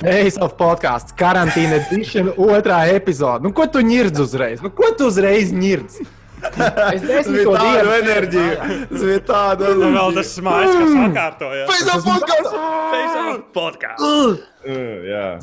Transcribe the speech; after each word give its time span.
Face 0.00 0.40
of 0.40 0.54
podkāsts, 0.56 1.12
karantīna 1.18 1.76
edition, 1.82 2.30
otrā 2.40 2.86
epizode. 2.94 3.44
Nu, 3.44 3.52
ko 3.56 3.66
tu 3.68 3.82
ņirdz 3.84 4.22
uzreiz? 4.24 4.62
Nu, 4.64 4.72
ko 4.72 4.94
tu 4.96 5.10
uzreiz 5.10 5.52
ņirdz? 5.52 6.00
Es 6.40 7.02
desmito 7.04 7.52
tādu 7.52 7.66
dienu 7.66 7.90
enerģiju. 7.98 8.52
Tas 8.88 9.02
bija 9.04 9.22
tāda 9.28 9.72
Un 9.74 9.96
vēl 9.98 10.14
tas 10.16 10.30
smaids, 10.38 10.76
kas 10.78 10.94
sakārtoja. 10.94 11.66
Face 11.68 11.96
of 11.96 12.06
podkāsts! 12.06 12.54
Facebook 12.94 13.42
podkāsts. 13.58 14.46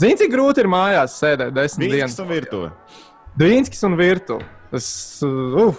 Zini, 0.02 0.18
cik 0.24 0.34
grūti 0.34 0.66
ir 0.66 0.72
mājās 0.74 1.20
sēdēt 1.22 1.54
desmit 1.54 1.94
dienas? 1.94 2.18
un 2.22 2.32
virtuve. 2.32 2.72
Dvīnskis 3.38 3.86
un 3.86 3.98
Virtu. 4.00 4.40
Es, 4.74 4.88
uh, 5.22 5.76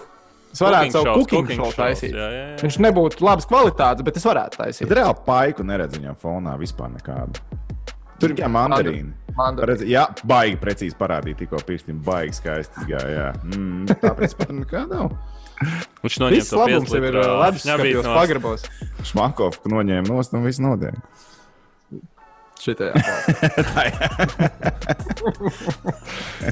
es 0.53 0.61
varētu 0.63 0.95
savu 0.95 1.25
cooking 1.27 1.51
show 1.51 1.73
taisīt. 1.75 2.15
Jā, 2.15 2.29
jā, 2.31 2.45
jā. 2.53 2.59
Viņš 2.63 2.79
nebūtu 2.87 3.25
labas 3.27 3.47
kvalitātes, 3.49 4.05
bet 4.07 4.19
es 4.21 4.27
varētu 4.27 4.61
taisīt. 4.61 4.87
Bet 4.87 5.01
reāli 5.01 5.25
paiku 5.27 5.67
neredz 5.67 5.99
viņam 5.99 6.15
fonā 6.23 6.55
vispār 6.61 6.93
nekādu. 6.95 7.43
Tur 8.19 8.33
mandarīni. 8.51 9.13
Mandarīni. 9.37 9.71
Redz, 9.71 9.83
jā, 9.87 10.05
baigi 10.27 10.57
precīzi 10.59 10.97
parādīja 10.99 11.39
tikko 11.43 11.57
pirkstiem. 11.67 11.99
Baigi 12.05 12.35
skaisti. 12.39 12.77
Jā, 12.91 13.01
jā. 13.13 13.27
Mm, 13.47 13.85
tāpēc 14.03 14.35
pat 14.39 14.51
nekā 14.55 14.81
nav. 14.89 15.05
Viņš 16.03 16.15
Viss 16.31 16.53
to 16.53 16.59
labums 16.61 16.91
jau 16.93 17.01
ir 17.03 17.15
ņabīt 17.19 17.63
skapjos 17.65 18.05
nost. 18.05 18.15
pagrabos. 18.15 18.61
Šmakovka 19.09 19.65
noņēma 19.73 20.07
nost 20.07 20.31
un 20.35 20.41
viss 20.47 20.59
nodeļ. 20.63 20.95
Šitajā. 22.59 22.91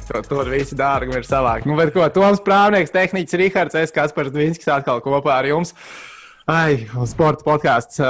to, 0.07 0.21
tur 0.27 0.45
viss 0.51 0.75
dārgi 0.79 1.15
ir 1.19 1.25
savākt. 1.27 1.67
Nu, 1.67 1.73
bet 1.79 1.89
ko, 1.95 2.01
Toms 2.15 2.39
Prāvnieks, 2.43 2.93
tehniķis 2.95 3.39
Rihards, 3.41 3.75
es 3.79 3.91
Kaspars 3.95 4.31
Dvinskis 4.35 4.69
atkal 4.71 4.99
kopā 5.03 5.31
ar 5.41 5.45
jums. 5.49 5.71
Ai, 6.47 6.87
un 6.95 7.05
sporta 7.11 7.43
podkāsts 7.43 7.99
uh, 7.99 8.07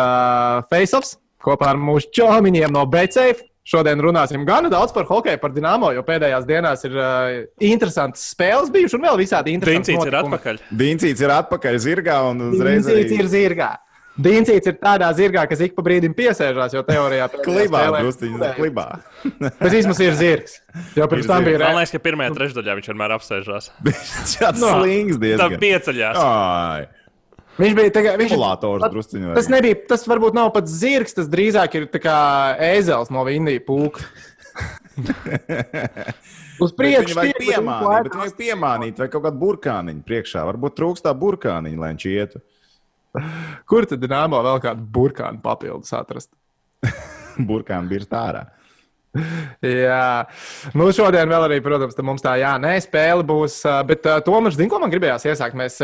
Faceoffs 0.70 1.16
kopā 1.42 1.66
ar 1.74 1.78
mūsu 1.82 2.06
čomiņiem 2.20 2.72
no 2.74 2.86
BCF. 2.90 3.38
Šodien 3.68 4.00
runāsim 4.00 4.46
gan 4.48 4.70
daudz 4.72 4.94
par 4.96 5.04
hokeju, 5.10 5.40
par 5.42 5.52
Dienāmo, 5.52 5.90
jo 5.92 6.04
pēdējās 6.08 6.46
dienās 6.48 6.86
ir 6.88 6.94
uh, 6.96 7.42
interesantas 7.68 8.24
spēles 8.32 8.70
bijušas 8.72 8.96
un 8.96 9.04
vēl 9.10 9.18
visādi 9.20 9.52
interesanti. 9.58 9.92
Dincīts 9.92 10.08
ir 10.08 10.16
atpakaļ. 10.22 10.62
Dīncīts 10.84 11.26
ir 11.26 11.34
atpakaļ 11.36 11.82
zirgā 11.84 12.22
un 12.30 12.46
uzreiz 12.54 12.88
Dincīts 12.88 13.12
arī 13.12 13.20
ir 13.26 13.30
zirgā. 13.34 13.74
Dincīts 14.18 14.66
ir 14.72 14.78
tādā 14.82 15.12
zirgā, 15.14 15.44
kas 15.46 15.60
ik 15.62 15.76
pa 15.78 15.84
brīdim 15.86 16.16
piesēžās, 16.18 16.74
jo 16.74 16.82
teorijā 16.88 17.28
pēdējā 17.30 17.44
klibā. 17.46 17.82
spēlē- 17.84 18.00
Drusciņš 18.02 18.56
klibā. 18.58 18.86
Bet 19.60 19.68
vismaz 19.76 20.00
ir 20.02 20.16
zirgs. 20.18 20.56
Jo 20.98 21.06
pirms 21.12 21.28
Ir 21.28 21.30
tam 21.30 21.44
bija 21.46 21.60
Man 21.62 21.76
liekas, 21.78 21.92
ka 21.94 22.00
pirmajā 22.08 22.34
trešdaļā 22.40 22.78
viņš 22.80 22.90
vienmēr 22.90 23.14
apsēžās. 23.20 23.68
Šāds 24.34 24.64
No. 24.64 24.72
slings 24.80 25.20
Tā 25.20 25.22
diezgan. 25.28 25.60
pieceļās. 25.62 26.18
Ai, 26.24 26.88
Viņš 27.58 27.76
bija 27.78 27.94
tā 27.94 28.04
kā. 28.06 28.16
Viņš, 28.20 28.34
Simulators 28.36 28.86
drusciņu. 28.94 29.34
tas 29.38 29.48
nebija, 29.50 29.78
tas 29.90 30.06
varbūt 30.10 30.36
nav 30.38 30.52
pats 30.56 30.74
zirgs, 30.78 31.16
tas 31.18 31.30
drīzāk 31.32 31.78
ir 31.80 31.88
tā 31.94 32.18
ēzels 32.70 33.10
no 33.14 33.24
Vindija 33.26 33.64
pūka. 33.66 34.06
Uz 36.64 36.72
Priekš, 36.74 37.14
priekšu 37.14 37.22
tiek, 37.22 37.38
bet 37.38 37.42
piemānīt, 37.44 38.08
bet 38.08 38.16
vajag 38.18 38.38
piemānīt, 38.40 39.02
vai 39.02 39.08
kaut 39.14 39.24
kādu 39.28 39.38
burkāniņu 39.42 40.02
priekšā. 40.08 40.42
Varbūt 40.50 40.78
trūkst 40.80 41.06
tā 41.06 41.14
burkāniņa, 41.18 41.82
lai 41.82 41.92
viņš 41.94 42.06
ietu. 42.10 42.42
Kur 43.70 43.86
tad 43.90 44.02
Dānamo 44.06 44.42
vēl 44.46 44.62
kādu 44.64 44.86
burkānu 44.98 45.42
papildus 45.44 45.94
atrast? 45.98 46.32
Burkāni 47.50 47.92
bija 47.92 48.10
ārā. 48.18 48.44
Jā, 49.66 50.26
nu 50.78 50.90
šodien 50.94 51.30
vēl 51.30 51.46
arī, 51.48 51.58
protams, 51.66 51.96
te 51.98 52.04
mums 52.06 52.22
tā, 52.26 52.36
jā, 52.42 52.52
nē, 52.62 52.76
spēle 52.84 53.26
būs. 53.26 53.60
Bet 53.90 54.06
tomēr, 54.26 54.54
zinu, 54.54 54.70
ko 54.74 54.82
man 54.82 54.94
gribējās 54.94 55.26
iesākt. 55.30 55.58
Mēs 55.58 55.80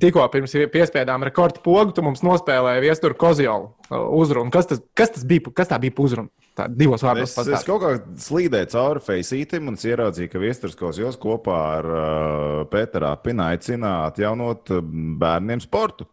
tikko 0.00 0.24
pirms 0.32 0.54
piespiedām 0.72 1.22
rekordu 1.28 1.60
pogu, 1.64 1.92
tu 1.96 2.02
mums 2.02 2.22
nospēlēji 2.24 2.82
viesturu 2.86 3.14
Kozjolu 3.18 3.68
uh, 3.90 3.98
uzrunu. 4.18 4.50
Kas 4.54 4.70
tas, 4.70 4.80
kas 4.98 5.12
tas 5.16 5.26
bija? 5.28 5.52
Kas 5.54 5.68
tā 5.70 5.78
bija 5.82 5.94
pa 5.96 6.06
uzrunu? 6.06 6.30
Tā 6.56 6.66
divos 6.68 7.00
vārdos 7.04 7.30
Es, 7.30 7.32
es 7.32 7.38
pastāst. 7.38 7.68
kaut 7.68 7.80
kā 7.80 7.92
slīdēju 8.26 8.70
cauri 8.74 9.00
Faceītam 9.06 9.70
un 9.70 9.78
es 9.78 9.86
ieraudzīju, 9.88 10.30
ka 10.32 10.42
Viesturskos 10.42 10.98
jūs 11.00 11.16
kopā 11.22 11.60
ar 11.78 11.88
uh, 11.92 12.64
Pēteru 12.72 13.08
Apinu 13.12 13.46
aicina 13.46 13.94
atjaunot 14.08 14.74
uh, 14.76 14.82
bērniem 15.22 15.62
sportu. 15.64 16.08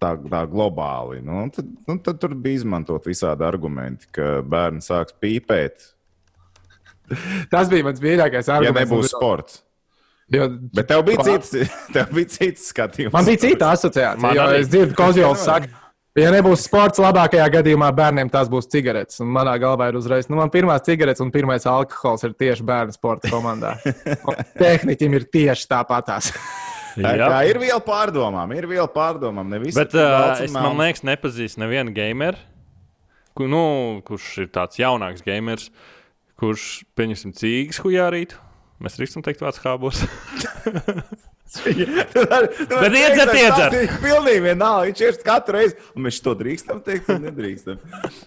Tā, 0.00 0.12
tā 0.28 0.42
globāli. 0.48 1.22
Nu, 1.24 1.46
tad, 1.52 1.68
nu, 1.88 1.98
tad 2.04 2.18
tur 2.20 2.34
bija 2.36 2.60
izmantot 2.62 3.04
visādi 3.08 3.44
argumenti, 3.48 4.08
ka 4.12 4.40
bērni 4.44 4.84
sāks 4.84 5.16
pīpēt, 5.20 5.92
Tas 7.52 7.68
bija 7.70 7.84
mans 7.86 8.00
mīļākais 8.02 8.48
ja 8.50 8.56
arguments. 8.58 8.80
nebūs 8.90 9.12
sports. 9.14 9.60
Jo, 10.32 10.46
Bet 10.74 10.88
tev 10.90 11.04
bija 11.06 11.22
cits, 11.22 11.52
tev 11.94 12.08
bija 12.14 12.30
cits 12.34 12.70
skatījums. 12.72 13.14
Man 13.14 13.26
bija 13.28 13.42
cita 13.44 13.68
asociācija. 13.76 14.16
Man 14.22 14.34
Jo 14.34 14.46
arī. 14.48 14.62
es 14.64 14.70
dzirdu, 14.72 14.94
ka 14.96 15.04
Kozjols 15.06 15.44
saka, 15.46 15.68
ja 16.18 16.32
nebūs 16.34 16.64
sports, 16.66 16.98
labākajā 17.02 17.46
gadījumā 17.60 17.92
bērniem 17.94 18.30
tās 18.32 18.50
būs 18.50 18.66
cigaretes. 18.72 19.20
Un 19.22 19.30
manā 19.36 19.54
galvā 19.62 19.92
ir 19.92 19.98
uzreiz, 20.00 20.26
nu, 20.26 20.40
man 20.40 20.50
pirmā 20.50 20.80
cigaretes 20.82 21.22
un 21.22 21.30
pirmais 21.34 21.66
alkohols 21.70 22.26
ir 22.26 22.34
tieši 22.42 22.66
bērnu 22.66 22.96
sporta 22.96 23.30
komandā. 23.30 23.76
Un 24.26 24.40
Tehniķim 24.62 25.14
ir 25.20 25.28
tieši 25.30 25.68
tāpatās. 25.70 26.32
Tā 26.96 27.12
Jā. 27.12 27.28
kā 27.28 27.42
ir 27.46 27.60
vēl 27.60 27.82
pārdomām, 27.84 28.54
ir 28.56 28.66
vēl 28.70 28.88
pārdomām. 28.94 29.50
Ne 29.52 29.60
visi 29.62 29.76
Bet 29.78 29.94
uh, 29.94 30.32
es 30.42 30.54
man 30.54 30.78
liekas, 30.80 31.04
nepazīstu 31.06 31.60
nevienu 31.60 31.92
gameru, 31.94 32.40
ku, 33.36 33.46
nu, 33.52 33.62
kurš 34.08 34.30
ir 34.46 34.50
tāds 34.54 34.80
jaunāks 34.80 35.22
gamers, 35.26 35.68
kurš 36.40 36.80
pieņemsim 36.96 37.36
cīgas 37.36 37.82
hujārītu. 37.84 38.40
Mēs 38.82 38.98
drīkstam 38.98 39.24
teikt, 39.24 39.40
vārds 39.44 39.62
hābos. 39.64 40.02
Bet 41.56 42.96
iedzert, 42.98 43.32
iedzert. 43.32 43.76
Pilnīgi 44.02 44.42
vienalga. 44.44 44.88
Viņš 44.90 45.02
ir 45.06 45.20
katru 45.24 45.56
reizi. 45.56 45.78
Un 45.96 46.04
mēs 46.08 46.18
to 46.24 46.34
drīkstam 46.36 46.82
teikt, 46.84 47.08
un 47.14 47.24
nedrīkstam. 47.24 47.80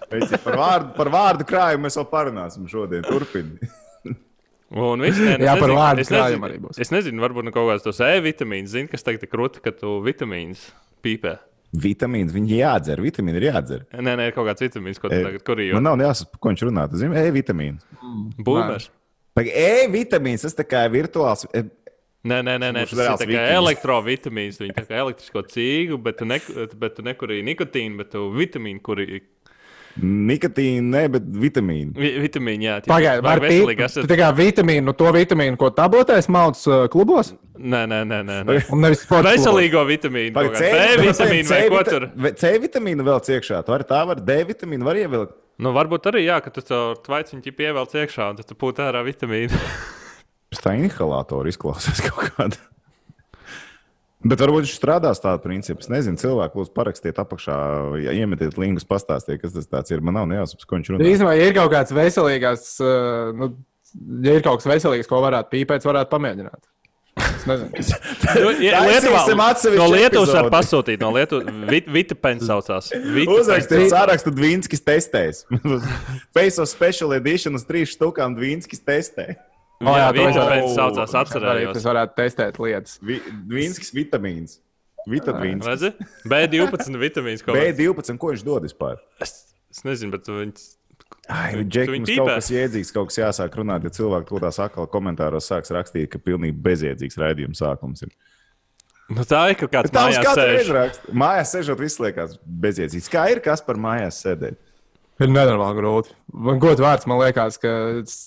Par, 0.09 0.57
vārdu, 0.57 0.95
par 0.97 1.11
vārdu 1.13 1.47
krājumu 1.49 1.85
mēs 1.85 1.99
vēl 1.99 2.07
parunāsim 2.09 2.65
šodien. 2.71 3.05
Turpini. 3.05 3.69
Un 4.69 5.01
viss, 5.01 5.17
ne, 5.17 5.37
Jā, 5.41 5.55
par 5.57 5.73
vārdu 5.73 6.03
es 6.03 6.11
krājumu 6.11 6.45
arī 6.45 6.59
būs. 6.61 6.79
Es 6.81 6.91
nezinu, 6.93 7.21
varbūt 7.23 7.47
nu 7.47 7.53
kaut 7.53 7.71
kāds 7.71 7.85
tos 7.85 8.01
E 8.05 8.19
vitamīns, 8.21 8.69
zini, 8.75 8.89
kas 8.89 9.05
tagad 9.05 9.25
ir 9.25 9.31
krūti, 9.31 9.63
ka 9.65 9.73
tu 9.73 9.95
vitamīns 10.05 10.67
pīpē. 11.05 11.39
Vitamīns, 11.69 12.33
viņi 12.33 12.61
jādzer. 12.63 13.01
Vitamīni 13.01 13.41
ir 13.41 13.47
jādzer. 13.49 13.83
Nē, 13.93 14.13
nē, 14.17 14.29
ir 14.29 14.37
kaut 14.37 14.47
kāds 14.49 14.65
vitamīns, 14.65 15.01
ko 15.01 15.09
tu 15.09 15.17
E, 15.17 15.25
tagad 15.25 15.45
kurī 15.45 15.69
Man 15.73 15.85
nav 15.85 16.01
jāsaka, 16.01 16.37
ko 16.41 16.53
viņš 16.53 16.65
runā. 16.69 16.85
Tas 16.89 17.05
ir 17.05 17.17
E-vitamīns. 17.25 17.85
Būvēs. 19.39 19.87
E-vitamīns 19.87 20.45
tas 20.47 20.57
tā 20.57 20.65
kā 20.67 20.85
ir 20.87 20.95
virtuāls. 20.99 21.47
e, 21.53 21.65
Nē, 22.27 22.41
nē, 22.43 22.57
nē, 22.59 22.69
nē 22.75 22.81
tas 22.83 22.91
ir 22.91 23.15
tā 23.21 23.27
kā 23.31 23.43
elektrovitamīns. 23.55 24.59
Viņi 24.59 24.73
tā 24.75 24.83
kā 24.89 24.97
elektrisko 25.05 25.43
cīgu, 25.53 25.95
bet 26.03 26.19
tu, 26.19 26.27
ne, 26.27 26.41
bet 26.81 26.97
tu 26.97 27.05
nekurīji 27.07 27.45
nikotīnu, 27.47 28.01
bet 28.01 28.11
tu 28.11 28.25
vitamīnu, 28.35 28.81
kuri 28.83 29.21
Nikotīna, 29.99 30.85
ne, 30.93 31.01
bet 31.11 31.25
vitamīni. 31.41 31.91
vi, 31.97 32.11
vitamīni, 32.23 32.67
jā, 32.67 32.75
tie 32.83 32.91
Pagaidiet, 32.91 33.23
var 33.25 33.41
veselīgi 33.43 33.83
esat. 33.87 34.05
Tā 34.07 34.17
kā 34.19 34.29
vitamīnu, 34.37 34.85
no 34.85 34.93
to 34.95 35.09
vitamīnu, 35.15 35.57
ko 35.59 35.71
tabotēs 35.75 36.29
mauc 36.31 36.59
klubos. 36.93 37.33
Nē, 37.57 37.81
nē, 37.89 38.03
nē, 38.07 38.19
nē. 38.27 38.37
nē. 38.47 38.57
Un 38.75 38.85
nevis 38.85 39.01
sporta 39.03 39.33
klubos. 39.33 39.41
Veselīgo 39.41 39.83
vitamīnu, 39.89 40.31
Pagaid, 40.37 40.55
kaut 40.55 40.61
kādu 40.61 41.01
B 41.01 41.09
vitamīnu 41.09 41.51
vai 41.51 41.61
ko 41.73 41.83
tur. 41.89 42.07
C 42.39 42.53
vitamīnu 42.63 43.07
vēl 43.09 43.23
ciekšā. 43.27 43.63
Tu 43.65 43.75
vari 43.75 43.89
tā, 43.89 44.03
var 44.07 44.21
D 44.23 44.39
vitamīnu 44.53 44.87
var 44.87 45.01
ievilkt. 45.01 45.35
Nu, 45.59 45.73
varbūt 45.75 46.07
arī, 46.07 46.23
jā, 46.23 46.39
ka 46.43 46.53
tu 46.55 46.63
caur 46.63 46.99
tvaiciņu 47.03 47.51
pievelc 47.55 47.95
iekšā, 47.99 48.31
un 48.31 48.39
tad 48.39 48.47
tu 48.47 48.55
pūti 48.55 48.83
ārā 48.85 49.03
vitamīnu. 49.03 49.59
Pēc 50.49 50.61
tā 50.63 50.75
inhalātora 50.79 51.51
izklausās 51.51 51.99
kaut 52.07 52.31
kāda. 52.37 52.61
Bet 54.19 54.41
varbūt 54.43 54.65
viņš 54.65 54.75
strādās 54.75 55.21
tādu 55.23 55.43
principu. 55.45 55.83
Es 55.83 55.91
nezinu, 55.91 56.19
cilvēku 56.19 56.59
lūdzu 56.59 56.73
parakstiet 56.75 57.19
apakšā, 57.21 57.57
ja 58.03 58.15
iemetiet 58.15 58.57
linkus, 58.59 58.87
pastāstiet, 58.87 59.39
kas 59.39 59.55
tas 59.71 59.93
ir. 59.93 60.03
Man 60.03 60.17
nav 60.17 60.27
nejausmas, 60.31 60.67
ko 60.67 60.75
viņš 60.75 60.91
runā. 60.91 61.07
Īstenībā, 61.07 61.35
ja 61.39 61.45
ir 61.47 61.55
kaut 61.55 61.71
kāds 61.71 61.95
veselīgāks, 61.95 62.73
uh, 62.83 63.29
nu, 63.35 63.53
ja 64.25 64.35
ir 64.35 64.43
kaut 64.43 64.59
kas 64.59 64.67
veselīgs, 64.73 65.07
ko 65.11 65.21
varētu 65.23 65.53
pīpēt, 65.53 65.87
varētu 65.87 66.11
pamēģināt. 66.11 66.59
Lietuvā, 68.39 69.21
no 69.77 69.87
Lietuvas 69.91 70.31
var 70.35 70.49
pasūtīt, 70.53 71.01
no 71.01 71.11
Lietuvas 71.15 71.49
Vitapens 71.89 72.45
saucās. 72.47 72.89
Vitapens. 72.93 73.43
Uzrakstiet 73.43 73.91
sārakstu 73.93 74.33
Dvīnskis 74.35 74.83
testēs. 74.85 75.43
Face 76.35 76.59
of 76.61 76.69
Special 76.71 77.13
Edition 77.17 77.55
uz 77.59 77.65
trīs 77.69 77.93
štukām 77.95 78.35
Dvīnskis 78.37 78.83
testē. 78.85 79.35
O, 79.79 79.93
Jā, 79.95 80.09
to 80.11 80.19
es 80.19 80.33
Vitapens 80.35 80.39
varētu- 80.39 80.73
saucās, 80.75 81.13
atcerējos. 81.21 81.77
tas 81.77 81.85
varētu 81.87 82.17
testēt 82.17 82.57
lietas. 82.59 82.97
Vi- 83.01 83.21
Dvīnskis 83.47 83.93
vitamīns. 83.95 84.57
Vitamīns. 85.09 85.63
Redzi? 85.65 85.93
B12 86.27 86.99
vitamīns. 86.99 87.45
ko 87.45 87.53
var- 87.55 87.61
B12, 87.71 88.17
ko 88.19 88.33
viņš 88.33 88.43
dod 88.43 88.67
vispār? 88.67 88.97
Es, 89.23 89.53
es 89.71 89.85
nezinu, 89.87 90.11
bet 90.17 90.27
viņš. 90.27 90.65
Ai, 91.29 91.61
Džek, 91.61 91.91
viņu 91.93 92.05
mums 92.07 92.15
kaut 92.15 92.29
pīpē? 92.29 92.35
kas 92.39 92.49
iedzīgs, 92.55 92.91
kaut 92.95 93.11
kas 93.11 93.19
jāsāk 93.19 93.57
runāt, 93.59 93.83
ja 93.85 93.91
cilvēki 93.93 94.29
to 94.31 94.39
tā 94.41 94.49
sakā 94.55 94.85
komentāros 94.89 95.45
sāks 95.49 95.69
rakstīt, 95.75 96.07
ka 96.09 96.21
pilnīgi 96.21 96.57
bezjēdzīgs 96.65 97.19
raidījums 97.21 97.61
sākums 97.61 98.01
ir. 98.07 98.13
Nu, 99.09 99.25
tā 99.25 99.43
ir 99.51 99.57
kaut 99.57 99.71
kāds 99.73 99.93
Tā 99.93 100.05
mums 100.05 100.17
mājās 100.17 100.37
sēž. 100.37 100.57
sēžot, 101.53 101.79
viss 101.81 102.01
liekas 102.01 102.35
bezjēdzīgs. 102.65 103.11
Kā 103.13 103.27
ir 103.33 103.41
kas 103.45 103.61
par 103.65 103.77
mājās 103.81 104.21
sēdēt? 104.25 104.57
Ir 105.19 105.31
nenormāli 105.33 105.81
grūti. 105.81 106.13
Man 106.33 106.61
gods 106.61 106.81
vārds, 106.81 107.07
man 107.09 107.21
liekas, 107.21 107.57
ka 107.61 107.71
es 107.99 108.19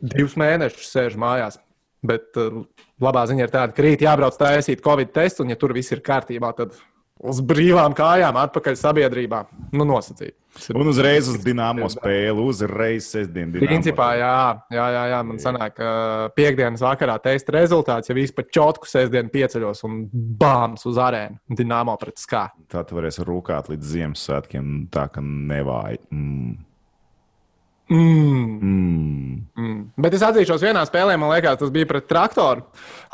divus 0.00 0.36
mēnešus 0.38 0.92
sēžu 0.94 1.18
mājās. 1.20 1.58
Bet 2.06 2.38
uh, 2.38 2.62
labā 3.02 3.24
ziņa 3.26 3.46
ir 3.46 3.50
tāda, 3.54 3.74
ka 3.74 3.82
rīt 3.82 4.02
jābrauc 4.06 4.38
taisīt 4.38 4.82
Covid 4.84 5.10
testu, 5.14 5.42
un 5.42 5.50
ja 5.50 5.58
tur 5.58 5.74
viss 5.74 5.90
ir 5.94 6.02
kārtībā, 6.06 6.52
tad 6.56 6.76
uz 7.18 7.40
brīvām 7.42 7.94
kājām 7.98 8.38
atpakaļ 8.38 8.78
sabiedrībā. 8.78 9.42
Nu, 9.74 9.82
nosacīt. 9.88 10.36
Un 10.74 10.90
uzreiz 10.90 11.28
uz 11.30 11.38
dīnāmo 11.44 11.88
spēli, 11.92 12.44
uzreiz 12.44 13.08
sestdien. 13.12 13.52
Dinamo. 13.54 13.68
Principā, 13.70 14.08
jā, 14.18 14.36
jā, 14.74 14.86
jā, 14.94 15.04
jā 15.12 15.20
man 15.28 15.40
sanāk, 15.42 15.76
ka 15.78 15.90
piekdienas 16.36 16.84
vakarā 16.84 17.18
teista 17.24 17.54
rezultāts, 17.56 18.10
ja 18.10 18.16
vispār 18.18 18.48
čotku 18.54 18.88
sestdien 18.90 19.30
pieceļos 19.32 19.84
un 19.88 20.00
bāms 20.12 20.86
uz 20.88 21.00
arēnu. 21.02 21.40
Dīnāmo 21.58 21.96
pret 22.00 22.20
skā. 22.20 22.48
Tā 22.70 22.84
tu 22.88 22.98
varēsi 22.98 23.26
rūkāt 23.26 23.72
līdz 23.72 23.92
Ziemassvētkiem, 23.96 24.72
tā 24.94 25.08
ka 25.12 25.24
nevāji. 25.24 26.02
Mm. 26.12 26.56
Mm. 27.88 28.58
Mm. 28.60 29.48
Mm. 29.56 29.76
Bet 29.96 30.12
es 30.12 30.22
atzīšos, 30.26 30.60
vienā 30.60 30.82
spēlē, 30.84 31.14
man 31.16 31.30
liekas, 31.32 31.56
tas 31.62 31.70
bija 31.72 31.88
pret 31.88 32.04
traktoru 32.10 32.66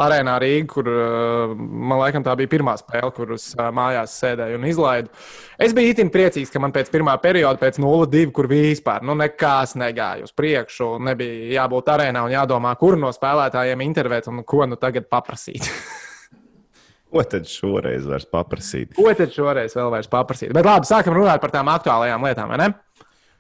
arēnā 0.03 0.35
Rīgā, 0.43 0.67
kur 0.73 0.89
uh, 0.91 1.53
man 1.55 2.01
liekas, 2.01 2.25
tā 2.27 2.35
bija 2.41 2.51
pirmā 2.57 2.75
spēle, 2.81 3.13
kuras 3.15 3.47
uh, 3.55 3.69
mājās 3.75 4.17
sēdēju 4.19 4.59
un 4.59 4.67
izlaidu. 4.67 5.13
Es 5.63 5.77
biju 5.77 5.95
itin 5.95 6.11
priecīgs, 6.15 6.51
ka 6.51 6.63
man 6.63 6.75
pēc 6.75 6.91
pirmā 6.91 7.15
perioda, 7.23 7.61
pēc 7.63 7.79
0-2, 7.83 8.27
kur 8.35 8.51
vispār 8.51 9.07
nu, 9.07 9.15
nekas 9.19 9.77
negāja 9.79 10.27
uz 10.27 10.35
priekšu, 10.35 10.97
nebija 11.07 11.61
jābūt 11.61 11.93
arēnā 11.95 12.27
un 12.27 12.35
jādomā, 12.35 12.75
kuru 12.81 12.99
no 13.07 13.15
spēlētājiem 13.15 13.87
intervēt 13.87 14.27
un 14.33 14.43
ko 14.43 14.67
nu 14.67 14.81
tagad 14.81 15.07
paprasīt. 15.13 15.71
Ko 17.15 17.23
tad 17.31 17.45
šoreiz 17.47 18.09
vairs 18.11 18.25
paprasīt? 18.27 18.97
ko 18.97 19.13
tad 19.15 19.31
šoreiz 19.31 19.77
vēl 19.79 19.93
vairs 19.93 20.09
paprasīt? 20.11 20.51
Bet 20.51 20.67
labi, 20.67 20.89
sākam 20.89 21.15
runāt 21.15 21.39
par 21.39 21.53
tām 21.55 21.69
aktuālajām 21.71 22.27
lietām, 22.27 22.51
vai 22.51 22.59
ne? 22.59 22.67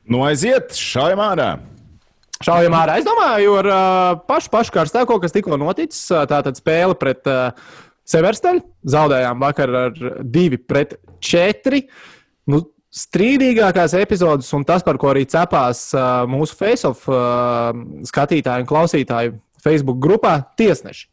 Nu, 0.04 0.20
aiziet, 0.26 0.74
šaujam 0.76 1.22
ārā! 1.24 1.54
Šaujam 2.44 2.74
ārā. 2.76 2.98
Es 3.00 3.06
domāju, 3.06 3.54
ar 3.62 3.68
uh, 3.70 4.18
pašu, 4.28 4.50
pašu 4.52 4.74
karstāko, 4.74 5.16
kas 5.22 5.32
tikko 5.32 5.56
noticis, 5.60 6.02
uh, 6.12 6.26
tā 6.28 6.42
tad 6.44 6.58
spēle 6.58 6.96
pret 7.00 7.24
uh, 7.30 7.54
Seversteļu. 8.10 8.60
Zaudējām 8.92 9.40
vakar 9.40 9.72
ar 9.86 9.94
2 10.20 10.58
pret 10.68 10.98
4. 11.24 11.80
Nu, 12.52 12.60
strīdīgākās 12.94 13.94
epizodes, 13.96 14.50
un 14.56 14.66
tas, 14.68 14.84
par 14.84 14.98
ko 15.00 15.14
arī 15.14 15.24
cepās 15.30 15.86
uh, 15.96 16.26
mūsu 16.28 16.58
face-off 16.58 17.08
uh, 17.08 17.72
skatītāju 18.10 18.66
un 18.66 18.68
klausītāju 18.68 19.38
Facebook 19.64 20.02
grupā, 20.04 20.36
tiesneši. 20.60 21.08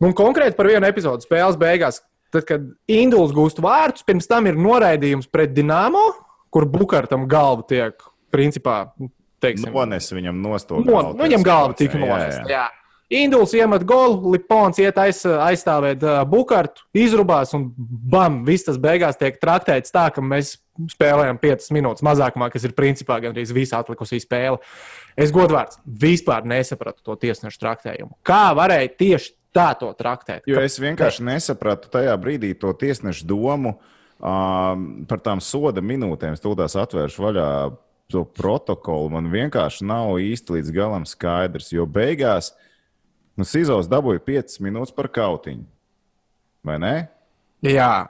Nu, 0.00 0.14
konkrēti 0.16 0.56
par 0.56 0.70
vienu 0.70 0.88
epizodu 0.88 1.26
spēles 1.26 1.60
beigās, 1.60 2.00
tad, 2.32 2.48
kad 2.48 2.64
Induls 2.88 3.36
gūst 3.36 3.60
vārdus, 3.60 4.06
pirms 4.08 4.30
tam 4.30 4.48
ir 4.48 4.56
noraidījums 4.56 5.28
pret 5.28 5.52
Dienāmo, 5.52 6.06
kur 6.52 6.66
Bukartam 6.70 7.28
galva 7.30 7.66
tiek 7.68 8.04
principā. 8.32 8.82
Teiksim, 9.40 9.72
Nones 9.72 10.10
viņam 10.12 10.36
nostūrīt. 10.44 10.84
No, 10.84 11.00
nu, 11.14 11.24
viņam 11.24 11.44
galva 11.46 11.76
tika 11.78 11.96
nonesta. 11.96 12.66
Induls 13.10 13.50
iemet 13.58 13.82
golu, 13.82 14.30
Lipons 14.30 14.78
iet 14.78 14.98
aiz, 15.02 15.24
aizstāvēt 15.26 16.04
uh, 16.06 16.20
Bukārtu, 16.30 16.84
izrubās 16.94 17.50
un 17.58 17.64
bam, 17.74 18.44
viss 18.46 18.68
tas 18.68 18.76
beigās 18.78 19.18
tiek 19.18 19.40
traktēts 19.42 19.90
tā, 19.90 20.04
ka 20.14 20.22
mēs 20.22 20.52
spēlējam 20.92 21.40
5 21.42 21.72
minūtes 21.74 22.04
mazākumā, 22.06 22.46
kas 22.52 22.68
ir 22.68 22.76
principā 22.78 23.18
gandrīz 23.24 23.50
visa 23.56 23.80
atlikusī 23.82 24.20
spēle. 24.22 24.60
Es 25.18 25.34
godvārds 25.34 25.80
vispār 25.84 26.46
nesapratu 26.46 27.02
to 27.08 27.18
tiesnešu 27.24 27.58
traktējumu. 27.64 28.14
Kā 28.22 28.52
varēja 28.56 28.94
tieši 29.02 29.34
tā 29.58 29.72
to 29.80 29.90
traktēt? 29.98 30.46
Jo 30.46 30.62
es 30.62 30.78
vienkārši 30.78 31.26
nesapratu 31.26 31.90
tajā 31.90 32.14
brīdī 32.20 32.52
to 32.62 32.70
tiesnešu 32.78 33.26
domu 33.26 33.80
um, 34.20 34.86
par 35.08 35.22
tām 35.24 35.40
soda 35.44 35.82
minūtēm. 35.84 36.36
Tūlīt 36.40 36.76
atvēršu 36.82 37.24
vaļā 37.24 37.48
to 38.10 38.24
protokolu. 38.24 39.10
Man 39.16 39.30
vienkārši 39.32 39.86
nav 39.86 40.16
īsti 40.22 40.58
līdz 40.58 40.72
galam 40.74 41.06
skaidrs, 41.08 41.72
jo 41.72 41.86
beigās 41.86 42.52
nu, 43.38 43.46
Sizovs 43.46 43.88
dabūja 43.90 44.22
5 44.26 44.60
minūtes 44.66 44.94
par 44.94 45.08
kautiņu. 45.08 45.64
Vai 46.66 46.78
ne? 46.82 46.94
Jā, 47.64 48.08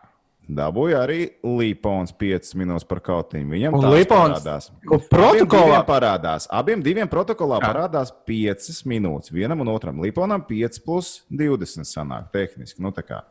Dabūja 0.51 1.05
arī 1.05 1.19
Līpons 1.47 2.11
5 2.19 2.57
minūtes 2.59 2.87
par 2.89 2.99
kautiņu. 3.07 3.47
Viņam 3.53 3.77
Līpons- 3.85 4.41
parādās. 4.43 4.71
Abiem 4.83 5.05
protokolā- 5.13 5.47
diviem 5.47 5.85
parādās. 5.87 6.47
Abiem 6.51 6.83
diviem 6.83 7.09
protokolā 7.09 7.61
Jā. 7.61 7.69
parādās 7.71 8.11
5 8.27 8.83
minūtes. 8.85 9.31
Vienam 9.31 9.61
un 9.61 9.69
otram. 9.69 10.01
Līponam 10.03 10.43
5 10.49 10.81
plus 10.85 11.23
20 11.31 11.87
sanāk 11.87 12.33
tehniski. 12.33 12.81
Nu, 12.81 12.91
tā 12.91 13.05
kā. 13.07 13.23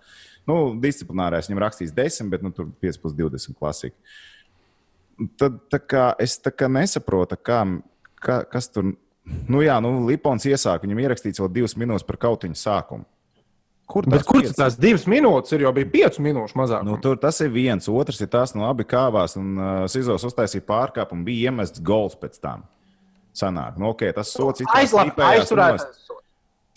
Nu, 0.49 0.57
disciplinārais 0.81 1.49
viņam 1.49 1.61
rakstīs 1.65 1.93
10, 1.95 2.31
bet 2.33 2.43
nu, 2.45 2.51
tur 2.55 2.71
5 2.81 2.99
plus 3.03 3.15
20 3.17 3.57
klasika. 3.59 3.95
Tad 5.39 5.61
tā 5.69 5.81
kā, 5.83 6.09
es 6.21 6.37
tā 6.39 6.53
kā 6.55 6.69
nesaprotu, 6.71 7.37
kā, 7.43 7.61
kā, 8.23 8.41
kas 8.49 8.71
tur. 8.73 8.93
Nu, 9.51 9.61
jā, 9.61 9.75
nu, 9.83 9.99
Līpons 10.07 10.47
iesāk, 10.49 10.85
viņam 10.85 11.03
ierakstīts 11.03 11.41
vēl 11.43 11.51
2 11.59 11.77
minūtes 11.81 12.07
par 12.07 12.17
kautiņu 12.23 12.57
sākumu. 12.57 13.05
Kur 13.89 14.05
bet 14.05 14.21
tās 14.21 14.27
kur 14.29 14.43
piecas? 14.43 14.57
tas 14.57 14.75
divas 14.77 15.07
minūtes 15.09 15.55
ir? 15.55 15.63
Jau 15.65 15.71
bija 15.73 15.89
5 15.95 16.19
minūtes 16.21 16.53
mazāk. 16.57 16.83
Nu, 16.85 16.99
tur 17.01 17.17
tas 17.21 17.39
ir 17.41 17.49
viens. 17.53 17.89
Otrs 17.89 18.21
ir 18.21 18.29
tas, 18.29 18.53
no 18.53 18.67
abi 18.69 18.85
kāvās, 18.85 19.33
un 19.39 19.55
uh, 19.57 19.69
Sizos 19.89 20.25
uztaisīja 20.29 20.65
pārkāpumu, 20.67 21.25
bija 21.25 21.49
iemests 21.49 21.81
gols 21.81 22.13
pēc 22.19 22.37
tam. 22.43 22.67
Sanāk, 23.39 23.79
nu, 23.81 23.89
ok, 23.93 24.05
tas 24.13 24.29
sots 24.33 24.61
ir 24.61 24.69
Aizlap, 24.77 25.17
aizturētājs. 25.25 26.05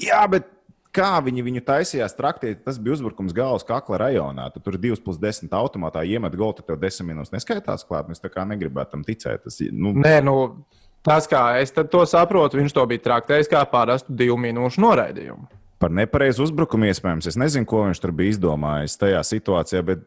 Jā, 0.01 0.23
bet 0.31 0.49
kā 0.97 1.13
viņi 1.25 1.45
viņu 1.47 1.63
taisījās 1.67 2.15
traktēt, 2.19 2.63
tas 2.67 2.79
bija 2.83 2.97
uzbrukums 2.97 3.35
galvas 3.37 3.65
kakla 3.69 4.03
rajonā. 4.05 4.49
Tu 4.53 4.63
tur 4.65 4.77
2 4.81 5.01
plus 5.05 5.21
10 5.23 5.53
automātā 5.57 6.05
iemet 6.09 6.37
golu, 6.37 6.57
tad 6.59 6.69
tev 6.69 6.81
10 6.83 7.09
minūtes 7.09 7.35
neskaitās 7.35 7.87
klāt. 7.89 8.11
Es 8.13 8.23
tā 8.23 8.31
kā 8.33 8.45
negribētu 8.49 8.97
tam 8.97 9.07
ticēt. 9.07 9.47
Tas, 9.47 9.59
nu, 9.73 9.95
Nē, 9.97 10.19
nu, 10.27 10.37
tas, 11.07 11.29
kā 11.31 11.47
es 11.63 11.75
tad 11.75 11.91
to 11.93 12.05
saprotu, 12.09 12.61
viņš 12.61 12.77
to 12.77 12.87
bija 12.91 13.07
traktējis 13.09 13.51
kā 13.53 13.65
parastu 13.69 14.15
divu 14.17 14.39
minūšu 14.41 14.85
noraidījumu. 14.85 15.49
Par 15.83 15.91
nepareizu 15.91 16.45
uzbrukumu 16.45 16.87
iespējams. 16.93 17.27
Es 17.33 17.37
nezinu, 17.41 17.67
ko 17.67 17.81
viņš 17.89 17.99
tur 18.05 18.13
bija 18.15 18.37
izdomājis 18.37 18.95
tajā 19.01 19.23
situācijā, 19.27 19.81
bet 19.83 20.05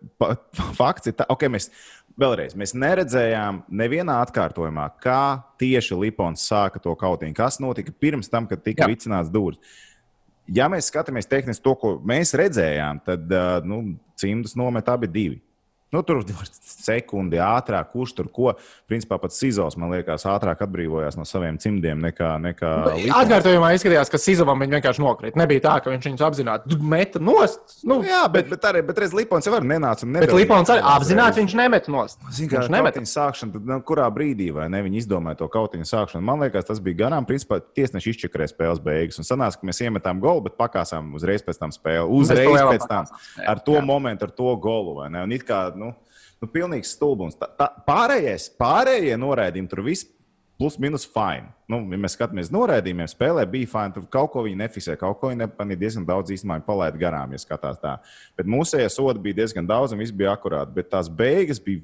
fakts 0.78 1.12
ir 1.12 1.18
ka 1.18 1.28
okay, 1.34 1.52
mēs 1.52 1.68
vēlreiz 2.16 2.56
mēs 2.56 2.72
neredzējām 2.80 3.66
nevienā 3.76 4.22
atkārtojumā, 4.24 4.86
kā 5.04 5.44
tieši 5.60 5.98
Lipons 6.00 6.46
sāka 6.48 6.80
to 6.80 6.96
kautiņu. 6.96 7.36
Kas 7.36 7.60
notika 7.60 7.92
pirms 7.92 8.32
tam, 8.32 8.48
kad 8.48 8.64
tika 8.64 8.86
Jā. 8.86 8.92
vicināts 8.94 9.34
dūris. 9.34 9.60
Ja 10.52 10.68
mēs 10.70 10.92
skatāmies 10.92 11.26
tehniski 11.30 11.64
to, 11.66 11.74
ko 11.80 11.96
mēs 12.06 12.36
redzējām, 12.38 13.02
tad 13.06 13.32
nu, 13.66 13.82
cimdus 14.20 14.54
nomet 14.60 14.90
abi 14.92 15.10
divi. 15.10 15.40
Nu, 15.96 16.04
tur 16.06 16.22
var 16.22 16.50
sekundi 16.52 17.42
ātrāk, 17.42 17.90
kurš 17.96 18.16
tur 18.20 18.30
ko. 18.34 18.54
Principā 18.90 19.18
pats 19.22 19.40
Sizovs, 19.42 19.80
man 19.82 19.94
liekas, 19.96 20.28
ātrāk 20.30 20.62
atbrīvojās 20.66 21.18
no 21.18 21.26
saviem 21.28 21.58
cimdiem 21.62 22.04
nekā, 22.06 22.36
nekā 22.44 22.72
Lipons. 22.94 23.18
Atkārtojumā 23.24 23.74
izskatījās, 23.78 24.12
ka 24.14 24.22
Sizavam 24.22 24.62
viņa 24.62 24.78
vienkārši 24.78 25.04
nokrita. 25.04 25.40
Nebija 25.42 25.64
tā, 25.66 25.76
ka 25.82 25.94
viņš 25.94 26.10
viņus 26.12 26.26
apzināti 26.30 26.80
meta 26.86 27.22
nost. 27.24 27.80
Nu, 27.84 27.96
Nu, 27.96 28.04
jā, 28.04 28.26
bet, 28.32 28.50
bet 28.52 28.66
arī 28.68 28.82
bet 28.86 28.98
reiz 29.00 29.14
Lipons 29.16 29.48
jau 29.48 29.60
nenāca. 29.64 30.04
un 30.04 30.18
bet 30.20 30.34
Lipons 30.36 30.72
arī 30.74 30.84
apzināti 30.96 31.40
viņš 31.42 31.54
nemet 31.56 31.88
nost. 31.92 32.20
Zini, 32.34 32.50
kā 32.52 32.64
Viņš 32.64 32.72
nemet. 32.74 32.98
sākšanu, 33.08 33.54
tad 33.56 33.70
nu, 33.70 33.78
kurā 33.88 34.08
brīdī 34.14 34.50
vai 34.56 34.68
ne 34.72 34.82
viņi 34.84 35.00
izdomāja 35.04 35.40
to 35.40 35.48
kautiņu 35.52 35.88
sākšanu? 35.88 36.24
Man 36.26 36.44
liekas, 36.44 36.68
tas 36.68 36.82
bija 36.84 37.06
garām. 37.06 37.28
Principā 37.30 37.62
tiesneši 37.64 38.12
izčakarēja 38.16 38.52
spēles 38.52 38.82
beigas. 38.84 39.20
Un 39.22 39.28
sanāca, 39.28 39.62
ka 39.62 39.70
mēs 39.70 39.80
iemetām 39.86 40.20
golu, 40.24 40.44
bet 40.50 40.58
pakāsām 40.60 41.14
uzreiz 41.16 41.46
pēc 41.46 41.62
tam 41.62 41.72
spēli. 41.76 42.04
Uzreiz 42.20 42.60
pēc 42.74 42.88
tam 42.90 43.08
ar 43.48 43.64
to 43.64 43.78
jā. 43.80 43.86
momentu, 43.86 44.28
ar 44.28 44.36
to 44.36 44.56
golu. 44.62 44.98
Un 45.06 45.36
it 45.36 45.46
kā, 45.48 45.70
nu, 45.78 45.85
nu 46.46 46.52
pilnīgs 46.54 46.94
stulbums. 46.96 47.38
Tā, 47.40 47.50
tā, 47.60 47.70
pārējais, 47.88 48.52
pārējie 48.60 49.18
noraidījumi 49.22 49.72
tur 49.72 49.84
viss. 49.86 50.12
Plus, 50.56 50.78
minus 50.80 51.04
fine. 51.04 51.50
Nu, 51.68 51.82
ja 51.92 51.98
mēs 52.00 52.14
skatāmies 52.16 52.48
noraidījumiem, 52.54 53.10
spēlē 53.12 53.44
bija 53.52 53.68
fine. 53.68 53.92
Tur 53.98 54.06
kaut 54.08 54.30
ko 54.32 54.46
viņi 54.46 54.62
nefiksēja, 54.62 55.00
kaut 55.02 55.18
ko 55.20 55.34
viņi 55.34 55.42
nepanīja. 55.42 55.82
Diezgan 55.82 56.06
daudz 56.08 56.32
īstenībā 56.32 56.62
palaida 56.64 57.02
garām, 57.02 57.34
ja 57.36 57.42
skatās 57.42 57.82
tā. 57.82 57.98
Bet 58.40 58.48
mūsējie 58.48 58.88
sodi 58.94 59.20
bija 59.26 59.42
diezgan 59.42 59.68
daudz 59.68 59.92
un 59.92 60.00
viss 60.00 60.16
bija 60.16 60.32
akurāti. 60.32 60.72
Bet 60.78 60.88
tās 60.94 61.12
beigas 61.12 61.60
bija 61.60 61.84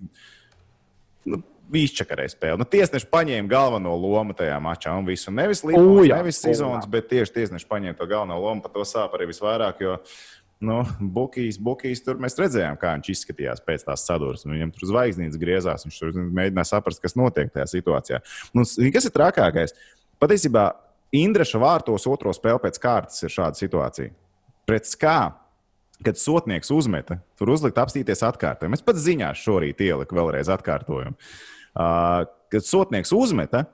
nu, 1.28 1.42
izčakarēja 1.82 2.32
spēli. 2.34 2.60
Nu, 2.62 2.68
tiesneši 2.68 3.08
paņēma 3.12 3.52
galveno 3.52 3.94
lomu 4.00 4.36
tajā 4.38 4.56
mačā 4.64 4.96
un 4.98 5.08
visu. 5.08 5.32
Nevis 5.36 5.64
jā, 5.66 6.18
nevis. 6.18 6.42
Sezonas, 6.44 6.88
bet 6.92 7.12
tieši 7.12 7.36
tiesneši 7.42 7.68
paņēma 7.70 8.00
to 8.00 8.08
galveno 8.08 8.40
lomu. 8.40 8.64
Par 8.64 8.72
to 8.76 8.88
sāp 8.88 9.16
arī 9.18 9.30
visvairāk. 9.32 9.84
Jo, 9.84 10.00
Nu, 10.62 10.84
Bukijs, 11.02 11.58
Bukijs, 11.58 12.04
tur 12.06 12.20
mēs 12.22 12.38
redzējām, 12.38 12.76
kā 12.78 12.94
viņš 12.94 13.08
izskatījās 13.16 13.64
pēc 13.66 13.88
tās 13.88 14.04
sadursmes. 14.06 14.54
Viņam 14.54 14.74
tur 14.76 14.92
zvaigznītes 14.92 15.40
griezās, 15.42 15.88
viņš 15.88 15.98
tur 15.98 16.20
mēģināja 16.22 16.70
saprast, 16.70 17.02
kas 17.02 17.18
notiek 17.18 17.50
tajā 17.54 17.66
situācijā. 17.72 18.20
Nu, 18.54 18.66
kas 18.94 19.08
ir 19.10 19.16
trakākais? 19.16 19.74
Patiesībā 20.22 20.68
Indreša 21.18 21.60
vārtos 21.60 22.06
otro 22.08 22.32
spēli 22.36 22.62
pēc 22.64 22.78
kārtas 22.80 23.26
ir 23.26 23.34
šāda 23.34 23.58
situācija. 23.58 24.14
Pret 24.70 24.88
kā? 25.02 25.20
Kad 26.02 26.18
sotnieks 26.18 26.72
uzmeta, 26.74 27.20
tur 27.38 27.52
uzlikt 27.54 27.78
apstīties 27.78 28.24
atkārtojumu. 28.26 28.78
Es 28.78 28.86
pats 28.86 29.04
ziņās 29.04 29.42
šorīt 29.42 29.84
ieliku 29.86 30.18
vēlreiz 30.18 30.50
atkārtojumu. 30.50 31.14
Uh, 31.72 32.24
kad 32.54 32.66
sotnieks 32.66 33.14
uzmeta, 33.14 33.68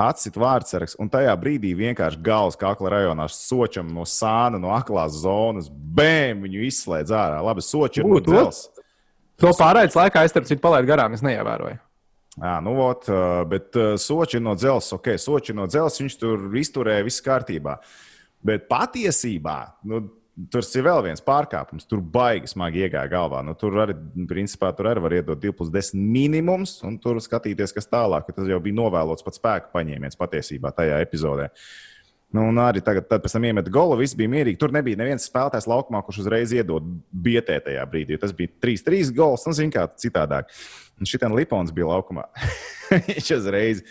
atsit 0.00 0.36
vārdsargs, 0.40 0.96
un 1.02 1.10
tajā 1.12 1.32
brīdī 1.40 1.72
vienkārši 1.78 2.20
galvas 2.24 2.58
kakla 2.60 2.94
rajonā 2.96 3.26
sočam 3.32 3.90
no 3.94 4.06
sāna, 4.08 4.60
no 4.62 4.72
aklās 4.74 5.18
zonas, 5.22 5.68
bēm, 5.70 6.44
viņu 6.46 6.64
izslēdz 6.70 7.12
ārā. 7.14 7.42
Labi, 7.44 7.64
soči 7.64 8.02
ir 8.02 8.08
no 8.08 8.16
Būt, 8.16 8.28
būt. 8.30 8.36
dzels. 8.38 8.62
To 9.40 9.52
pārējais 9.56 9.96
laikā 9.96 10.24
es 10.24 10.34
starp 10.34 10.48
citu 10.48 10.60
palaidu 10.64 10.88
garām, 10.90 11.14
es 11.16 11.24
neievēroju. 11.24 11.78
Jā, 12.40 12.54
nu, 12.64 12.76
ot, 12.84 13.08
bet 13.50 13.76
soči 14.00 14.38
ir 14.38 14.44
no 14.44 14.54
dzels, 14.56 14.92
ok, 14.96 15.12
soči 15.20 15.52
ir 15.52 15.58
no 15.58 15.66
dzels, 15.68 15.98
viņš 16.00 16.16
tur 16.20 16.44
izturēja, 16.60 17.04
viss 17.04 17.24
kārtībā. 17.24 17.76
Bet 18.46 18.68
patiesībā, 18.70 19.56
nu, 19.90 20.04
tur 20.52 20.64
ir 20.64 20.86
vēl 20.86 21.02
viens 21.08 21.22
pārkāpums. 21.24 21.86
Tur 21.90 22.00
baigi 22.00 22.50
smagi 22.50 22.84
iegāja 22.86 23.10
galvā. 23.12 23.42
Nu, 23.46 23.56
tur 23.58 23.76
arī, 23.84 23.96
principā, 24.30 24.70
tur 24.76 24.90
arī 24.90 25.04
var 25.04 25.16
iedot 25.18 25.40
2 25.42 25.54
plus 25.56 25.70
10 25.74 26.00
minimums, 26.00 26.78
un 26.86 26.96
tur 27.02 27.20
skatīties, 27.22 27.74
kas 27.76 27.90
tālāk. 27.90 28.30
Tas 28.34 28.48
jau 28.48 28.60
bija 28.62 28.78
novēlots 28.78 29.26
pats 29.26 29.40
spēka 29.40 29.72
paņēmiens 29.74 30.18
patiesībā 30.20 30.72
tajā 30.76 31.00
epizodē. 31.04 31.50
Nu, 32.30 32.44
un 32.46 32.60
arī 32.62 32.78
tagad, 32.86 33.08
tad 33.10 33.24
pēc 33.24 33.32
tam 33.34 33.48
iemet 33.48 33.68
golu, 33.74 33.96
viss 33.98 34.14
bija 34.14 34.30
mierīgi. 34.30 34.58
Tur 34.60 34.70
nebija 34.74 35.00
neviens 35.00 35.26
spēlētājs 35.26 35.66
laukumā, 35.70 36.04
kurš 36.06 36.20
uzreiz 36.22 36.52
iedod 36.54 36.86
bietē 37.10 37.56
tajā 37.64 37.82
brīdī. 37.90 38.20
Tas 38.22 38.34
bija 38.36 38.52
3-3 38.62 39.10
gols, 39.16 39.48
un 39.50 39.56
zina, 39.58 39.74
kā 39.74 39.88
citādāk. 39.98 40.52
Un 41.00 41.10
šitā 41.10 41.26
Lipons 41.34 41.74
bija 41.74 41.90
laukumā. 41.90 42.28
Viņš 43.08 43.32
uzreiz. 43.40 43.82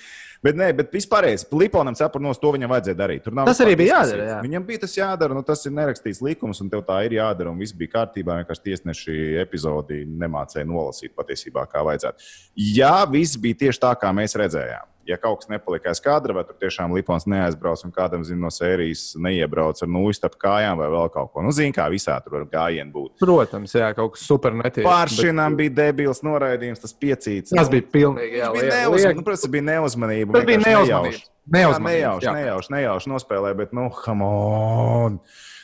Bet, 0.44 0.56
nē, 0.56 0.70
bet 0.78 0.94
vispār, 0.96 1.28
Liponam 1.60 1.96
cepurnos 2.00 2.40
to 2.40 2.54
viņam 2.56 2.72
vajadzēja 2.72 2.98
darīt. 3.00 3.26
Tas 3.50 3.60
arī 3.64 3.74
bija 3.80 3.98
jādara. 4.00 4.28
Jā. 4.30 4.38
Viņam 4.46 4.68
bija 4.70 4.84
tas 4.86 4.94
jādara, 4.96 5.36
nu, 5.36 5.44
tas 5.44 5.66
ir 5.68 5.74
nerakstīts 5.76 6.22
likums, 6.24 6.62
un 6.64 6.70
tev 6.72 6.86
tā 6.88 7.02
ir 7.08 7.18
jādara, 7.18 7.52
un 7.52 7.60
viss 7.60 7.76
bija 7.76 7.98
kārtībā. 7.98 8.38
Vienkārši 8.40 8.66
tiesneši 8.70 9.18
epizodi 9.44 10.06
nemācēja 10.08 10.68
nolasīt 10.70 11.16
patiesībā, 11.18 11.66
kā 11.72 11.84
vajadzētu. 11.88 12.32
Jā, 12.78 12.94
viss 13.12 13.40
bija 13.42 13.66
tieši 13.66 13.84
tā, 13.84 13.92
kā 14.00 14.14
mēs 14.16 14.38
redzējām 14.40 14.88
ja 15.08 15.18
kaut 15.22 15.42
kas 15.42 15.50
nepalika 15.52 15.92
aiz 15.92 16.02
kadra, 16.04 16.36
vai 16.38 16.44
tur 16.48 16.58
tiešām 16.60 16.94
Lipons 16.96 17.26
neaizbrauc 17.30 17.82
un 17.88 17.94
kādam 17.96 18.24
zin, 18.28 18.40
no 18.42 18.52
sērijas 18.54 19.14
neiebrauc 19.22 19.82
ar 19.82 19.92
nūju 19.92 20.18
starp 20.18 20.38
kājām 20.42 20.80
vai 20.82 20.90
vēl 20.94 21.12
kaut 21.14 21.34
ko. 21.34 21.44
Nu, 21.46 21.54
zina, 21.56 21.76
kā 21.76 21.88
visā 21.94 22.18
tur 22.24 22.38
var 22.38 22.48
gājieni 22.52 22.94
būt. 22.94 23.16
Protams, 23.24 23.76
jā, 23.80 23.90
kaut 23.98 24.16
kas 24.16 24.28
super 24.30 24.56
netīrs. 24.60 24.88
Pāršinām 24.88 25.58
bet... 25.58 25.64
bija 25.64 25.76
debils 25.82 26.24
noraidījums, 26.26 26.84
tas 26.84 26.96
piecīts. 26.96 27.56
Tas 27.56 27.72
bija 27.74 27.88
pilnīgi, 27.90 28.40
jā, 28.42 28.54
bija 28.56 28.72
neuz... 28.76 29.02
liek... 29.02 29.20
nu, 29.20 29.26
protams, 29.28 29.52
bija 29.58 29.68
neuzmanība. 29.74 30.40
Tas 30.40 30.50
bija 30.50 30.64
neuzmanība. 30.66 31.28
Nejauši, 31.50 32.30
nejauši, 32.30 32.74
nejauši 32.76 33.10
nospēlē, 33.10 33.56
bet, 33.58 33.72
nu, 33.74 33.88
come 34.04 34.26
on! 34.28 35.16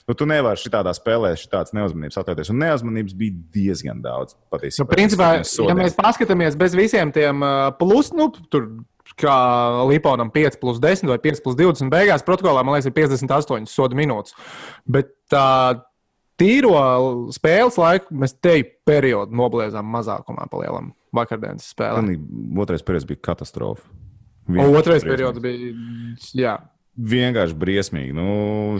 Nu, 0.06 0.14
tu 0.14 0.28
nevari 0.30 0.62
šādā 0.62 0.92
spēlē 0.94 1.32
šādas 1.42 1.74
neuzmanības 1.74 2.20
atļauties. 2.22 2.52
Un 2.54 2.60
neuzmanības 2.62 3.16
bija 3.18 3.38
diezgan 3.56 4.04
daudz. 4.06 4.36
Patiesībā, 4.54 4.86
nu, 4.86 4.90
principā, 4.92 5.30
ja 5.42 5.78
mēs 5.78 5.98
paskatāmies 5.98 6.58
bez 6.62 6.78
visiem 6.78 7.14
tiem 7.14 7.42
plus, 7.80 8.12
nu, 8.14 8.30
tur 8.54 8.68
kā 9.20 9.36
Liponam 9.90 10.32
5 10.34 10.60
plus 10.62 10.80
10 10.84 11.10
vai 11.12 11.20
5 11.24 11.44
plus 11.46 11.58
20. 11.60 11.92
Beigās 11.94 12.26
protokolā, 12.28 12.64
man 12.66 12.78
liekas, 12.78 12.90
ir 12.90 12.96
58 12.98 13.70
soda 13.72 13.98
minūtes. 13.98 14.36
Bet 14.90 15.14
tā 15.32 15.48
tīro 16.40 16.76
spēles 17.36 17.80
laiku 17.80 18.16
mēs 18.22 18.36
te 18.44 18.60
periodu 18.88 19.36
nobliezām 19.36 19.88
mazākumā 19.96 20.50
pa 20.52 20.64
lielam 20.64 20.94
vakardienas 21.16 21.72
spēlē. 21.72 22.18
Otrais 22.62 22.84
periods 22.86 23.08
bija 23.08 23.24
katastrofa. 23.32 23.86
Vienkārši 24.46 24.80
otrais 24.80 25.06
periods 25.08 25.42
bija. 25.42 25.74
Jā. 26.38 26.56
Vienkārši 26.96 27.58
briesmīgi. 27.60 28.14
Nu, 28.16 28.26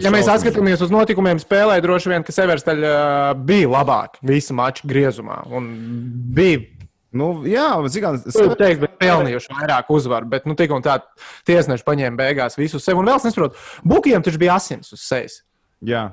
ja 0.00 0.08
mēs 0.14 0.28
skatāmies 0.40 0.80
uz 0.80 0.92
notikumiem, 0.92 1.40
spēlē 1.42 1.76
droši 1.84 2.14
vien, 2.14 2.24
ka 2.24 2.32
Severstaļa 2.32 2.92
bija 3.44 3.68
labāk 3.74 4.16
visu 4.24 4.56
maču 4.56 4.88
griezumā. 4.88 5.42
Un 5.52 5.66
bija 6.36 6.62
Nu, 7.16 7.30
jā, 7.48 7.66
Zigans, 7.92 8.26
es 8.28 8.36
teiktu, 8.36 8.84
bet 8.84 8.96
pelnījuši 9.00 9.52
vairāk 9.54 9.90
uzvaru. 9.96 10.28
Bet, 10.32 10.46
nu, 10.48 10.56
tik 10.58 10.74
un 10.76 10.84
tā, 10.84 10.98
tiesneši 11.48 11.86
paņēma 11.86 12.20
beigās 12.20 12.58
visu 12.58 12.80
sev. 12.82 13.00
Un 13.00 13.08
vēl 13.08 13.20
es 13.20 13.26
nesaprotu, 13.28 13.58
Bukiem 13.86 14.24
taču 14.24 14.40
bija 14.42 14.58
asins 14.60 14.92
uz 14.94 15.02
sejas. 15.04 15.40
Jā. 15.84 16.08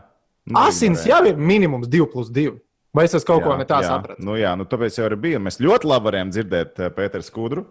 Nu, 0.48 0.60
asins 0.66 1.06
jau 1.08 1.22
ir 1.28 1.40
minimums 1.40 1.92
2 1.92 2.10
plus 2.12 2.32
2. 2.34 2.56
Vai 2.94 3.08
es 3.08 3.26
kaut 3.26 3.42
jā, 3.42 3.46
ko 3.48 3.56
ne 3.58 3.66
tā 3.66 3.80
sapratu? 3.82 4.22
Nu, 4.22 4.36
jā, 4.38 4.52
nu, 4.60 4.68
tāpēc 4.70 5.00
jau 5.00 5.08
arī 5.08 5.18
bija. 5.24 5.42
Mēs 5.42 5.58
ļoti 5.64 5.90
labi 5.90 6.10
varējām 6.12 6.34
dzirdēt 6.36 6.82
eh, 6.84 6.92
Pēteru 6.94 7.26
Skudru, 7.26 7.64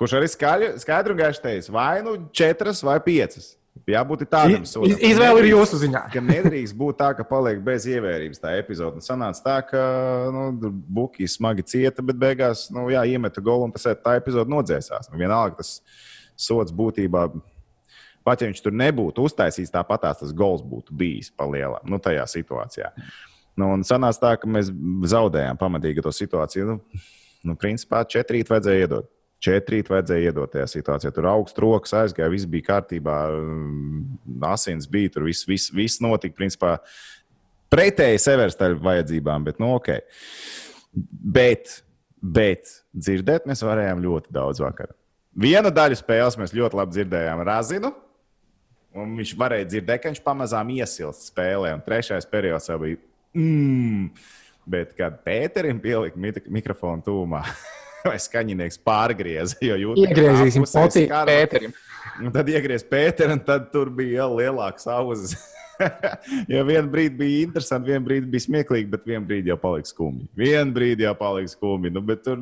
kurš 0.00 0.16
arī 0.18 0.30
skaidru 0.32 1.14
un 1.14 1.20
gaišu 1.20 1.44
teica, 1.44 1.74
vai 1.76 2.00
nu 2.02 2.16
četras 2.34 2.82
vai 2.86 2.96
piecas. 3.04 3.52
Jābūt 3.86 4.24
tādam 4.30 4.64
sodam. 4.66 4.98
Izvēle 5.04 5.42
ir 5.42 5.50
jūsu 5.52 5.78
ziņā. 5.82 6.02
ka 6.12 6.22
nedrīkst 6.24 6.76
būt 6.78 6.98
tā, 7.00 7.10
ka 7.18 7.26
paliek 7.28 7.60
bez 7.64 7.86
ievērības 7.90 8.40
tā 8.42 8.54
epizode. 8.58 9.02
Sanāca 9.04 9.42
tā, 9.44 9.56
ka 9.68 9.82
nu, 10.34 10.72
Bukīs 10.98 11.36
smagi 11.38 11.66
cieta, 11.66 12.02
bet 12.02 12.18
beigās 12.18 12.66
nu, 12.74 12.88
jā, 12.90 13.04
iemeta 13.06 13.42
golu 13.44 13.68
un 13.68 13.74
tas 13.74 13.86
tā 14.02 14.16
epizode 14.18 14.50
nodzēsās. 14.50 15.10
Nu, 15.12 15.20
vienalga 15.20 15.60
tas 15.60 15.76
sots 16.36 16.74
būtībā. 16.74 17.28
Pat 18.26 18.42
ja 18.42 18.50
viņš 18.50 18.64
tur 18.64 18.74
nebūtu 18.74 19.28
uztaisījis, 19.28 19.70
tāpatās 19.74 20.18
tas 20.24 20.32
gols 20.34 20.64
būtu 20.66 20.96
bijis 20.96 21.30
palielam 21.30 21.84
nu, 21.86 22.00
tajā 22.02 22.24
situācijā. 22.32 22.90
Nu, 23.56 23.70
un 23.76 23.84
sanāca 23.86 24.24
tā, 24.24 24.32
ka 24.40 24.50
mēs 24.50 24.72
zaudējām 25.12 25.60
pamatīgi 25.60 26.02
to 26.04 26.12
situāciju. 26.12 26.66
Nu, 26.72 27.04
nu, 27.46 27.54
principā 27.60 28.02
četrīt 28.08 28.50
vajadzēja 28.50 28.88
iedot. 28.88 29.12
Četrīt 29.46 29.90
vajadzēja 29.92 30.32
iedot 30.32 30.50
tajā 30.50 30.66
situācijā. 30.72 31.12
Tur 31.14 31.28
augsts 31.30 31.62
rokas 31.62 31.94
aizgāja, 31.94 32.32
viss 32.32 32.48
bija 32.50 32.72
kārtībā, 32.72 33.16
mm, 33.30 34.42
asins 34.50 34.88
bija, 34.90 35.14
tur 35.14 35.28
viss, 35.28 35.46
viss, 35.46 35.70
viss 35.74 36.02
notika. 36.02 36.34
Principā 36.38 36.76
pretēji 37.72 38.22
severstaļu 38.26 38.80
vajadzībām, 38.82 39.46
bet 39.46 39.62
nu 39.62 39.74
ok. 39.76 39.92
Bet, 41.36 41.80
bet 42.20 42.72
dzirdēt 42.96 43.46
mēs 43.46 43.62
varējām 43.66 44.02
ļoti 44.02 44.34
daudz 44.34 44.62
vakar. 44.64 44.94
Vienu 45.36 45.70
daļu 45.74 45.98
spēles 46.00 46.38
mēs 46.40 46.54
ļoti 46.56 46.78
labi 46.78 46.96
dzirdējām 46.96 47.42
Razinu. 47.44 47.92
Un 48.96 49.12
viņš 49.18 49.34
varēja 49.36 49.68
dzirdēt, 49.68 50.00
ka 50.00 50.10
viņš 50.12 50.22
pamazām 50.24 50.70
iesilst 50.72 51.28
spēlē. 51.28 51.74
Un 51.76 51.82
trešais 51.84 52.24
periods 52.30 52.70
jau 52.70 52.78
bija. 52.80 52.96
Mm, 53.36 54.06
bet, 54.64 54.94
kad 54.96 55.18
Pēterim 55.26 55.82
pielika 55.84 56.48
mikrofonu 56.48 57.04
tūmā, 57.04 57.42
vai 58.10 58.20
skaņinieks 58.22 58.80
pārgriez. 58.86 59.56
Iegriezīsim 59.62 60.66
potīti 60.68 61.10
Pēterim. 61.10 61.76
Un 62.22 62.32
tad 62.32 62.48
iegriez 62.48 62.86
Pēteru, 62.88 63.36
un 63.36 63.42
tad 63.44 63.68
tur 63.72 63.90
bija 63.92 64.22
jau 64.22 64.30
lielāks 64.38 64.88
auzas. 64.90 65.36
jo 66.52 66.62
vienā 66.64 66.86
brīdī 66.88 67.18
bija 67.20 67.44
interesanti, 67.44 67.92
vienā 67.92 68.04
brīdī 68.06 68.30
bija 68.32 68.46
smieklīgi, 68.46 68.88
bet 68.92 69.04
vienā 69.08 69.26
brīdī 69.28 69.52
jau 69.52 69.58
palika 69.60 69.90
skumji. 69.90 70.28
Vienā 70.38 70.72
brīdī 70.76 71.06
jau 71.06 71.14
palika 71.18 71.52
skumji. 71.52 71.92
Nu, 71.92 72.02
bet 72.06 72.24
tur 72.24 72.40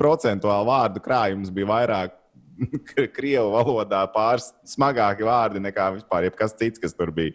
procentuāli 0.00 0.68
vārdu 0.70 1.02
krājums 1.04 1.52
bija 1.54 1.70
vairāk 1.70 2.16
krievu 3.16 3.52
valodā, 3.54 4.02
pāris 4.14 4.50
smagāki 4.68 5.26
vārdi 5.26 5.62
nekā 5.62 5.92
vispār 5.98 6.28
jebkas 6.28 6.56
cits, 6.58 6.82
kas 6.82 6.96
tur 6.96 7.14
bija. 7.14 7.34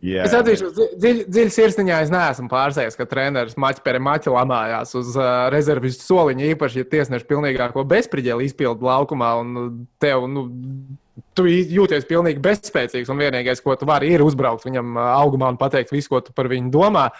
Yeah. 0.00 0.24
Es 0.24 0.32
atzīšu, 0.32 0.70
dziļi 0.96 1.26
dziļ 1.28 1.50
sirsniņā 1.52 1.98
es 2.06 2.10
neesmu 2.12 2.48
pārsteigts, 2.48 2.96
ka 2.96 3.04
treneris 3.08 3.58
maķis 3.60 3.82
pēc 3.84 3.98
maķa 4.00 4.32
lamājās 4.32 4.94
uz 4.96 5.10
uh, 5.18 5.50
rezervistu 5.52 6.06
soliņa. 6.06 6.46
Īpaši, 6.54 6.80
ja 6.80 6.88
tiesneši 6.94 7.28
pilnīgāko 7.28 7.84
bezspriģēlu 7.88 8.46
izpildu 8.46 8.88
laukumā 8.88 9.34
un 9.42 9.50
tev, 10.00 10.24
nu, 10.32 10.46
tu 11.36 11.44
jūties 11.44 12.08
pilnīgi 12.08 12.40
bezspēcīgs 12.40 13.12
un 13.12 13.20
vienīgais, 13.20 13.60
ko 13.60 13.76
tu 13.76 13.88
vari, 13.88 14.14
ir 14.14 14.24
uzbraukt 14.24 14.64
viņam 14.64 14.96
augumā 15.04 15.52
un 15.52 15.60
pateikt 15.60 15.92
visu, 15.92 16.14
ko 16.14 16.22
tu 16.24 16.32
par 16.32 16.48
viņu 16.48 16.72
domā. 16.72 17.10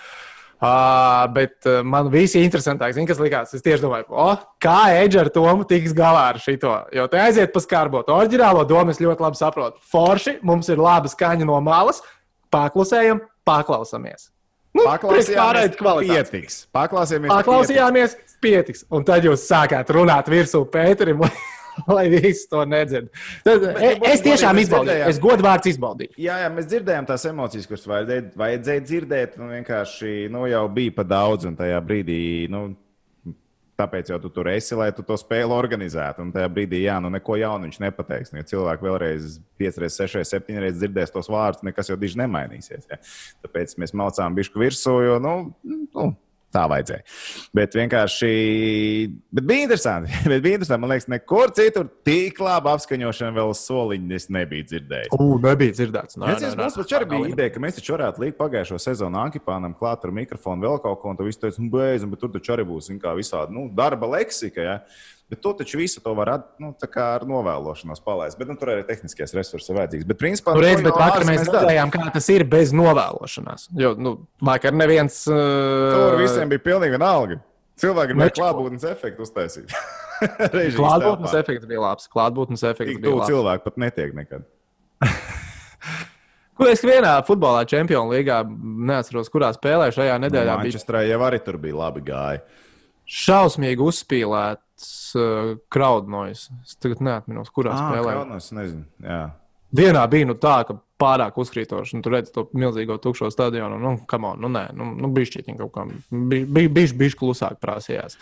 Uh, 0.60 1.24
bet 1.32 1.68
uh, 1.68 1.78
man 1.84 2.08
viss 2.12 2.36
ir 2.36 2.44
interesantāk, 2.44 2.92
zin, 2.96 3.06
kas 3.08 3.20
likās. 3.20 3.52
Es 3.56 3.64
tieši 3.64 3.80
domāju, 3.80 4.08
oh, 4.12 4.40
kā 4.60 4.90
Edžers 5.02 5.28
ar 5.28 5.30
Tomu 5.32 5.64
tiks 5.68 5.92
galā 5.96 6.26
ar 6.34 6.40
šo. 6.40 6.56
Jo 6.96 7.06
te 7.12 7.20
aiziet 7.20 7.52
pa 7.52 7.60
skarbot. 7.64 8.08
Orģinālo 8.12 8.66
domu 8.68 8.92
es 8.92 9.00
ļoti 9.00 9.24
labi 9.24 9.40
saprotu. 9.40 9.80
Forši, 9.92 10.38
mums 10.44 10.68
ir 10.68 10.80
laba 10.80 11.08
skaņa 11.08 11.48
no 11.48 11.56
malas 11.64 12.02
Paklusējam, 12.50 13.22
paklausāmies. 13.46 14.28
Nu, 14.70 14.84
Paklausījāmies, 14.86 15.72
pietiks. 16.06 16.58
Paklausījāmies, 16.74 17.30
Paklausījāmies 17.32 18.12
pietiks. 18.14 18.36
pietiks. 18.42 18.84
Un 18.94 19.06
tad 19.06 19.26
jūs 19.26 19.42
sākāt 19.50 19.90
runāt 19.94 20.30
virsū 20.30 20.62
Pēterim. 20.70 21.24
lai 21.88 22.08
visi 22.12 22.46
to 22.50 22.64
nedzird. 22.68 23.08
Tad, 23.46 23.64
es, 23.78 23.98
es 24.12 24.22
tiešām 24.24 24.58
izbaudīju, 24.62 25.06
es 25.10 25.20
godvārds 25.22 25.70
izbaudīju. 25.70 26.14
Jā, 26.20 26.40
jā, 26.44 26.50
mēs 26.54 26.68
dzirdējām 26.70 27.08
tās 27.08 27.24
emocijas, 27.30 27.68
kuras 27.70 27.86
vajadzēja, 27.90 28.24
vajadzēja 28.40 28.84
dzirdēt. 28.86 29.36
Nu, 29.40 29.48
vienkārši 29.54 30.14
nu, 30.34 30.44
jau 30.50 30.64
bija 30.74 30.96
pa 30.98 31.06
daudz, 31.08 31.48
un 31.48 31.56
tajā 31.58 31.80
brīdī 31.86 32.20
nu, 32.52 32.66
Tāpēc 33.80 34.10
jau 34.12 34.18
tu 34.20 34.28
tur 34.34 34.50
esi, 34.52 34.74
lai 34.76 34.90
tu 34.92 35.04
to 35.06 35.16
spēli 35.16 35.54
organizētu. 35.56 36.24
Un 36.24 36.32
tajā 36.34 36.48
brīdī, 36.52 36.82
jā, 36.84 36.98
nu 37.00 37.08
neko 37.12 37.38
jaunu 37.40 37.68
viņš 37.68 37.78
nepateiks. 37.80 38.32
Nu, 38.32 38.42
ja 38.42 38.48
cilvēki 38.50 38.84
vēlreiz 38.84 39.38
5, 39.60 39.78
6, 39.86 40.24
7 40.28 40.60
reizes 40.60 40.80
dzirdēs 40.82 41.14
tos 41.14 41.30
vārdus, 41.32 41.64
nekas 41.64 41.88
jau 41.88 41.96
diži 42.00 42.20
nemainīsies. 42.20 42.90
Ja? 42.90 43.00
Tāpēc 43.46 43.78
mēs 43.80 43.96
maucām 43.96 44.36
bišku 44.36 44.60
virsū, 44.60 44.98
jo, 45.06 45.16
nu, 45.22 45.36
nu 45.64 46.10
Tā 46.50 46.64
vajadzēja. 46.66 47.04
Bet 47.54 47.74
vienkārši 47.78 48.30
bet 49.30 49.44
bija 49.46 49.66
interesanti. 49.68 50.10
Bet 50.30 50.42
bija 50.42 50.58
interesanti. 50.58 50.82
Man 50.82 50.90
liekas, 50.90 51.06
nekur 51.12 51.52
citur 51.54 51.86
tik 52.06 52.40
labi 52.42 52.72
apskaņošana 52.72 53.36
vēl 53.36 53.52
soliņa 53.54 54.16
es 54.18 54.26
nebiju 54.34 54.66
dzirdējis. 54.72 55.12
Ugh, 55.14 55.36
nebija 55.44 55.76
dzirdēts. 55.78 56.18
Nē, 56.18 56.32
nē, 56.42 56.50
mums 56.58 56.78
taču 56.80 56.98
arī 56.98 57.08
bija 57.12 57.30
ideja, 57.30 57.54
ka 57.54 57.62
mēs 57.62 57.78
taču 57.78 57.94
varētu 57.94 58.24
likt 58.24 58.38
pagājušo 58.40 58.80
sezonu 58.82 59.22
Ankipānam 59.22 59.76
klāt 59.78 60.02
ar 60.06 60.14
mikrofonu 60.16 60.66
vēl 60.66 60.82
kaut 60.82 60.98
ko, 61.04 61.14
un 61.14 61.20
tu 61.20 61.28
visu 61.28 61.42
teici, 61.44 61.62
nu, 61.62 61.70
beidzam, 61.70 62.10
bet 62.10 62.24
tur 62.24 62.34
taču 62.34 62.56
arī 62.56 62.66
būs 62.66 62.90
kā 62.98 63.14
visādi 63.18 63.54
nu, 63.54 63.68
darba 63.70 64.10
leksika. 64.16 64.66
Ja? 64.66 64.76
Bet 65.30 65.38
to 65.44 65.52
taču 65.60 65.78
visu 65.78 66.00
to 66.02 66.10
var 66.18 66.32
nu, 66.58 66.72
ar 66.98 67.24
novēlošanos 67.28 68.02
palaist. 68.02 68.38
Bet 68.38 68.48
nu, 68.50 68.56
tur 68.58 68.72
arī 68.72 68.82
tehniskais 68.88 69.30
resurss 69.36 69.70
ir 69.70 69.76
vajadzīgs. 69.78 70.08
Bet, 70.08 70.18
principā, 70.18 70.56
nu, 70.56 70.64
reiz, 70.64 70.80
bet 70.82 70.96
vakar 70.98 71.22
mēs 71.28 71.44
redzējām, 71.46 71.92
kā 71.94 72.08
tas 72.16 72.26
ir 72.34 72.42
bez 72.50 72.72
novēlošanās. 72.74 73.68
Jo 73.78 73.92
nu, 73.94 74.16
vakar 74.42 74.74
neviens. 74.74 75.22
Uh... 75.30 75.38
Tur 75.94 76.18
visiem 76.24 76.50
bija 76.50 76.64
pilnīgi 76.64 76.96
vienalga. 76.96 77.38
Cilvēki 77.80 78.16
gribēja 78.16 78.36
klātbūtnes 78.40 78.86
efektu 78.90 79.24
uztaisīt. 79.24 79.76
klātbūtnes 80.80 81.36
efekts 81.38 81.68
bija 81.70 81.84
labs. 81.84 82.10
Klātbūtnes 82.10 82.64
efekts 82.66 82.98
bija 82.98 83.14
labs. 83.14 83.30
Cilvēki 83.30 83.64
pat 83.68 83.78
netiek 83.80 84.16
nekad. 84.18 84.48
Ko 86.60 86.66
es 86.68 86.82
vienā 86.84 87.14
futbolā 87.24 87.62
Champions 87.70 88.10
līgā 88.12 88.42
neatceros, 88.90 89.30
kurā 89.32 89.48
spēlē 89.56 89.88
šajā 89.96 90.18
nedēļā. 90.26 90.58
No, 90.58 90.66
Manchesterā 90.66 91.06
jau 91.06 91.22
arī 91.24 91.38
tur 91.46 91.56
bija 91.62 91.78
labi 91.78 92.02
gāja. 92.10 92.42
Šausmīgi 93.10 93.86
uzspīlēts 94.80 95.14
uh, 95.16 95.58
kraudnojas. 95.68 96.48
Es 96.64 96.76
tagad 96.76 97.00
neatminos, 97.00 97.50
kurā 97.50 97.72
Ah, 97.74 97.92
spēlē. 97.92 98.14
Kaunas, 98.14 98.50
nezinu. 98.52 98.84
Jā. 99.02 99.30
Vienā 99.70 100.02
bija 100.10 100.26
nu, 100.26 100.34
tā, 100.34 100.64
ka 100.66 100.80
pārāk 101.00 101.36
uzkrītoši. 101.38 101.96
Nu, 101.96 102.02
tur 102.02 102.12
redzat 102.16 102.34
to 102.34 102.48
milzīgo 102.58 102.98
tukšo 103.00 103.30
stadionu. 103.30 103.78
Nu, 103.78 103.92
come 104.10 104.26
on, 104.32 104.40
nu, 104.40 104.48
nē, 104.50 104.72
nu, 104.74 104.90
nu 104.98 105.08
bišķiņi 105.14 105.56
kaut 105.56 105.72
kā. 105.72 105.84
Bija 106.10 106.68
bišķi 106.68 106.98
biš 106.98 107.14
klusāk 107.16 107.60
prasījās. 107.62 108.18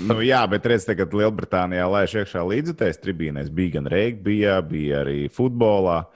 Nu, 0.00 0.20
jā, 0.24 0.40
bet 0.48 0.66
redziet, 0.66 0.94
tagad 0.94 1.12
Lielbritānijā 1.12 1.84
laiž 1.92 2.16
iekšā 2.22 2.44
līdzekļus 2.48 3.02
tribīnēs. 3.04 3.52
Bija 3.52 3.76
gan 3.76 3.90
regbijā, 3.92 4.56
bija 4.64 5.02
arī 5.04 5.26
futbolā. 5.30 6.06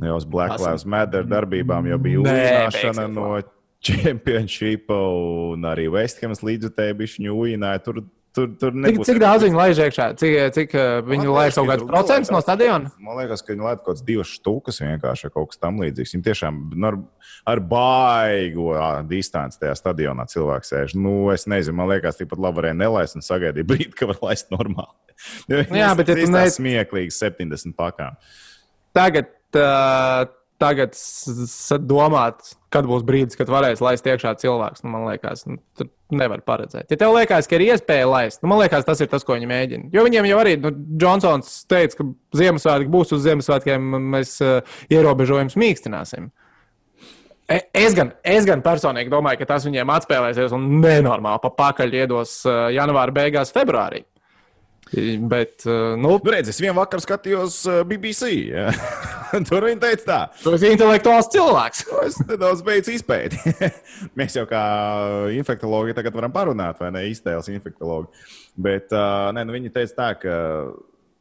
Jau 0.00 0.14
uz 0.16 0.24
Black 0.24 0.60
Lives 0.62 0.86
Matter 0.86 1.26
darbībām 1.26 1.88
jau 1.90 1.98
bija 1.98 2.22
beigsies 2.22 3.02
no 3.10 3.32
Championship, 3.84 4.92
un 4.92 5.64
arī 5.66 5.88
Westhams 5.90 6.44
līdzekļi 6.44 6.96
bija 6.98 7.12
šņūjināja. 7.16 7.82
Tur, 7.82 8.02
tur, 8.36 8.48
tur 8.60 8.72
Cik, 8.74 8.80
nebūs 8.84 9.08
cik 9.08 9.20
daudz 9.22 9.44
viņi 9.46 9.58
laiž 9.58 9.80
iekšā? 9.86 10.06
Cik, 10.20 10.34
cik 10.56 10.74
uh, 10.78 10.88
viņi 11.06 11.28
laiž 11.30 11.58
kaut 11.58 11.68
ka 11.68 11.74
kāds 11.74 11.86
procents 11.88 12.32
no 12.32 12.40
stadiona? 12.44 12.92
Man 13.02 13.18
liekas, 13.18 13.44
ka 13.44 13.52
viņi 13.52 13.66
laid 13.66 13.82
kaut 13.82 13.90
kādas 13.90 14.04
divas 14.06 14.32
stūkas 14.38 14.80
vienkārši 14.82 15.32
kaut 15.34 15.52
kas 15.52 15.62
tam 15.62 15.80
līdzīgs. 15.82 16.14
Viņi 16.16 16.26
tiešām 16.28 16.60
ar, 16.90 16.98
ar 17.54 17.62
baigo 17.72 18.74
distanci 19.10 19.60
tajā 19.62 19.76
stadionā 19.78 20.26
cilvēks 20.30 20.74
sēž. 20.74 20.96
Nu, 20.98 21.14
es 21.34 21.48
nezinu, 21.50 21.78
man 21.82 21.90
liekas, 21.92 22.20
tikpat 22.20 22.42
labi 22.46 22.62
varēja 22.62 22.78
nelaist 22.80 23.18
un 23.18 23.26
sagaidīt 23.26 23.68
brīdi, 23.70 23.92
ka 23.98 24.10
var 24.10 24.20
laist 24.30 24.52
normāli. 24.54 25.16
Jā, 25.50 25.94
bet 25.98 26.10
tu 26.10 26.18
ne- 26.18 26.28
ne... 26.32 26.44
smieklīgi 26.50 27.14
70 27.14 27.76
pakām. 27.78 28.18
Tagad, 28.96 29.30
uh, 29.54 30.26
tagad 30.60 30.94
domāt, 31.88 32.52
kad 32.72 32.86
būs 32.88 33.04
brīdis, 33.06 33.38
kad 33.38 33.50
varēs 33.50 33.80
laist 33.84 34.06
iekšā 34.06 34.34
cilvēks. 34.42 34.84
Nu, 34.84 34.92
man 34.92 35.06
liekas, 35.08 35.46
nu, 35.48 35.58
tur 35.78 35.88
nevar 36.14 36.42
paredzēt. 36.46 36.90
Ja 36.92 36.98
tev 37.00 37.14
liekas, 37.16 37.48
ka 37.50 37.56
ir 37.56 37.64
iespēja 37.70 38.08
laist, 38.10 38.42
nu, 38.42 38.50
man 38.52 38.60
liekas, 38.62 38.84
tas 38.86 39.00
ir 39.02 39.08
tas, 39.10 39.24
ko 39.26 39.36
viņi 39.38 39.48
mēģina. 39.50 39.88
Jo 39.94 40.04
viņiem 40.06 40.28
jau 40.30 40.40
arī, 40.42 40.56
nu, 40.60 40.72
Džonsons 41.00 41.54
teica, 41.70 42.00
ka 42.00 42.08
Ziemassvētki 42.40 42.92
būs 42.92 43.14
uz 43.16 43.24
Ziemassvētkiem, 43.26 43.88
mēs 44.14 44.36
uh, 44.44 44.76
ierobežojumus 44.92 45.58
mīkstināsim. 45.60 46.30
E- 47.50 47.64
Es 47.74 47.96
gan, 47.98 48.12
es 48.22 48.44
gan 48.46 48.62
personīgi 48.62 49.10
domāju, 49.10 49.40
ka 49.40 49.48
tas 49.54 49.64
viņiem 49.66 49.90
atspēlēsies 49.96 50.52
un 50.54 50.68
nenormāli 50.84 51.42
pa 51.42 51.50
pakaļ 51.64 51.96
iedos 52.04 52.36
uh, 52.46 52.68
janvāra 52.74 53.14
beigās, 53.16 53.54
februārī. 53.54 54.04
Bet, 55.30 55.64
uh, 55.66 55.96
nu, 55.98 56.16
Nu, 56.18 56.32
redz, 56.34 56.50
es 56.50 56.58
vienā 56.62 56.74
vakarā 56.78 57.02
skatījos 57.04 57.62
BBC. 57.86 58.30
Ja? 58.50 58.70
Tur 59.48 59.66
viņi 59.68 59.80
teica, 59.82 60.04
tā. 60.06 60.18
tu 60.42 60.52
esi 60.56 60.70
intelektuāls 60.74 61.30
cilvēks. 61.32 61.82
Es 62.06 62.20
nedaudz 62.26 62.62
beidzu 62.66 62.94
izpēti. 62.96 63.40
Mēs 64.18 64.36
jau 64.38 64.46
kā 64.50 64.62
infektuologi 65.36 65.96
tagad 65.96 66.16
varam 66.16 66.34
parunāt, 66.34 66.80
vai 66.82 66.92
ne? 66.94 67.06
Iztēles 67.10 67.50
infektuologi. 67.52 68.10
Bet 68.60 68.92
nē, 68.92 69.44
nu, 69.46 69.56
viņi 69.56 69.72
teica 69.74 69.96
tā, 69.96 70.08
ka 70.24 70.36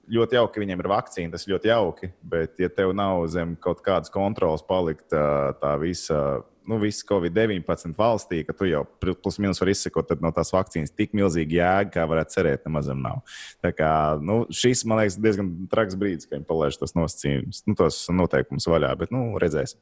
ļoti 0.10 0.40
jauki, 0.40 0.54
ka 0.56 0.64
viņiem 0.64 0.82
ir 0.82 0.90
vakcīna, 0.90 1.34
tas 1.36 1.48
ļoti 1.50 1.70
jauki. 1.70 2.12
Bet, 2.34 2.56
ja 2.62 2.70
tev 2.74 2.94
nav 2.98 3.24
zem 3.32 3.56
kaut 3.62 3.84
kādas 3.86 4.12
kontrolas 4.14 4.66
palikt 4.66 5.14
tā 5.14 5.76
visa. 5.82 6.42
Nu, 6.70 6.78
viss 6.82 7.06
Covid-19 7.08 7.96
valstī, 7.98 8.42
ka 8.46 8.54
tu 8.54 8.68
jau 8.70 8.84
plus 9.00 9.40
mīnus 9.42 9.62
vari 9.62 9.74
izsekot, 9.74 10.08
tad 10.10 10.20
no 10.22 10.30
tās 10.36 10.52
vakcīnas 10.54 10.92
tik 10.94 11.16
milzīgi 11.18 11.58
jēga, 11.58 11.92
kā 11.94 12.06
varētu 12.10 12.36
cerēt, 12.36 12.66
nemazam 12.68 13.00
nav. 13.02 13.22
Tā 13.64 13.72
kā 13.74 13.92
nu, 14.22 14.42
šis, 14.54 14.84
man 14.90 15.02
liekas, 15.02 15.18
diezgan 15.24 15.50
traks 15.72 15.98
brīdis, 16.00 16.28
kad 16.28 16.38
viņi 16.38 16.50
palaiž 16.50 16.78
tos 16.82 16.94
nosacījumus, 16.98 17.64
nu, 17.70 17.78
tos 17.80 18.02
noteikumus 18.14 18.70
vaļā, 18.70 18.92
bet 19.00 19.16
nu, 19.16 19.24
redzēsim. 19.42 19.80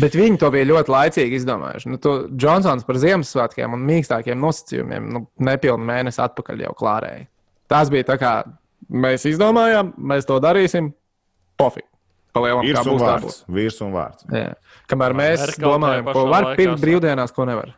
Bet 0.00 0.16
viņi 0.16 0.40
to 0.40 0.52
bija 0.54 0.70
ļoti 0.70 0.94
laicīgi 0.94 1.40
izdomājuši. 1.42 1.92
Nu, 1.92 2.00
to 2.00 2.14
Džonsons 2.30 2.86
par 2.88 3.02
Ziemassvētkiem 3.02 3.76
un 3.76 3.84
mīkstākiem 3.90 4.40
nosacījumiem 4.40 5.12
nu, 5.16 5.26
nepilnu 5.50 5.90
mēnesi 5.92 6.22
atpakaļ 6.24 6.64
jau 6.68 6.72
klārēja. 6.78 7.28
Tas 7.70 7.92
bija 7.92 8.08
tā 8.14 8.16
kā 8.22 8.34
mēs 8.88 9.28
izdomājām, 9.30 9.94
mēs 9.98 10.28
to 10.28 10.40
darīsim. 10.42 10.94
Pofīgi. 11.60 11.89
Palielam, 12.36 12.66
kā 12.66 12.84
būs 12.86 13.02
vārds. 13.02 13.40
Virs 13.50 13.80
un 13.82 13.94
vārds. 13.94 14.26
Jā. 14.30 14.52
Kamēr 14.90 15.16
mēs 15.18 15.42
Merkel 15.42 15.66
domājam, 15.66 16.12
ko 16.14 16.26
var 16.30 16.52
pirkt 16.58 16.82
brīvdienās, 16.82 17.34
ko 17.34 17.46
nevar. 17.48 17.74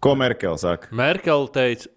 Ko 0.00 0.14
Merkele 0.16 0.60
saka? 0.60 0.88
Merkel 0.96 1.48
teica, 1.52 1.88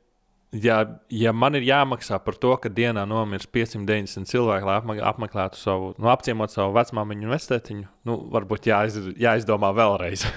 ja, 0.51 0.79
ja 1.11 1.31
man 1.35 1.55
ir 1.59 1.63
jāmaksā 1.67 2.19
par 2.23 2.35
to, 2.39 2.51
ka 2.59 2.71
dienā 2.71 3.05
nomirs 3.07 3.47
590 3.47 4.27
cilvēki, 4.31 4.67
lai 4.67 4.99
apmeklētu 5.11 5.59
savu, 5.59 5.93
nu, 5.97 6.09
apciemot 6.11 6.51
savu 6.51 6.75
vecmāmiņu 6.75 7.27
un 7.27 7.35
vectētiņu, 7.35 7.87
nu, 8.09 8.19
varbūt 8.35 8.67
jāiz, 8.71 8.99
jāizdomā 9.19 9.71
vēlreiz. 9.75 10.27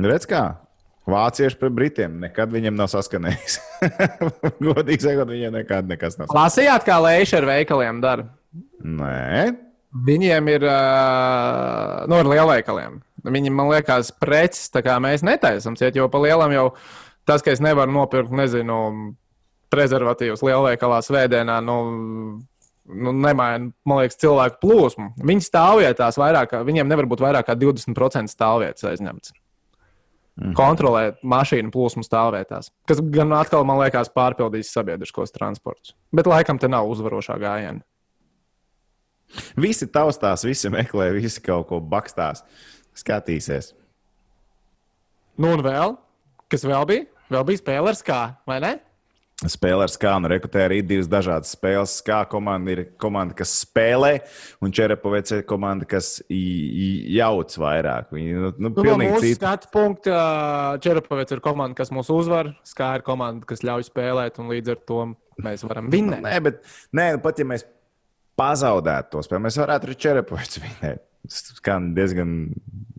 Redz, 0.00 0.28
kā? 0.28 0.44
Vācieši 1.10 1.56
pret 1.58 1.72
Britiem 1.74 2.18
nekad 2.22 2.52
viņiem 2.52 2.76
nav 2.76 2.90
saskanējis. 2.92 3.56
Godīgi 4.64 5.04
sakot, 5.04 5.28
viņiem 5.32 5.56
nekad 5.60 5.88
nekas 5.90 6.20
nav. 6.20 6.32
Lasījāt, 6.36 6.84
kā 6.86 7.00
Leiša 7.02 7.40
ar 7.40 7.48
veikaliem 7.50 8.02
dara? 8.04 8.28
Nē, 8.80 9.50
Viņiem 9.90 10.48
ir 10.52 10.64
uh, 10.70 12.06
no 12.06 12.20
nu, 12.22 12.30
lielveikaliem. 12.30 13.00
Viņi 13.26 13.50
man 13.52 13.72
liekas, 13.72 14.12
preces 14.22 14.70
tā 14.70 14.84
kā 14.86 14.94
mēs 15.02 15.24
netaisām 15.26 15.74
ciet, 15.76 15.98
jo 15.98 16.06
pa 16.08 16.20
lielam 16.22 16.54
jau 16.54 16.66
tas, 17.26 17.42
ka 17.42 17.50
es 17.50 17.62
nevaru 17.62 17.90
nopirkt, 17.96 18.30
nezinu, 18.30 18.76
prezervatīvus 19.70 20.44
lielveikalā 20.46 21.00
svētdienā, 21.04 21.58
nu, 21.66 21.76
nu 22.86 23.14
nemaina, 23.18 23.72
man 23.86 24.00
liekas, 24.00 24.18
cilvēku 24.22 24.62
plūsmu. 24.62 25.10
Viņi 25.26 25.46
stāvvietās 25.48 26.18
vairāk, 26.22 26.54
viņiem 26.70 26.90
nevar 26.90 27.10
būt 27.10 27.26
vairāk 27.26 27.50
kā 27.50 27.58
20% 27.58 28.30
stāvvietas 28.30 28.86
aizņemts. 28.92 29.34
Kontrolē 30.56 31.16
mašīnu 31.26 31.74
plūsmu 31.74 32.06
stāvvietās, 32.06 32.70
kas 32.88 33.02
gan 33.12 33.34
atkal, 33.36 33.66
man 33.68 33.82
liekas, 33.82 34.08
pārpildīs 34.14 34.70
sabiedriskos 34.72 35.34
transportus. 35.34 35.96
Bet 36.14 36.30
laikam 36.30 36.62
te 36.62 36.70
nav 36.70 36.88
uzvarošā 36.88 37.36
gājiena. 37.42 37.82
Visi 39.60 39.88
taustās, 39.90 40.44
visi 40.46 40.70
meklē, 40.72 41.10
visi 41.16 41.42
kaut 41.44 41.68
ko 41.70 41.80
bakstās. 41.80 42.44
Skatīsies. 42.96 43.72
Nu, 45.40 45.54
un 45.54 45.64
vēl, 45.64 45.96
kas 46.52 46.66
vēl 46.66 46.86
bija? 46.90 47.08
Vēl 47.30 47.44
bija 47.48 47.60
spēlērs, 47.62 48.00
kā, 48.04 48.22
vai 48.50 48.58
ne? 48.60 48.76
Spēlē 49.40 49.86
ar 49.86 49.88
skānu 49.88 50.28
rekrutē 50.28 50.66
arī 50.66 50.82
divas 50.84 51.06
dažādas 51.08 51.54
spēles. 51.54 51.94
Kā 52.04 52.18
komanda 52.28 52.74
ir 52.74 52.82
komanda, 53.00 53.32
kas 53.38 53.54
spēlē, 53.62 54.10
un 54.60 54.74
Čerepovets 54.76 55.32
ir 55.32 55.46
komanda, 55.48 55.86
kas 55.88 56.18
jauc 56.28 57.56
vairāk. 57.62 58.10
Viņi 58.12 58.34
nu, 58.36 58.50
nu, 58.58 58.72
Nu, 58.76 58.84
no 58.84 58.98
mūsu 59.00 59.22
citi. 59.24 59.38
skatu 59.38 59.70
punkta 59.72 60.18
Čerapovets 60.84 61.32
ir 61.32 61.40
komanda, 61.40 61.78
kas 61.78 61.88
mūs 61.94 62.12
uzvar, 62.12 62.52
Skā 62.68 62.90
ir 62.98 63.06
komanda, 63.06 63.48
kas 63.48 63.64
ļauj 63.64 63.88
spēlēt, 63.88 64.42
un 64.42 64.52
līdz 64.52 64.74
ar 64.74 64.84
to 64.90 65.00
mēs 65.40 65.64
varam 65.64 65.88
vinnēt. 65.88 66.20
Nē, 66.26 66.36
bet 66.44 66.60
nē, 66.92 67.08
nu, 67.16 67.24
pat 67.24 67.40
ja 67.40 67.48
mēs 67.48 67.64
pazaudētu 68.40 69.14
to 69.14 69.24
spēli, 69.26 69.44
mēs 69.46 69.58
varētu 69.60 69.88
arī 69.88 69.96
Čerepovets 70.06 70.62
vinēt. 70.62 71.04
Skan 71.30 71.90
diezgan 71.94 72.30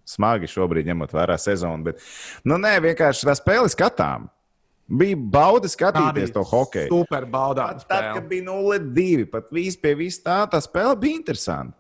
smagi 0.08 0.50
šobrīd, 0.52 0.92
ņemot 0.92 1.16
vērā 1.16 1.38
sezonu. 1.42 1.90
Bet, 1.90 2.06
nu, 2.46 2.60
nē, 2.62 2.76
vienkārši 2.86 3.28
tā 3.28 3.36
spēle 3.40 3.72
skatām. 3.72 4.30
Bija 4.92 5.16
bauda 5.16 5.70
skatīties 5.72 6.34
to 6.36 6.44
hokeju. 6.44 6.92
Super 6.92 7.26
baudām. 7.32 7.78
Pat 7.80 7.88
tad, 7.88 8.08
kad 8.18 8.26
bija 8.28 8.44
0-2, 8.50 9.28
pat 9.32 9.48
viss 9.56 9.80
pie 9.80 9.94
vis 9.96 10.20
tā, 10.24 10.42
tā 10.52 10.60
spēle 10.64 10.98
bija 11.00 11.22
interesanta. 11.22 11.78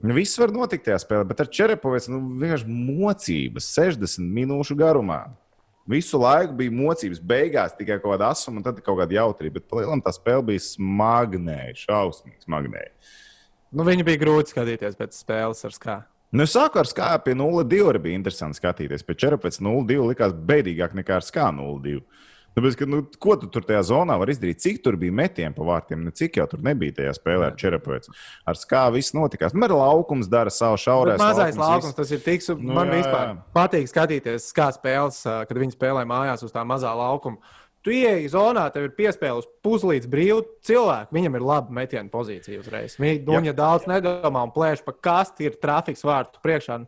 Viss 0.00 0.38
var 0.40 0.48
notikt 0.54 0.86
tajā 0.86 0.96
spēlē, 1.02 1.26
bet 1.28 1.42
ar 1.44 1.50
Čerepovets 1.52 2.08
nu, 2.08 2.22
vienkārši 2.40 2.72
mocības 2.72 3.66
60 3.76 4.24
minūšu 4.32 4.76
garumā. 4.80 5.26
Visu 5.90 6.20
laiku 6.20 6.54
bija 6.60 6.74
mocības, 6.74 7.18
beigās 7.32 7.74
tikai 7.78 7.98
kaut 7.98 8.14
kāda 8.14 8.30
asuma 8.30 8.60
un 8.60 8.66
tad 8.66 8.78
kaut 8.84 9.00
kāda 9.00 9.16
jautrība. 9.16 9.58
Bet 9.58 9.66
palielam 9.72 10.02
tā 10.04 10.12
spēle 10.14 10.44
bija 10.52 10.62
smagnēja, 10.62 11.74
šausmīgi 11.82 12.46
smagnēja. 12.46 12.92
Nu, 13.74 13.86
viņi 13.86 14.06
bija 14.06 14.20
grūti 14.22 14.54
skatīties 14.54 14.98
pēc 14.98 15.18
spēles 15.18 15.66
ar 15.66 15.74
Skā. 15.74 15.98
Nu, 16.30 16.44
sāku 16.46 16.78
ar 16.78 16.86
skābi 16.86 17.24
pie 17.24 17.32
0-2, 17.34 17.80
arī 17.90 18.00
bija 18.04 18.18
interesanti 18.20 18.60
skatīties. 18.60 19.02
Pēc 19.06 19.18
Čerepovets 19.24 19.58
0-2 19.66 20.04
likās 20.12 20.34
beidīgāk 20.46 20.94
nekā 20.94 21.16
ar 21.18 21.26
skābi 21.26 21.58
0-2. 21.58 22.02
Tāpēc, 22.56 22.74
ka, 22.80 22.86
nu, 22.90 23.04
ko 23.22 23.36
tu 23.38 23.46
tur 23.54 23.62
tajā 23.62 23.80
zonā 23.92 24.16
vari 24.18 24.34
izdarīt? 24.34 24.58
Cik 24.64 24.80
tur 24.82 24.96
bija 25.00 25.14
metieni 25.14 25.54
pa 25.54 25.62
vārtiem, 25.68 26.02
ne 26.02 26.10
cik 26.10 26.40
jau 26.40 26.48
tur 26.50 26.58
nebija 26.66 26.96
tajā 26.98 27.12
spēlē 27.14 27.46
ar 27.52 27.54
Čerepovets. 27.60 28.10
Ar 28.50 28.58
skābi 28.58 28.98
viss 28.98 29.14
notikās. 29.14 29.54
Nu, 29.54 29.62
ar 29.68 29.74
laukums 29.78 30.26
dara 30.28 30.50
savu 30.50 30.76
šaurais. 30.82 31.14
Bet 31.16 31.22
mazais 31.22 31.56
laukums, 31.60 31.92
viss. 31.92 32.00
tas 32.00 32.10
ir 32.10 32.20
tik. 32.26 32.42
su- 32.42 32.58
Nu, 32.58 32.74
Man 32.74 32.88
jā, 32.90 32.98
vispār 33.04 33.24
jā. 33.28 33.36
patīk 33.54 33.86
skatīties, 33.92 34.50
kā 34.52 34.68
spēles, 34.74 35.22
kad 35.48 35.56
viņi 35.56 35.76
spēlē 35.78 36.02
mājās 36.10 36.42
uz 36.42 36.50
tā 36.52 36.66
mazā 36.66 36.90
laukuma. 36.90 37.38
Tu 37.82 37.94
ieeji 37.96 38.28
zonā, 38.28 38.66
tev 38.74 38.82
ir 38.84 38.90
piespēle 38.98 39.38
uz 39.40 39.46
puslīdz 39.64 40.04
brīvu 40.10 40.42
cilvēku. 40.68 41.14
Viņam 41.16 41.38
ir 41.38 41.40
laba 41.40 41.70
metiena 41.72 42.10
pozīcija 42.12 42.60
uzreiz. 42.60 42.98
Viņi 43.00 43.22
duņa 43.24 43.54
daudz 43.56 43.86
nedomā 43.88 44.42
un 44.44 44.50
plēš 44.52 44.82
pa 44.84 44.92
kasti, 44.92 45.46
ir 45.48 45.56
trafiks 45.62 46.02
vārtu 46.04 46.42
priekšā. 46.44 46.82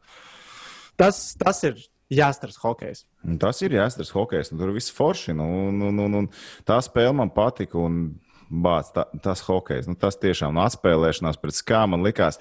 Tas, 0.98 1.35
tas 1.40 1.62
ir 1.64 1.79
jāstars 2.12 2.59
hokejs. 2.61 3.07
Un 3.25 3.38
Tas 3.40 3.62
ir 3.64 3.79
jāsaka, 3.79 4.09
hokejs. 4.16 4.53
un 4.53 4.61
Tur 4.61 4.75
viss 4.77 4.92
forši. 4.92 5.35
Nu, 5.38 5.70
nu, 5.75 5.90
nu, 5.94 6.09
nu, 6.12 6.27
tā 6.68 6.79
spēle 6.85 7.16
man 7.22 7.33
patika. 7.33 7.81
Un, 7.81 8.05
bāc, 8.53 8.92
tā, 8.92 9.07
tas 9.25 9.42
hokejs, 9.46 9.88
nu, 9.88 9.96
tas 9.98 10.18
tiešām 10.20 10.55
nu, 10.55 10.62
atspēlēšanās 10.66 11.40
pret 11.40 11.57
skā 11.57 11.87
man 11.88 12.05
likās. 12.05 12.40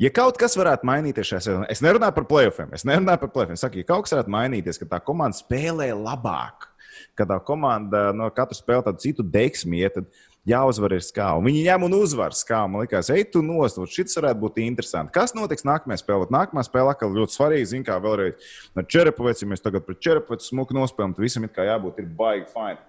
Ja 0.00 0.08
kaut 0.16 0.38
kas 0.40 0.56
varētu 0.56 0.86
mainīties 0.88 1.28
šajā 1.28 1.40
sezonā, 1.44 1.68
es 1.72 1.82
nerunāju 1.84 2.16
par 2.16 2.26
playoffiem. 2.28 2.70
Es 2.76 2.86
nerunāju 2.88 3.20
par 3.24 3.32
playoffiem. 3.34 3.58
Saku, 3.60 3.82
ja 3.82 3.88
kaut 3.88 4.06
kas 4.06 4.14
varētu 4.16 4.32
mainīties, 4.32 4.80
ka 4.80 4.88
tā 4.94 5.00
komanda 5.04 5.36
spēlē 5.36 5.90
labāk, 5.96 6.70
ka 7.18 7.26
tā 7.28 7.36
komanda 7.44 8.08
no 8.16 8.30
katra 8.32 8.56
spēlē 8.56 8.86
tādu 8.88 9.04
citu 9.04 9.26
deksmi, 9.26 9.82
ja, 9.82 9.92
tad 9.92 10.08
jāuzvar 10.48 10.94
ir 10.96 11.04
skā. 11.04 11.28
Un 11.38 11.46
viņi 11.48 11.64
ņem 11.66 11.86
un 11.86 11.96
uzvar 12.00 12.34
skā. 12.36 12.62
Man 12.70 12.84
liekas, 12.84 13.10
ej, 13.12 13.26
tu 13.34 13.42
nost, 13.44 13.80
šis 13.92 14.16
varētu 14.18 14.42
būt 14.42 14.60
interesanti. 14.64 15.12
Kas 15.14 15.34
notiks 15.36 15.66
nākamajā 15.68 16.02
spēlē? 16.02 16.28
Nākamā 16.32 16.64
spēlē 16.66 16.94
atkal 16.94 17.12
ļoti 17.16 17.36
svarīga. 17.36 17.70
Zin 17.72 17.86
kā 17.86 17.98
vēlreiz 18.02 18.52
ar 18.76 18.86
Čerepoveci, 18.90 19.44
ja 19.44 19.52
mēs 19.52 19.64
tagad 19.64 19.86
pret 19.86 20.00
Čerepoveci 20.04 20.50
smuku 20.50 20.76
nospēlējam, 20.76 21.16
tad 21.16 21.26
visam 21.26 21.46
ir 21.46 21.52
kā 21.54 21.66
jābūt 21.68 22.00
ir 22.02 22.12
baigi 22.20 22.48
fine. 22.54 22.80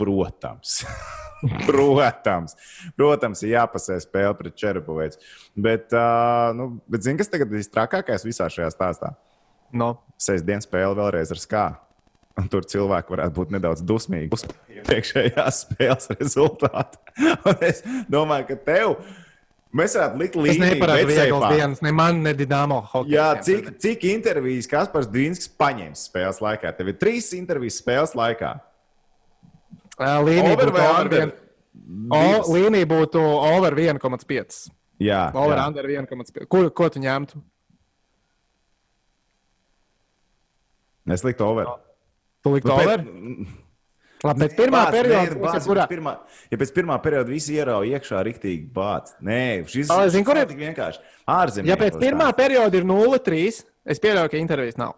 Protams. 0.00 0.80
Protams, 1.64 2.52
protams, 3.00 3.40
ir 3.46 3.54
jāpasē 3.54 3.96
spēle 4.04 4.34
pret 4.36 4.56
Čerepoveci. 4.60 5.20
Bet, 5.56 5.86
uh, 5.96 6.50
nu, 6.56 6.66
bet 6.90 7.06
zini, 7.06 7.16
kas 7.20 7.32
tagad 7.32 7.48
ir 7.48 7.62
visstrakākais 7.62 8.26
visā 8.28 8.48
šajā 8.52 8.68
stāstā? 8.74 9.14
No. 9.72 9.94
Sestdienas 10.20 10.68
spēle 10.68 10.98
vēlreiz 10.98 11.32
ar 11.32 11.40
skābi. 11.40 11.80
Un 12.40 12.46
tur 12.48 12.64
cilvēki 12.68 13.12
varētu 13.12 13.36
būt 13.36 13.50
nedaudz 13.52 13.82
dusmīgi 13.84 14.30
uz 14.32 14.46
priekšējās 14.86 15.64
spēles 15.66 16.12
rezultātu. 16.14 17.00
Un 17.48 17.66
es 17.66 17.82
domāju, 18.08 18.48
ka 18.52 18.56
tev. 18.70 18.94
Mēs 19.76 19.94
varētu 19.94 20.18
likt 20.18 20.38
līniju. 20.38 20.56
Tas 20.56 20.72
neparāda 20.72 21.06
vieglas 21.06 21.52
dienas, 21.54 21.82
ne 21.84 21.92
man, 21.94 22.24
ne 22.24 22.32
Dienāmo 22.34 22.80
hokeja. 22.90 23.12
Jā, 23.14 23.26
cik, 23.46 23.68
cik 23.82 24.06
intervijas 24.10 24.66
Kaspars 24.70 25.06
Dīnskis 25.12 25.52
paņēma 25.60 25.98
spēles 25.98 26.40
laikā? 26.42 26.72
Tev 26.74 26.90
ir 26.90 26.96
trīs 26.98 27.28
intervijas 27.36 27.78
spēles 27.78 28.16
laikā. 28.18 28.56
Līnija 30.00 30.56
over 30.56 30.72
būtu 30.72 30.88
over 30.88 31.12
vien... 31.12 31.32
o, 32.16 32.22
līnija 32.56 32.88
būtu 32.90 33.22
over 33.22 33.76
1,5. 33.78 34.58
Jā, 35.00 35.22
over 35.36 35.54
jā. 35.60 35.68
under 35.68 35.92
1,5. 35.92 36.48
Ko, 36.50 36.64
ko 36.74 36.88
tu 36.90 37.04
ņemtu? 37.04 37.38
Es 41.10 41.22
liktu 41.26 41.46
over. 41.46 41.70
Tu 42.42 42.52
liktu 42.54 42.68
Nu, 42.68 42.74
over? 42.74 42.98
pēc- 43.04 43.56
Labi, 44.22 44.40
pēc 44.44 44.52
pirmā 44.58 44.80
Bāc, 44.84 44.90
perioda, 44.92 45.32
nē, 45.32 45.40
bāc, 45.40 45.54
ir 45.56 45.64
kurā? 45.64 45.84
pirmā, 45.88 46.12
ja 46.52 46.56
pēc 46.60 46.72
pirmā 46.76 46.96
perioda 47.00 47.30
visi 47.32 47.54
ierauja 47.56 47.96
iekšā 47.96 48.18
rīktīgi 48.26 48.66
bācis. 48.76 49.14
Nē, 49.24 49.38
šis 49.66 49.88
Ā, 49.88 50.08
zini, 50.12 50.24
kur 50.28 50.36
ir? 50.36 50.44
tik 50.50 50.58
vienkārši. 50.60 50.98
Ārzemē. 51.26 51.66
Ja 51.70 51.76
pēc 51.80 51.96
pirmā 51.96 52.26
perioda 52.36 52.76
ir 52.76 52.84
0,3, 52.84 53.62
es 53.86 53.98
pieļauju, 53.98 54.28
ka 54.30 54.36
intervijas 54.36 54.76
nav. 54.76 54.92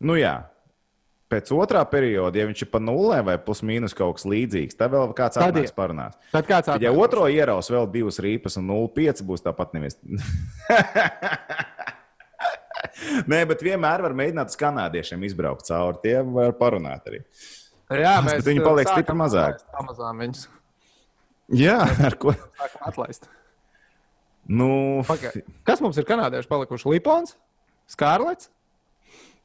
Nu 0.00 0.14
jā. 0.18 0.40
Pēc 1.30 1.50
otrā 1.54 1.82
perioda, 1.90 2.38
ja 2.38 2.46
viņš 2.46 2.62
ir 2.62 2.68
pa 2.70 2.78
nulē 2.82 3.22
vai 3.26 3.38
plus 3.38 3.62
mīnus 3.62 3.94
kaut 3.94 4.16
kas 4.18 4.26
līdzīgs, 4.26 4.76
tad 4.78 4.90
vēl 4.94 5.14
kāds 5.14 5.38
atnāks 5.38 5.70
ir. 5.70 5.74
parunās. 5.74 6.14
Tad 6.32 6.46
kāds 6.46 6.66
Tad, 6.66 6.82
ja 6.82 6.90
otro 6.92 7.26
ieraus 7.30 7.70
vēl 7.70 7.86
divas 7.90 8.18
rīpas 8.22 8.58
un 8.58 8.66
0,5 8.70 9.22
būs 9.26 9.42
tāpat 9.42 9.72
nevis. 9.74 9.96
Nē, 13.30 13.44
bet 13.50 13.62
vienmēr 13.64 14.04
var 14.06 14.16
mēģināt 14.16 14.52
uz 14.52 14.58
kanādiešiem 14.60 15.24
izbraukt 15.28 15.68
cauri. 15.68 16.02
Tie 16.04 16.18
var 16.24 16.54
parunāt 16.58 17.08
arī. 17.10 17.22
Jā, 17.92 18.18
Bet 18.18 18.28
mēs 18.32 18.46
viņi 18.48 18.62
uh, 18.62 18.66
paliek 18.66 18.90
stipri 18.90 19.14
mazāk. 19.14 19.60
Pamazām 19.76 20.22
viņus 20.24 20.46
Jā, 21.54 21.78
ar 22.02 22.16
ko? 22.18 22.34
sākam 22.58 22.86
atlaist. 22.88 23.28
Nu, 24.46 25.02
Pagai. 25.06 25.44
Kas 25.66 25.82
mums 25.82 25.98
ir 25.98 26.06
kanādieši 26.06 26.50
palikuši? 26.50 26.88
Lipons, 26.90 27.36
Skārlets, 27.90 28.50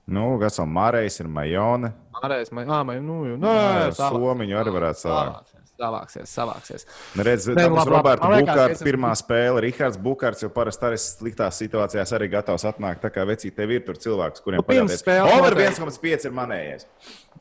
nu 0.10 0.36
kas 0.42 0.58
vēl 0.58 0.70
Mārējs 0.74 1.22
ir 1.22 1.30
Majone. 1.30 1.92
Mārējs, 2.18 2.50
Māja, 2.54 2.82
nu, 3.02 3.20
nu, 3.38 3.54
jā, 3.54 3.92
Somiņu 3.98 4.58
arī 4.62 4.74
varētu 4.74 5.04
savākt. 5.04 5.54
Savāksies, 5.82 6.30
savāksies. 6.38 6.84
Redz, 7.18 7.48
Nē, 7.50 7.56
tā 7.58 7.70
būs 7.74 7.80
labi, 7.80 7.90
labi. 7.90 7.96
Roberta 7.96 8.28
Bukārta 8.30 8.66
es 8.70 8.78
esmu- 8.82 8.88
pirmā 8.92 9.12
spēle. 9.18 9.62
Rihards 9.66 9.98
Bukārts 9.98 10.44
jau 10.46 10.50
parasti 10.54 10.86
arī 10.86 10.98
sliktās 11.02 11.58
situācijās 11.58 12.12
arī 12.18 12.28
gatavs 12.30 12.66
atnākt. 12.70 13.02
Tā 13.02 13.10
kā 13.10 13.26
vecīt, 13.26 13.56
tev 13.56 13.72
ir 13.72 13.82
tur 13.88 13.96
cilvēks, 13.96 14.44
kuriem 14.46 14.62
Nu, 14.62 14.68
paļauties. 14.68 15.02
spēles 15.02 15.34
Over 15.40 15.56
noteikti. 15.56 15.82
1,5 15.82 16.26
ir 16.26 16.32
manējais. 16.32 16.86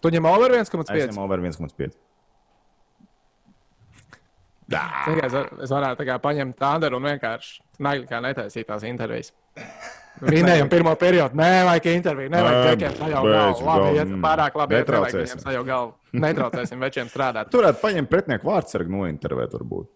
Tu 0.01 0.09
ņem 0.17 0.25
over 0.33 0.55
Es 0.57 0.71
1,5. 0.71 1.11
ņemu 1.13 1.19
over 1.27 1.39
1,5. 1.39 1.93
Tikai 4.71 5.27
Es, 5.27 5.35
es 5.67 5.71
varētu 5.75 5.99
tā 5.99 6.07
kā 6.07 6.19
paņemt 6.23 6.55
tādu 6.61 6.95
un 6.95 7.03
vienkārši 7.03 7.61
nagli 7.83 8.07
kā 8.07 8.21
netaisīt 8.23 8.69
tās 8.69 8.85
intervijas. 8.87 9.33
Vinējam 10.21 10.69
pirmo 10.69 10.93
periodu. 11.01 11.33
Nē, 11.39 11.49
vajag 11.65 11.87
interviju. 11.95 12.29
Nevajag 12.35 12.59
Nē, 12.61 12.73
džekiem 12.75 12.97
sajaukt 12.99 13.29
beidz 13.31 13.61
galvu. 13.63 13.69
Labi, 13.71 13.93
iet 13.97 14.11
pārāk 14.21 14.59
labi. 14.61 14.75
nevajag 14.75 14.91
Netraucēsim. 14.91 15.23
viņiem 15.31 15.45
sajaukt 15.47 15.69
galvu. 15.71 15.95
Netraucēsim 16.25 16.83
večiem 16.85 17.09
strādāt. 17.09 17.49
Tur 17.55 17.63
varētu 17.65 17.81
paņemt 17.81 18.11
pretinieku 18.13 18.51
vārdsargu 18.51 18.93
nointervēt, 18.93 19.55
varbūt. 19.57 19.89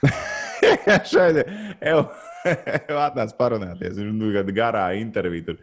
Šeit 1.10 1.40
jau 1.82 2.04
atnāc 3.06 3.34
parunāties. 3.38 3.98
Viņš 3.98 4.14
nu, 4.14 4.30
kāda 4.36 4.54
garā 4.56 4.84
intervija 5.00 5.50
tur. 5.50 5.58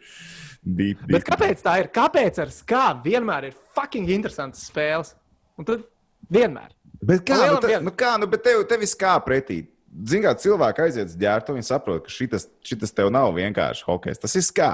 Deep, 0.67 1.00
deep. 1.06 1.13
Bet 1.15 1.26
kāpēc 1.30 1.63
tā 1.63 1.78
ir? 1.86 1.88
Kāpēc 1.95 2.41
ar 2.43 2.52
skābi 2.52 3.13
vienmēr 3.13 3.47
ir 3.52 3.56
fucking 3.78 4.10
interesants 4.12 4.65
spēles? 4.67 5.13
Un 5.58 5.67
tad 5.69 5.88
vienmēr. 6.34 6.73
Bet 7.00 7.23
kā, 7.23 7.38
Lielam 7.39 7.56
nu, 7.56 7.63
ta, 7.63 7.69
vien- 7.71 7.86
nu 7.88 7.93
kā, 7.95 8.12
nu, 8.19 8.28
bet 8.28 8.43
tev, 8.43 8.65
tev 8.67 8.82
viss 8.84 8.97
kā 9.00 9.15
pretī. 9.23 9.62
Zini, 9.97 10.21
kā 10.27 10.33
cilvēki 10.38 10.83
aiziet 10.83 11.10
uz 11.10 11.17
ģērbtu, 11.17 11.55
viņi 11.57 11.65
saprot, 11.65 12.03
ka 12.05 12.13
šitas, 12.13 12.45
šitas 12.65 12.93
tev 12.93 13.10
nav 13.13 13.31
vienkārši 13.38 13.86
hokejs. 13.88 14.21
Tas 14.21 14.36
ir 14.38 14.45
kā. 14.53 14.71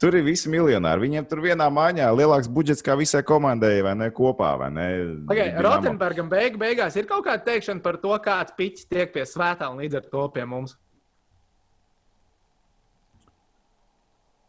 Tur 0.00 0.16
ir 0.16 0.24
visi 0.24 0.48
miljonāri. 0.52 1.04
Viņiem 1.04 1.26
tur 1.28 1.42
vienā 1.44 1.66
mājā 1.72 2.06
ir 2.08 2.16
lielāks 2.16 2.48
budžets 2.48 2.84
kā 2.84 2.94
visai 2.96 3.20
komandai, 3.26 3.82
vai 3.84 3.92
ne 4.00 4.08
kopā. 4.16 4.54
Vai 4.60 4.70
ne? 4.72 4.86
Okay. 5.28 5.52
Rotenbergam 5.60 6.28
beig, 6.32 6.56
beigās 6.60 6.96
ir 6.96 7.08
kaut 7.08 7.26
kāda 7.26 7.44
teikšana 7.44 7.84
par 7.84 8.00
to, 8.00 8.14
kāds 8.24 8.56
piķis 8.56 8.88
tiek 8.88 9.12
pie 9.12 9.26
svētā 9.28 9.68
un 9.72 9.82
līdz 9.84 10.00
ar 10.00 10.08
to 10.12 10.24
pie 10.32 10.46
mums. 10.48 10.78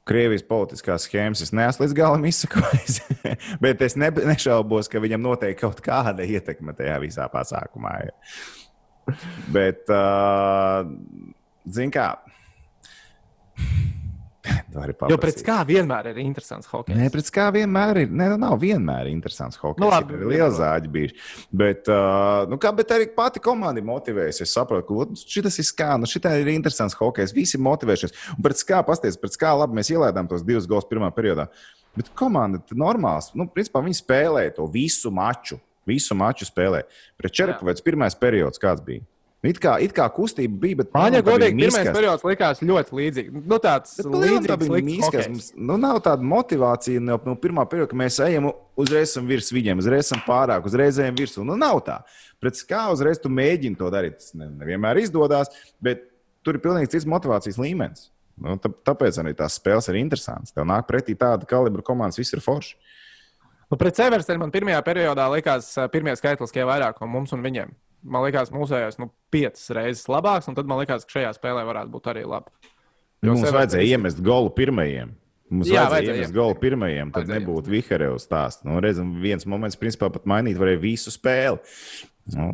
Krievijas 0.08 0.44
politiskās 0.48 1.06
schēmas 1.06 1.44
es 1.44 1.52
neesmu 1.56 1.86
līdz 1.86 2.00
galam 2.00 2.24
izsakojis. 2.28 3.02
Bet 3.64 3.84
es 3.86 4.00
ne, 4.00 4.08
nešaubos, 4.32 4.90
ka 4.92 5.04
viņam 5.04 5.24
noteikti 5.24 5.62
kaut 5.62 5.84
kāda 5.84 6.24
ietekme 6.24 6.76
tajā 6.76 6.98
visā 7.04 7.28
pasākumā. 7.32 7.94
ir. 8.08 8.36
Bet, 9.56 9.88
uh, 9.90 10.86
zini, 11.66 11.92
kā. 11.94 12.12
Jo 15.12 15.18
pret 15.22 15.42
kā 15.46 15.60
vienmēr 15.68 16.08
ir 16.14 16.20
interesants 16.24 16.70
hokejs. 16.72 16.98
Nē, 16.98 17.10
pret 17.14 17.28
kā 17.34 17.50
vienmēr 17.54 18.00
ir. 18.04 18.14
Nē, 18.14 18.30
nu 18.34 18.38
nav 18.42 18.56
vienmēr 18.62 19.10
interesants 19.12 19.60
hockey. 19.62 19.82
Nu, 19.84 19.90
Nu, 19.90 19.92
labi, 19.92 20.16
ir 20.16 20.30
liela 20.32 20.50
zāģi 20.56 20.92
bijuši. 20.94 21.18
Bet, 21.62 21.90
uh, 21.92 22.48
nu, 22.50 22.58
kā, 22.62 22.72
bet 22.76 22.94
arī 22.96 23.10
pati 23.16 23.42
komanda 23.44 23.82
ir 23.82 23.88
motivējusies. 23.90 24.48
Es 24.48 24.56
saprotu, 24.56 24.88
ka 24.88 25.00
ot, 25.04 25.26
šitas 25.34 25.60
ir 25.62 25.68
skā, 25.68 25.90
nu, 26.00 26.10
šitā 26.10 26.34
ir 26.40 26.50
interesants 26.54 26.98
hockey. 26.98 27.28
Visi 27.36 27.58
ir 27.60 27.66
motivējušies. 27.68 28.16
Un 28.38 28.46
pret 28.46 28.62
skā 28.62 28.80
pasties, 28.88 29.20
pret 29.20 29.36
skā 29.38 29.52
labi 29.60 29.78
mēs 29.78 29.92
ielaidām 29.94 30.30
tos 30.32 30.46
divus 30.48 30.70
gols 30.70 30.88
pirmā 30.90 31.12
periodā. 31.16 31.50
Bet 31.98 32.14
komanda 32.18 32.62
ir 32.62 32.80
normāls. 32.80 33.34
Nu, 33.36 33.50
principā 33.52 33.84
viņi 33.84 34.00
spēlēja 34.00 34.56
to 34.58 34.70
visu 34.72 35.12
maču. 35.14 35.60
Visu 35.90 36.16
maču 36.18 36.46
spēlē. 36.46 36.84
Pret 37.18 37.34
Čerpavēts 37.34 37.84
pirmais 37.86 38.16
periods 38.20 38.62
kāds 38.62 38.84
bija? 38.86 39.02
It 39.42 39.58
kā, 39.58 39.80
it 39.82 39.90
kā 39.98 40.06
kustība 40.14 40.54
bija, 40.62 40.78
bet 40.84 40.92
Man, 40.94 41.16
bija 41.16 41.24
godīgi, 41.26 41.56
pirmais 41.58 41.80
miskast. 41.80 41.96
periods 41.96 42.26
likās 42.30 42.60
ļoti 42.62 42.94
līdzīgs. 43.00 43.40
Nu, 43.50 43.58
tāds 43.58 43.96
palielam 43.98 44.44
tā 44.46 44.54
līdzīgs 44.54 44.70
bija 44.70 44.86
mīskas. 44.86 45.30
Mums 45.32 45.48
nu, 45.58 45.78
nav 45.82 45.98
tāda 46.06 46.22
motivācija 46.22 47.02
no, 47.02 47.18
no 47.26 47.34
pirmā 47.42 47.66
perioda, 47.72 47.90
ka 47.90 47.98
mēs 47.98 48.20
ejam 48.22 48.52
uzreiz 48.78 49.10
esam 49.10 49.26
virs 49.26 49.50
viņiem, 49.50 49.82
uzreiz 49.82 50.06
esam 50.06 50.22
pārāk, 50.28 50.70
uzreiz 50.70 51.00
ejam 51.02 51.18
virsū. 51.18 51.42
Nu, 51.48 51.58
nav 51.58 51.82
tā. 51.88 51.98
Pret 52.38 52.62
kā 52.70 52.84
uzreiz 52.94 53.18
tu 53.18 53.34
mēģini 53.34 53.80
to 53.82 53.90
darīt. 53.90 54.22
Tas 54.22 54.36
ne- 54.38 54.52
nevienmēr 54.62 55.02
izdodas, 55.02 55.50
bet 55.82 56.06
tur 56.46 56.60
ir 56.60 56.62
pilnīgi 56.62 56.94
cits 56.94 57.10
motivācijas 57.10 57.58
līmenis. 57.58 58.12
Nu, 58.38 58.60
tā, 58.62 58.70
tāpēc 58.70 59.18
arī 59.22 59.34
tās 59.38 59.58
spēles 59.58 59.90
ir 59.90 59.98
interesantas. 60.06 60.54
Tev 60.54 60.70
nāk 60.70 60.86
pretī 60.86 61.18
tāda 61.18 61.50
kalibra 61.50 61.82
komandas, 61.82 62.22
viss 62.22 62.34
ir 62.38 62.46
forši. 62.46 62.78
Nu, 63.72 63.78
pret 63.80 63.96
Severstenu 63.96 64.42
man 64.44 64.52
pirmajā 64.52 64.82
periodā 64.84 65.30
likās 65.32 65.70
pirmie 65.94 66.12
skaitliskie 66.20 66.66
vairākumi 66.68 67.12
mums 67.14 67.32
un 67.32 67.44
viņiem. 67.46 67.72
Man 68.04 68.26
liekas, 68.26 68.50
mūsējais 68.52 68.98
nu, 69.00 69.08
piecas 69.32 69.70
reizes 69.78 70.08
labāks, 70.12 70.50
un 70.50 70.58
tad 70.58 70.68
man 70.68 70.82
liekas, 70.82 71.06
ka 71.08 71.20
šajā 71.20 71.32
spēlē 71.38 71.64
varētu 71.70 71.94
būt 71.94 72.10
arī 72.12 72.24
labi. 72.28 72.52
Jo 73.22 73.32
Mums 73.32 73.44
Severstens- 73.46 73.58
vajadzēja 73.60 73.92
iemest 73.96 74.22
golu 74.26 74.50
pirmajiem. 74.58 75.14
Mums 75.52 75.68
Jā, 75.70 75.86
vajadzēja 75.92 76.16
iemest 76.18 76.34
golu 76.34 76.56
pirmajiem, 76.56 77.12
tad 77.14 77.28
Vajadzēja 77.28 77.44
nebūtu 77.46 77.72
Vihareva 77.74 78.18
stāsts. 78.20 78.64
Nu, 78.66 78.80
redzam, 78.82 79.14
viens 79.22 79.46
moments, 79.46 79.76
principā, 79.78 80.12
pat 80.12 80.26
mainīt 80.26 80.58
varēja 80.58 80.80
visu 80.82 81.12
spēli. 81.14 81.60
Nu, 82.36 82.50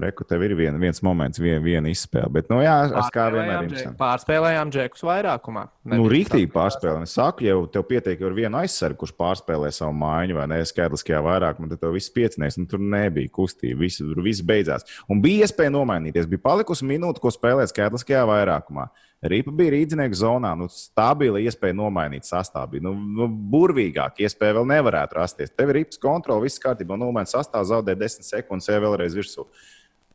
Reku, 0.00 0.24
tev 0.24 0.40
ir 0.46 0.54
vien, 0.56 0.76
viens 0.80 1.02
moments, 1.04 1.36
viena, 1.36 1.60
viena 1.60 1.90
izspēle. 1.92 2.30
Bet, 2.32 2.46
nu, 2.48 2.62
jā, 2.64 2.72
ar 2.88 3.10
kā 3.12 3.26
vienmēr 3.28 3.50
Pārspēlējām 3.50 3.66
interesanti. 3.66 3.98
Pārspēlējām 4.00 4.72
džekus 4.72 5.04
vairākumā. 5.04 5.64
Nu, 5.92 6.06
rīktīgi 6.08 6.48
tā. 6.48 6.54
pārspēlē. 6.54 7.02
Es 7.04 7.12
saku, 7.18 7.44
ja 7.44 7.58
tev 7.74 7.84
pietiek 7.90 8.24
ar 8.24 8.32
vienu 8.38 8.60
aizsargu, 8.62 9.02
kurš 9.02 9.12
pārspēlē 9.20 9.68
savu 9.76 9.92
mājiņu 10.00 10.38
vai 10.38 10.46
ne 10.48 10.62
skaitliskajā 10.64 11.20
vairākumā, 11.28 11.68
tad 11.74 11.82
tev 11.84 11.92
viss 11.98 12.14
piecinēs. 12.14 12.56
Nu, 12.56 12.64
tur 12.70 12.80
nebija 12.80 13.28
kustība, 13.36 13.82
viss, 13.84 14.00
tur 14.00 14.24
viss 14.24 14.44
beidzās. 14.48 14.88
Un 15.12 15.20
bija 15.20 15.44
iespēja 15.44 15.74
nomainīties. 15.76 16.30
Bija 16.30 16.46
palikusi 16.48 16.88
minūte, 16.88 17.20
ko 17.20 17.34
spēlēt 17.34 17.74
skaitliskajā 17.74 18.24
vairākumā. 18.32 18.88
Rīpa 19.22 19.52
bija 19.54 19.70
rīznieku 19.76 20.16
zonā, 20.18 20.50
nu, 20.58 20.66
stabila 20.72 21.38
iespēja 21.38 21.76
nomainīt 21.78 22.26
sastāvā. 22.26 22.80
Nu, 22.82 22.96
nu, 22.96 23.28
burvīgāk 23.52 24.18
iespēja 24.24 24.56
vēl 24.56 24.66
nevarētu 24.72 25.20
rasties. 25.20 25.52
Tev 25.54 25.70
ir 25.70 25.78
rīpas 25.82 26.00
kontrole, 26.02 26.42
viss 26.48 26.58
kārtībā, 26.64 26.98
nomainīt 26.98 27.30
sastāvā, 27.30 27.62
zaudē 27.70 27.94
10 28.00 28.26
sekundes, 28.26 28.66
jau 28.72 28.80
vēlreiz 28.82 29.14
virsū. 29.14 29.46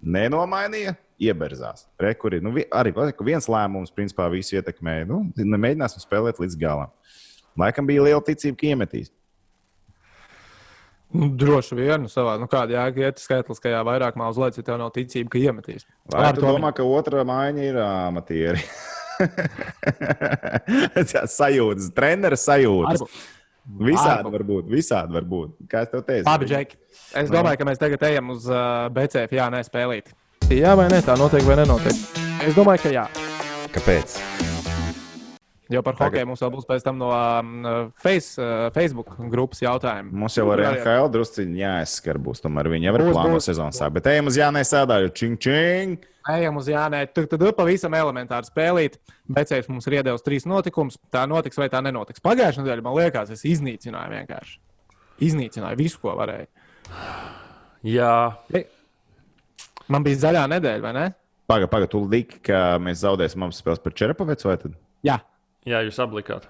Nenomainīja, 0.01 0.95
ieberzās. 1.21 1.87
Rekuri, 2.01 2.39
nu, 2.43 2.53
arī 2.75 2.93
ka 2.93 3.25
viens 3.25 3.49
lēmums 3.49 3.93
principā 3.95 4.27
visu 4.31 4.57
ietekmēja. 4.59 5.07
Nu, 5.09 5.23
mēģināsim 5.35 6.03
spēlēt 6.03 6.41
līdz 6.41 6.57
galam. 6.61 6.91
Laikam 7.57 7.87
bija 7.89 8.03
liela 8.05 8.21
ticība, 8.21 8.59
ka 8.59 8.67
iemetīs. 8.69 9.09
Nu, 11.07 11.29
droši 11.31 11.77
vien, 11.77 12.03
nu, 12.03 12.11
savā, 12.11 12.35
nu, 12.37 12.49
kāda 12.51 12.75
jēga 12.75 13.07
iet 13.07 13.21
skaitliskajā 13.23 13.79
vairākumā 13.87 14.27
uz 14.27 14.37
leju, 14.41 14.59
ja 14.59 14.67
tev 14.67 14.77
nav 14.81 14.91
ticība, 14.95 15.31
ka 15.31 15.39
iemetīs. 15.39 15.87
Vai 16.11 16.33
tu 16.35 16.43
domā, 16.43 16.73
ka 16.75 16.83
otrā 16.83 17.23
maiņa 17.27 17.63
ir 17.63 17.79
amatieri? 17.79 18.65
sajūtas, 21.37 21.89
treneris 21.95 22.43
sajūtas. 22.45 23.01
Varbūt. 23.01 23.09
Visādi 23.87 24.31
var 24.31 24.43
būt, 24.47 24.67
visādi 24.71 25.13
var 25.15 25.25
būt. 25.27 25.49
Kā 25.71 25.77
es 25.83 25.89
tev 25.91 26.01
teicu? 26.07 26.25
Labi, 26.27 26.45
Džeki. 26.47 26.75
Es 27.15 27.31
domāju, 27.31 27.59
ka 27.61 27.67
mēs 27.69 27.79
tagad 27.79 28.03
ejam 28.09 28.33
uz 28.33 28.47
uh, 28.51 28.87
BCF, 28.93 29.31
jā, 29.37 29.47
nē, 29.53 29.63
spēlīt. 29.67 30.11
Jā, 30.51 30.73
vai 30.79 30.87
nē, 30.91 31.01
tā 31.05 31.15
notiek 31.19 31.43
vai 31.47 31.55
nenotiek? 31.61 31.95
Es 32.43 32.55
domāju, 32.55 32.83
ka 32.87 32.91
jā. 32.93 33.05
Kāpēc? 33.75 34.17
Jo 35.67 35.81
par 35.83 35.97
Tagad- 35.97 36.13
hokeju 36.13 36.27
mums 36.29 36.39
vēl 36.39 36.51
būs 36.53 36.67
pēc 36.67 36.83
tam 36.85 36.95
no 36.99 37.09
um, 37.11 37.65
face, 37.99 38.37
uh, 38.39 38.69
Facebook 38.75 39.17
grupas 39.31 39.59
jautājumu. 39.59 40.13
Mums 40.15 40.37
jau 40.39 40.45
ar 40.53 40.61
NHL 40.63 41.09
drusciņā 41.11 41.57
jāizskar 41.59 42.19
būs, 42.23 42.39
tomēr 42.43 42.69
viņi 42.71 42.87
jau 42.87 42.93
ir 42.95 43.03
plāno 43.09 43.33
būs. 43.35 43.49
sezonu 43.49 43.75
sāk. 43.75 43.91
Bet 43.97 44.07
ejam 44.07 44.31
uz 44.31 44.39
Jānis 44.39 44.71
Sēdāju, 44.71 45.11
čing, 45.11 45.35
čing. 45.43 46.05
Ejam 46.31 46.59
uz 46.59 46.67
Jānē. 46.71 47.05
Tur 47.11 47.27
tad 47.27 47.43
ir 47.43 47.51
pavisam 47.55 47.91
elementāri 47.95 48.47
spēlīt. 48.47 48.95
Becējs 49.31 49.67
mums 49.71 49.87
ir 49.87 49.99
iedevis 49.99 50.23
trīs 50.23 50.47
notikumus. 50.47 50.99
Tā 51.11 51.23
notiks 51.27 51.59
vai 51.59 51.67
tā 51.71 51.79
nenotiks. 51.83 52.23
Pagājušajā 52.23 52.63
nedēļā, 52.63 52.83
man 52.83 52.95
liekas, 52.99 53.31
es 53.35 53.43
iznīcināju 53.47 54.15
vienkārši. 54.15 54.57
Iznīcināju 55.27 55.79
visu, 55.79 55.99
ko 56.03 56.15
varēju. 56.19 56.47
Jā, 57.87 58.13
Man 59.87 60.03
bija 60.03 60.19
zaļā 60.25 60.43
nedēļa, 60.51 60.83
vai 60.83 60.93
ne? 60.95 61.05
Pagaid, 61.47 61.69
pagaid, 61.71 61.91
tu 61.93 62.01
liki, 62.11 62.41
ka 62.49 62.75
mēs 62.83 63.05
zaudēsim 63.05 63.45
abas 63.45 63.61
spēles 63.61 63.79
par 63.83 63.93
Čerapavecu 63.95 64.49
vai 64.49 64.55
tad? 64.59 64.73
Jā, 65.07 65.21
jā 65.67 65.83
jūs 65.87 65.99
aplikāt. 66.03 66.49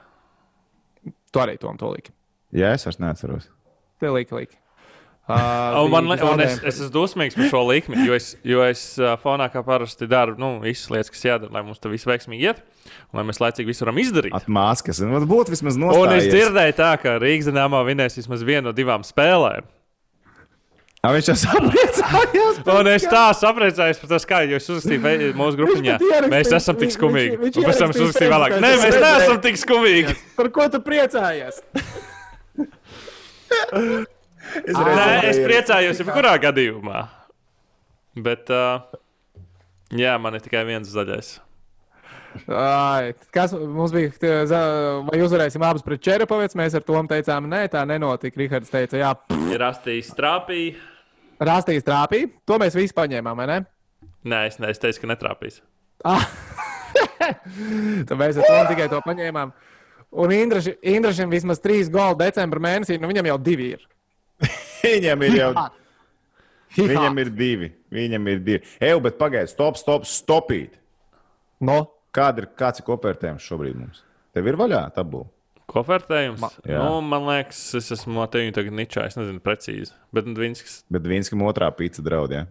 tu 1.32 1.44
arī 1.44 1.58
to 1.62 1.70
un 1.70 1.78
to 1.78 1.92
liki. 1.94 2.16
Jā, 2.56 2.74
es 2.74 2.88
vairs 2.88 2.98
neatceros. 3.04 3.52
Te 4.02 4.10
liki, 4.14 4.42
liki. 4.44 4.58
Uh, 5.28 5.84
Un 5.84 5.90
man, 5.92 6.06
un 6.08 6.40
es, 6.40 6.54
es 6.64 6.78
esmu 6.78 6.94
dusmīgs 6.94 7.36
par 7.36 7.50
šo 7.52 7.60
likmi, 7.68 7.98
jo 8.08 8.14
es, 8.16 8.30
jo 8.48 8.62
es 8.64 8.84
uh, 8.96 9.18
fonā 9.20 9.50
kā 9.52 9.60
parasti 9.60 10.08
daru 10.08 10.38
nu, 10.40 10.54
visas 10.64 10.88
lietas, 10.88 11.12
kas 11.12 11.26
jādara, 11.26 11.52
lai 11.52 11.66
mums 11.68 11.82
tas 11.84 11.92
viss 11.92 12.08
veiksmīgi 12.08 12.48
iet, 12.48 12.62
un 13.12 13.20
lai 13.20 13.26
mēs 13.28 13.42
laicīgi 13.44 13.68
visu 13.68 13.84
varam 13.84 14.00
izdarīt. 14.00 14.32
Atmāskas, 14.40 15.02
un 15.04 15.12
būtu 15.28 15.52
vismaz 15.52 15.76
Un 15.76 15.84
nostājies. 15.84 16.30
es 16.30 16.32
dzirdēju, 16.32 16.78
tā, 16.80 16.94
ka 17.04 17.18
Rīgas 17.20 17.52
dīnāmā 17.52 17.84
vinēs 17.90 18.16
vismaz 18.22 18.48
vienu 18.48 18.70
no 18.70 18.74
divām 18.78 19.04
spēlēm. 19.04 19.68
A, 21.08 21.12
viņš 21.16 21.28
jau 21.32 21.36
sapriecājās. 21.40 22.58
Un 22.74 22.90
es 22.92 23.06
tā 23.08 23.24
sapriecājos 23.40 24.00
par 24.02 24.10
to, 24.12 24.20
kā 24.28 24.42
jūs 24.50 24.66
uzrakstījāt 24.74 25.38
mūsu 25.40 25.60
grupiņā. 25.62 25.98
Mēs 26.34 26.52
esam 26.58 26.76
tik 26.82 26.92
skumīgi. 26.96 27.38
viņš- 27.38 27.46
viņš 27.46 27.60
Un 27.62 27.68
pēc 27.70 27.80
tam 27.84 27.94
uzrakstīju 27.96 28.34
vēlāk. 28.34 28.56
Nē, 28.66 28.72
mēs 28.84 28.98
neesam 29.06 29.40
tik 29.46 29.60
skumīgi. 29.62 30.18
Par 30.36 30.50
ko 30.58 30.68
tu 30.74 30.82
priecājies? 30.84 31.62
Es, 34.68 34.78
Nē, 34.78 35.08
es 35.28 35.40
priecājos 35.44 36.00
jebkurā 36.02 36.36
gadījumā. 36.44 37.02
Bet, 38.18 38.50
uh, 38.50 38.80
jā, 39.94 40.16
man 40.22 40.38
ir 40.38 40.44
tikai 40.46 40.64
viens 40.68 40.90
zaļais. 40.90 41.36
Ai, 42.54 43.14
kas 43.34 43.54
mums 43.58 43.94
bija? 43.96 44.12
Vai 45.08 45.20
uzvarēsim 45.26 45.64
abus 45.66 45.84
pret 45.86 46.02
Čerepavets? 46.06 46.58
Mēs 46.58 46.76
ar 46.78 46.84
to 46.86 47.00
teicām, 47.10 47.48
nē, 47.50 47.64
tā 47.74 47.82
nenotika. 47.90 48.38
Rihards 48.40 48.70
teica, 48.74 49.00
jā, 49.00 49.12
pff, 49.18 49.52
Ir 49.54 49.62
rastījis 49.64 50.12
trāpī. 50.18 50.62
Rāstīs 51.40 51.86
trāpī. 51.88 52.26
To 52.48 52.58
mēs 52.62 52.78
visi 52.78 52.96
paņēmām, 52.98 53.38
vai 53.40 53.48
ne? 53.50 53.58
Nē, 54.28 54.44
es, 54.50 54.60
ne, 54.62 54.72
es 54.74 54.82
teicu, 54.82 55.04
ka 55.04 55.10
netrāpīs. 55.14 55.62
Ah. 56.06 56.24
Tad 58.08 58.16
mēs 58.20 58.40
ar 58.40 58.48
to 58.48 58.60
tikai 58.72 58.88
to 58.92 59.02
paņēmām. 59.06 59.52
Un 60.18 60.34
Indraši- 60.34 60.78
Indrašam 60.88 61.32
vismaz 61.34 61.60
trīs 61.64 61.92
goli 61.92 62.18
decembra 62.22 62.62
mēnesī, 62.64 63.00
nu 63.02 63.10
viņam 63.12 63.28
jau 63.34 63.38
divi 63.44 63.74
ir. 63.76 63.84
Viņam 64.86 65.24
ir 65.28 65.38
jau. 65.42 65.52
Viņam 66.78 67.22
ir 67.24 67.30
divi. 67.34 67.72
Viņam 67.92 68.28
ir 68.32 68.42
divi. 68.46 68.64
Eju, 68.84 69.02
bet 69.04 69.18
pagaidi, 69.20 69.50
stop, 69.52 69.80
stop, 69.80 70.06
stopīt. 70.08 70.78
No, 71.64 71.82
Kāda 72.18 72.42
ir, 72.42 72.48
kāds 72.58 72.82
ir 72.82 72.86
kopvērtējums 72.88 73.46
šobrīd 73.46 73.76
mums? 73.78 74.02
Tev 74.34 74.48
ir 74.50 74.58
vaļā 74.58 74.80
tabula. 74.96 75.28
Kopvērtējums? 75.68 76.40
Ma, 76.40 76.50
jā. 76.64 76.80
nu, 76.80 77.02
man 77.04 77.26
liekas, 77.28 77.60
es 77.76 77.90
esmu 77.98 78.22
no 78.22 78.28
tevis 78.32 78.54
tagad 78.56 78.76
ničā. 78.78 79.04
Es 79.10 79.18
nezinu 79.20 79.42
precīzi. 79.44 79.92
Bet 80.16 80.30
nu, 80.30 80.38
viņš. 80.40 80.62
Bet 80.96 81.10
viens, 81.12 81.32
kam 81.32 81.44
otrā 81.48 81.68
pīca 81.76 82.06
draud, 82.06 82.32
jā. 82.32 82.46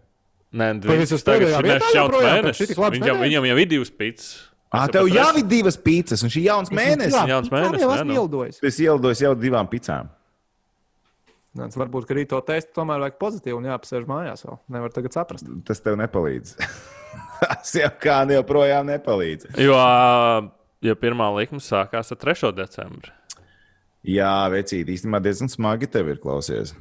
Nē, 0.57 0.69
uz 1.03 1.25
tagad 1.25 1.55
joprojām 1.57 2.45
pēc 2.45 2.61
mēnesis. 2.61 2.77
Viņam, 2.77 2.99
nedēļas? 3.01 3.23
viņam 3.25 3.49
jau 3.49 3.57
ir 3.63 3.71
divas 3.71 3.93
pīcis. 3.93 4.35
Ah, 4.77 4.85
tev 4.93 5.09
jau 5.09 5.31
ir 5.39 5.47
divas 5.49 5.79
pīcis, 5.81 6.23
un 6.27 6.33
šī 6.33 6.43
ir 6.43 6.51
jauns 6.51 6.73
mēnesis. 6.75 7.15
Jā, 7.17 7.25
jauns 7.31 7.49
mēnesis, 7.53 7.85
jau 7.85 7.91
jā, 7.91 7.99
esmu 8.01 8.11
nu. 8.11 8.17
ielidojis. 8.19 8.61
Es 8.67 8.81
ielidoju 8.83 9.19
jau 9.23 9.33
divām 9.39 9.71
picām. 9.71 10.11
Nāc, 11.57 11.77
varbūt, 11.81 12.05
ka 12.09 12.17
rīt 12.19 12.29
to 12.33 12.41
testu 12.45 12.75
tomēr 12.77 13.01
vajag 13.07 13.17
pozitīvi 13.23 13.57
un 13.57 13.69
jāapsēž 13.71 14.05
mājās 14.11 14.45
vēl. 14.45 14.59
Nevar 14.77 14.93
tagad 14.93 15.17
saprast. 15.17 15.49
Tas 15.69 15.81
tev 15.85 15.97
nepalīdz. 16.03 16.57
Tas 17.41 17.73
jau 17.79 17.89
kā 18.03 18.19
joprojām 18.33 18.91
nepalīdz. 18.91 19.55
Jo, 19.65 19.79
jo 20.85 20.95
pirmā 21.01 21.29
likme 21.37 21.61
sākās 21.63 22.13
ar 22.13 22.21
3. 22.23 22.51
decembri. 22.57 23.13
Jā, 24.07 24.33
vecīt, 24.53 24.87
īstenībā 24.93 25.19
diezgan 25.25 25.49
smagi 25.51 25.89
tev 25.91 26.13
ir 26.13 26.21
klausies. 26.23 26.75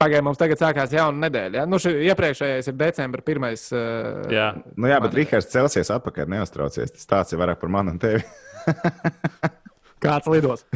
Pagaidām, 0.00 0.26
mums 0.28 0.38
tagad 0.40 0.60
sākās 0.60 0.92
jauna 0.92 1.26
nedēļa. 1.26 1.56
Ja? 1.62 1.64
Nu, 1.68 1.78
šī 1.80 1.94
iepriekšējais 2.10 2.66
ir 2.68 2.74
decembra 2.76 3.22
pirmais. 3.24 3.62
Uh, 3.72 4.26
Jā, 4.32 4.50
Nu 4.76 4.88
jā, 4.90 4.98
bet 5.00 5.14
Rihards 5.16 5.48
celsies 5.52 5.88
atpakaļ, 5.94 6.28
neuztraucies. 6.34 6.92
Tas 6.98 7.08
tāds 7.08 7.32
ir 7.32 7.40
vairāk 7.40 7.60
par 7.62 7.72
mani 7.72 7.94
un 7.94 8.00
tevi. 8.02 8.20
Kāds 10.04 10.28
lidos? 10.28 10.66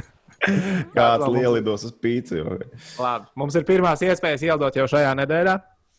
Kāds 0.97 1.25
mums- 1.27 1.37
lielidos 1.37 1.85
uz 1.85 1.93
pīci. 2.01 2.39
jo- 2.41 2.57
Labi, 3.01 3.29
mums 3.37 3.57
ir 3.61 3.67
pirmās 3.69 4.01
iespējas 4.05 4.45
ielidot 4.49 4.77
jau 4.81 4.87
šajā 4.89 5.13
nedēļā. 5.21 5.59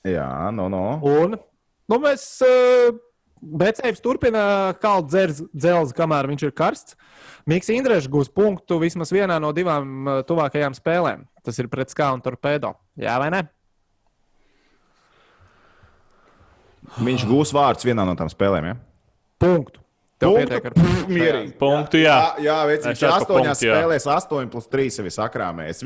Jā, 0.09 0.27
no, 0.57 0.65
no. 0.73 0.81
Un 1.05 1.35
nu, 1.37 1.99
mēs 2.01 2.23
uh, 2.45 2.89
Becējs 3.41 4.03
turpina 4.03 4.41
kalt 4.81 5.07
dzelzi, 5.09 5.95
kamēr 5.97 6.29
viņš 6.29 6.43
ir 6.45 6.51
karsts. 6.53 6.97
Mikls 7.49 7.71
Indrēšs 7.73 8.09
gūs 8.13 8.29
punktu 8.29 8.77
vismaz 8.83 9.09
vienā 9.13 9.39
no 9.41 9.49
divām 9.55 10.05
uh, 10.05 10.19
tuvākajām 10.27 10.75
spēlēm. 10.77 11.25
Tas 11.41 11.57
ir 11.57 11.69
pret 11.71 11.89
Skā 11.89 12.11
un 12.13 12.21
Torpedo. 12.21 12.75
Jā, 13.01 13.15
vai 13.17 13.31
ne? 13.33 13.41
Viņš 17.01 17.25
gūs 17.29 17.53
vārdus 17.55 17.87
vienā 17.87 18.05
no 18.05 18.13
tām 18.19 18.29
spēlēm. 18.29 18.67
Ja? 18.71 18.75
Punktu. 19.41 19.81
Tev 20.21 20.35
Punktu? 20.35 20.41
pietiek 20.45 20.65
ar 20.69 20.75
Pff, 20.77 21.07
mierīgi. 21.09 21.51
punktu, 21.57 21.97
jā. 22.03 22.13
Jā, 22.37 22.45
jā 22.45 22.57
vec, 22.69 22.83
Es 22.85 22.91
viņš 22.91 23.03
astoņās 23.09 23.61
spēlēs, 23.63 24.05
8 24.05 24.51
plus 24.53 24.67
3 24.69 24.91
sevi 24.99 25.13
sakrāmēs. 25.15 25.81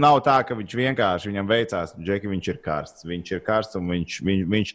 Nav 0.00 0.22
tā, 0.24 0.38
ka 0.48 0.56
viņš 0.56 0.76
vienkārši 0.80 1.28
viņam 1.28 1.50
veicās, 1.50 1.92
Džeki, 2.00 2.30
viņš 2.32 2.46
ir 2.48 2.60
karsts. 2.64 3.04
Viņš 3.04 3.32
ir 3.36 3.42
karsts 3.44 3.76
un 3.76 3.90
viņš, 3.92 4.20
viņš, 4.24 4.46
viņš. 4.54 4.72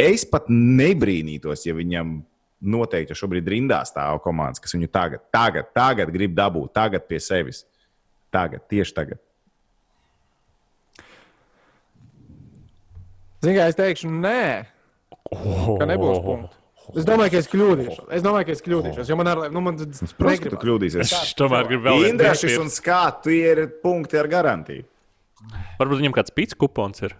Es 0.00 0.26
pat 0.28 0.50
nebrīnītos, 0.52 1.64
ja 1.64 1.72
viņam 1.76 2.18
noteikti 2.66 3.16
šobrīd 3.16 3.48
rindā 3.48 3.80
stāv 3.88 4.20
komandas, 4.24 4.60
kas 4.60 4.76
viņu 4.76 4.90
tagad, 4.92 5.24
tagad, 5.32 5.70
tagad 5.76 6.12
grib 6.12 6.34
dabūt, 6.36 6.74
tagad 6.76 7.06
pie 7.08 7.20
sevis. 7.22 7.64
Tagad, 8.34 8.66
tieši 8.68 8.92
tagad. 8.96 9.22
Ziniet, 13.44 13.56
kā 13.56 13.66
es 13.70 13.78
teikšu, 13.78 14.10
nē, 14.10 14.46
ka 15.78 15.88
nebūs 15.88 16.20
punktu. 16.24 16.56
Es 16.94 17.06
domāju, 17.06 17.32
ka 17.34 17.40
es 17.42 17.48
kļūdīšos. 17.50 18.08
Es 18.14 18.22
domāju, 18.22 18.46
ka 18.46 18.54
es 18.54 18.62
kļūdīšos. 18.62 19.08
Jo 19.10 19.16
man 19.18 19.30
ar, 19.30 19.40
nu, 19.50 19.62
man 19.64 19.78
Protams, 19.80 20.42
ka 20.44 20.52
tu 20.52 20.58
kļūdīsies. 20.62 21.02
Es 21.02 21.32
tomēr 21.38 21.66
gribu 21.66 21.88
vēl 21.88 22.02
vienu 22.02 22.12
Indrašs 22.14 22.44
piespiedu. 22.44 22.62
un 22.62 22.70
skats, 22.70 23.24
tie 23.24 23.40
ir 23.50 23.62
punkti 23.82 24.20
ar 24.20 24.28
garantiju. 24.30 24.86
Varbūt 25.80 26.02
viņam 26.02 26.14
kāds 26.14 26.34
pits 26.36 26.58
kupons 26.58 27.02
ir. 27.02 27.16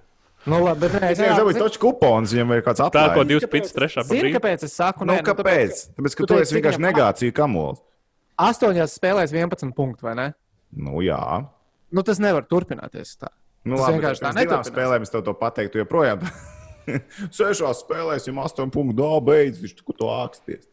Nu, 0.46 0.60
labi, 0.62 0.80
bet 0.84 0.92
nē, 1.02 1.08
Es 1.10 1.18
jau 1.18 1.32
dabūju 1.40 1.58
toču 1.58 1.80
kupons, 1.82 2.30
viņam 2.36 2.52
ir 2.54 2.60
kāds 2.62 2.78
Tā 2.78 2.86
ko 2.86 3.00
atlaides. 3.02 3.28
divas 3.32 3.46
pits, 3.50 3.72
trešā 3.74 4.04
pa 4.04 4.10
Zini, 4.12 4.20
brīvu. 4.28 4.36
kāpēc 4.38 4.62
es 4.68 4.76
saku, 4.78 5.04
Nu, 5.08 5.12
nē, 5.16 5.22
kāpēc? 5.26 5.80
Tāpēc, 5.96 6.14
ka 6.14 6.22
tu 6.22 6.26
tu 6.26 6.34
teici, 6.34 6.46
esi 6.46 6.56
vienkārši 6.60 6.82
negāciju 6.84 7.34
kamols. 7.34 7.80
Astoņās 8.38 8.94
spēlēs 8.94 9.32
11 9.34 9.74
punktu, 9.74 10.06
vai 10.06 10.14
ne? 10.14 10.26
Nu, 10.70 11.00
jā. 11.02 11.18
Nu, 11.90 12.02
tas 12.06 12.20
nevar 12.22 12.46
turpināties 12.46 13.16
tā. 13.18 13.32
Nu, 13.66 13.74
Tas 13.74 13.88
labi, 13.88 13.98
vienkārši 13.98 14.22
tā 14.22 14.30
neturpinās. 14.36 14.70
spēlēm 14.70 15.02
es 15.02 15.10
tev 15.10 15.24
to 15.26 15.34
pateiktu, 15.34 15.80
joprojām. 15.82 16.22
Sešās 17.36 17.80
spēlēs 17.82 18.28
jau 18.28 18.36
astoņu 18.44 18.70
punktu 18.74 18.96
dā, 19.00 19.10
beidz, 19.26 19.58
viņš 19.64 19.74
tur 19.80 19.96
to 19.98 20.10
āksties. 20.22 20.68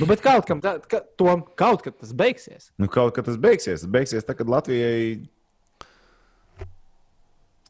Nu, 0.00 0.08
bet 0.08 0.22
kaut, 0.24 0.46
kam, 0.48 0.58
tā, 0.64 0.78
ka, 0.88 1.02
tom, 1.20 1.44
kaut 1.54 1.84
kad 1.84 1.94
tas 2.00 2.10
beigsies. 2.16 2.70
Nu, 2.80 2.88
kaut 2.90 3.12
kad 3.14 3.28
tas 3.28 3.36
beigsies. 3.38 3.84
Tas 3.84 3.90
beigsies 3.92 4.24
tad, 4.26 4.38
kad 4.40 4.48
Latvijai. 4.50 5.28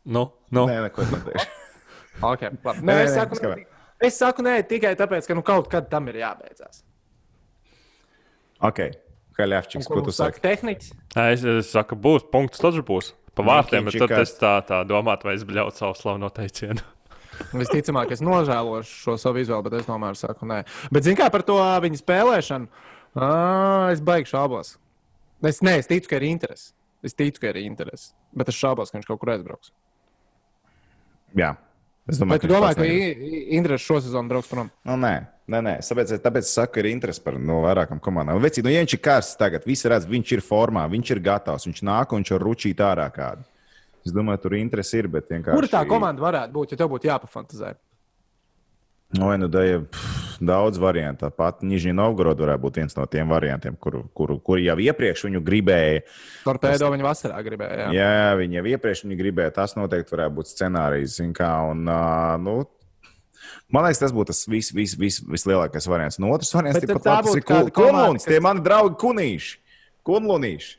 Nu, 0.04 0.26
nu. 0.50 0.66
Nē, 0.66 0.80
neko 0.88 1.04
es 1.04 1.12
neteikšu. 1.16 1.50
Okay, 2.22 2.52
labi. 2.62 2.82
Nē, 2.84 2.92
nē, 2.92 3.04
es, 3.06 3.14
saku, 3.16 3.38
nē, 3.40 3.54
es 4.06 4.18
saku 4.20 4.44
nē 4.44 4.52
tikai 4.68 4.92
tāpēc, 5.00 5.24
ka 5.26 5.34
nu, 5.34 5.42
kaut 5.46 5.70
kad 5.72 5.88
tam 5.90 6.10
ir 6.12 6.20
jābeidzās. 6.20 6.82
ok, 8.68 8.82
Haļāvčiks, 9.38 9.88
ko 9.88 10.02
tu 10.04 10.12
saki? 10.14 10.42
Tehniķis. 10.44 10.92
Es, 11.18 11.44
es 11.48 11.70
saku, 11.72 11.96
būs 11.98 12.26
punkts, 12.30 12.60
tas 12.62 12.76
būs 12.78 13.14
pa 13.34 13.46
vārtiem, 13.46 13.88
bet 13.88 13.96
tad 14.04 14.14
es 14.20 14.34
tā, 14.38 14.52
tā 14.68 14.82
domātu, 14.88 15.28
vai 15.28 15.36
es 15.38 15.46
bļautu 15.48 15.80
savu 15.80 15.96
slavu 15.98 16.20
noteicienu. 16.22 16.84
Visticamāk, 17.62 18.12
es 18.14 18.22
nožēlošu 18.22 18.92
šo 19.06 19.16
savu 19.20 19.40
izvēli, 19.42 19.64
bet 19.66 19.80
es 19.80 19.88
tomēr 19.88 20.18
saku, 20.20 20.46
nē. 20.48 20.62
Bet, 20.92 21.06
zināmā 21.06 21.24
mērā, 21.24 21.34
par 21.34 21.46
to 21.48 21.58
viņa 21.86 22.00
spēlēšanu, 22.02 22.84
ā, 23.16 23.30
es 23.94 24.04
baigšu 24.04 24.36
šaubos. 24.36 24.76
Es, 25.48 25.62
nē, 25.64 25.78
es 25.80 25.88
ticu, 25.90 26.12
ka 26.12 26.20
ir 26.20 26.28
interese. 26.28 26.70
Es 27.02 27.16
ticu, 27.18 27.40
ka 27.42 27.50
ir 27.50 27.62
interese. 27.64 28.12
Bet 28.36 28.52
es 28.52 28.60
šaubos, 28.60 28.92
ka 28.92 29.00
viņš 29.00 29.08
kaut 29.08 29.22
kur 29.24 29.32
aizbrauks. 29.32 29.72
Jā. 31.38 31.52
Es 32.10 32.18
domāju, 32.18 32.42
tu 32.42 32.48
viņš 32.48 32.56
domā, 32.56 32.72
pats 32.72 32.80
ka 32.80 32.86
interese 33.56 33.86
šo 33.86 34.00
sezonu 34.02 34.32
brauks 34.32 34.50
prom? 34.50 34.72
Nu, 34.88 34.96
nē, 34.98 35.12
nē, 35.52 35.60
nē. 35.62 35.74
Tāpēc, 35.86 36.16
tāpēc 36.24 36.48
es 36.48 36.54
saku, 36.56 36.74
ka 36.74 36.82
ir 36.82 36.88
interesi 36.90 37.22
par 37.22 37.38
no 37.38 37.60
vairākām 37.62 38.00
komandām. 38.02 38.40
Vecīt, 38.42 38.66
nu, 38.66 38.72
ja 38.74 38.82
viņš 38.82 38.96
ir 38.96 39.02
karsts 39.04 39.38
tagad, 39.38 39.62
visi 39.68 39.90
redz, 39.90 40.08
viņš 40.10 40.34
ir 40.34 40.42
formā, 40.42 40.82
viņš 40.90 41.14
ir 41.14 41.22
gatavs, 41.22 41.68
viņš 41.68 41.84
nāk 41.86 42.10
un 42.10 42.24
viņš 42.24 42.34
var 42.34 42.44
ručīt 42.48 42.82
ārā 42.82 43.06
kādu. 43.14 43.46
Es 44.02 44.14
domāju, 44.14 44.42
tur 44.42 44.58
interesi 44.58 44.98
ir, 44.98 45.06
bet 45.14 45.30
vienkārši. 45.30 45.54
Kur 45.54 45.70
tā 45.70 45.84
komanda 45.86 46.24
varētu 46.24 46.56
būt, 46.56 46.74
ja 46.74 46.80
tev 46.80 46.90
būtu 46.90 47.06
jāpafantazē? 47.06 47.76
Vai 49.12 49.36
nu 49.36 49.48
da 49.52 49.60
ir 49.68 49.82
daudz 50.40 50.78
variantu. 50.80 51.28
Pat 51.36 51.60
Nižņī 51.60 51.92
Novgorod 51.92 52.38
varētu 52.40 52.62
būt 52.64 52.78
viens 52.80 52.94
no 52.96 53.04
tiem 53.06 53.28
variantiem, 53.28 53.74
kur, 53.76 53.98
kur, 54.16 54.32
kur 54.40 54.58
jau 54.62 54.76
iepriekš 54.80 55.26
viņu 55.28 55.42
gribēja. 55.44 56.00
Torpēdo 56.46 56.88
viņa 56.94 57.04
vasarā 57.04 57.42
gribēja. 57.44 57.90
Jā. 57.92 57.92
Jā, 57.98 58.30
viņi 58.40 58.56
jau 58.60 58.64
iepriekš 58.72 59.04
viņu 59.04 59.18
gribēja. 59.20 59.52
Tas 59.60 59.76
noteikti 59.76 60.16
varētu 60.16 60.34
būt 60.38 60.48
scenārijs. 60.54 61.18
Kā, 61.36 61.50
un, 61.70 61.84
nu, 61.84 62.56
man 63.68 63.84
liekas, 63.84 64.00
tas 64.00 64.16
būtu 64.16 64.32
tas 64.32 64.44
vis, 64.48 64.72
vis, 64.72 64.96
vis, 64.96 65.20
vislielākais 65.20 65.88
variants. 65.92 66.16
Un 66.18 66.30
otrs 66.32 66.54
variants 66.56 66.80
Bet 66.80 66.88
ir 66.88 66.96
pat 66.96 67.04
tā 67.04 67.16
labs, 67.18 67.28
būtu 67.28 67.36
ir 67.36 67.44
kun- 67.44 67.56
kāda 67.58 67.70
komanda, 67.76 67.98
kunluns. 68.06 68.24
kas- 68.24 68.32
Tie 68.32 68.40
mani 68.40 68.64
draugi 68.64 68.96
kunīši. 69.04 69.56
Kunlunīši. 70.08 70.76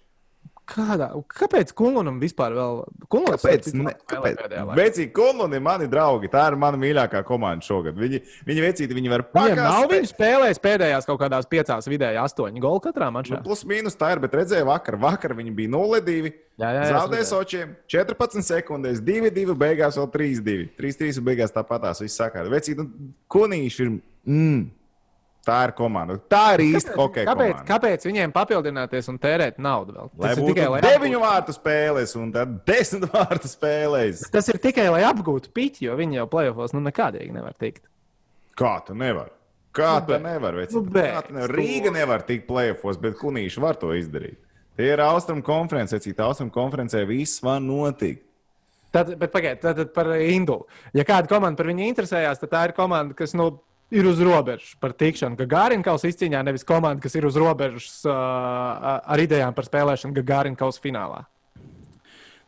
Kādā, 0.63 1.09
kāpēc 1.27 1.73
Kunlunam 1.75 2.21
vispār 2.21 2.53
vēl? 2.55 2.77
Kunluns 3.11 3.41
Kāpēc? 3.43 3.65
Ne, 3.75 3.91
kāpēc? 4.07 4.37
Vecīgi 4.77 5.09
kunluni 5.15 5.57
ir 5.59 5.63
mani 5.65 5.89
draugi. 5.91 6.29
Tā 6.31 6.45
ir 6.51 6.55
mana 6.59 6.77
mīļākā 6.79 7.19
komanda 7.27 7.65
šogad. 7.67 7.97
Viņi, 7.99 8.21
viņi 8.47 8.63
vecīti, 8.63 8.95
viņi 8.95 9.11
var 9.11 9.25
Viņiem 9.27 9.59
nav 9.59 9.81
pakāst. 9.83 9.91
viņa 9.91 10.09
spēlējis 10.13 10.61
pēdējās 10.63 11.07
kaut 11.09 11.19
kādās 11.19 11.49
piecās 11.51 11.89
vidēji 11.91 12.21
astoņi 12.21 12.63
goli 12.63 12.79
katrā 12.85 13.09
mačā. 13.11 13.35
Nu, 13.35 13.43
plus 13.43 13.65
mīnus 13.67 13.99
tā 13.99 14.13
ir, 14.15 14.21
bet 14.23 14.37
redzēju, 14.39 14.67
vakar, 14.69 14.95
vakar 15.03 15.35
viņi 15.35 15.51
bija 15.57 15.73
0-2. 15.75 16.31
Jā, 16.61 16.69
jā, 16.69 16.85
jā, 16.85 16.93
Zaudēja 16.93 17.25
sočiem 17.27 17.73
14 17.91 18.47
sekundēs, 18.47 19.01
2-2, 19.03 19.57
beigās 19.59 19.99
vēl 19.99 20.07
3-2. 20.15 20.69
3-3 20.79 21.19
un 21.19 21.27
beigās 21.27 21.51
tāpatās 21.51 21.99
viss 22.05 22.21
sakā. 22.21 22.45
Vecīt, 22.53 22.79
nu, 22.79 23.11
kunīši 23.35 23.83
ir. 23.83 23.91
Mm, 24.29 24.63
tā 25.45 25.57
ir 25.67 25.73
komanda. 25.77 26.15
Tā 26.31 26.53
ir 26.55 26.63
īsta 26.69 26.95
hokeja 26.95 27.27
kāpēc, 27.27 27.51
komanda. 27.51 27.67
kāpēc 27.67 28.05
viņiem 28.07 28.33
papildināties 28.35 29.09
un 29.11 29.19
tērēt 29.19 29.57
naudu 29.59 29.93
vēl? 29.97 30.09
Lai 30.17 30.29
Tas 30.29 30.37
ir 30.41 30.47
tikai 30.51 30.67
lai 30.71 30.81
deviņu 30.85 31.19
apgūtu- 31.19 31.27
vārtu 31.27 31.55
spēles 31.57 32.15
un 32.19 32.31
tad 32.35 32.53
desmit 32.69 33.05
vārtu 33.15 33.51
spēlēs. 33.51 34.25
Tas 34.31 34.47
ir 34.53 34.59
tikai 34.63 34.87
lai 34.93 35.03
apgūtu 35.09 35.51
piķi, 35.55 35.87
jo 35.89 35.95
viņi 35.99 36.19
jau 36.21 36.27
plēsofos 36.31 36.73
nu 36.77 36.83
nekādīgi 36.87 37.33
nevar 37.35 37.53
tikt. 37.59 37.83
Kā 38.59 38.77
tu 38.85 38.93
nevari? 38.95 39.31
Kā 39.73 39.95
Nu, 39.97 40.01
tā 40.05 40.07
bet- 40.13 40.21
nevar? 40.27 40.53
Vecīt? 40.53 40.73
nu, 40.77 40.83
tu 40.85 41.33
nevar? 41.33 41.49
Rīga 41.57 41.91
nevar 41.95 42.21
tikt 42.27 42.45
plēfos, 42.47 42.99
bet 43.01 43.15
kunīši 43.17 43.59
var 43.63 43.75
to 43.81 43.89
izdarīt. 43.97 44.37
Tie 44.77 44.85
ir 44.93 45.01
Austrum 45.05 45.41
konferencē, 45.45 45.99
cik 46.01 46.19
Austrum 46.21 46.49
konferencē 46.53 47.01
viss 47.09 47.41
var 47.45 47.59
notikt. 47.61 48.23
Tad, 48.93 49.09
bet 49.17 49.31
pagaidiet, 49.33 49.61
tad, 49.61 49.75
tad 49.81 49.89
par 49.93 50.05
Indulu. 50.21 50.67
Ja 50.93 51.01
kāda 51.03 51.25
komanda 51.29 51.57
par 51.57 51.65
viņu 51.71 51.87
interesējās, 51.89 52.37
tad 52.43 52.51
tā 52.53 52.59
ir 52.69 52.73
komanda, 52.77 53.15
kas 53.17 53.33
nu, 53.33 53.47
ir 53.93 54.07
uz 54.09 54.21
robežas 54.23 54.73
par 54.81 54.95
tikšanu. 54.97 55.37
Gagarinkaus 55.39 56.05
izcīņā 56.09 56.41
nevis 56.47 56.65
komanda, 56.67 57.01
kas 57.03 57.15
ir 57.19 57.27
uz 57.29 57.37
robežas 57.39 58.01
uh, 58.07 58.13
ar 59.13 59.23
idejām 59.23 59.55
par 59.55 59.69
spēlēšanu 59.69 60.17
Gagarinkaus 60.17 60.81
finālā. 60.83 61.23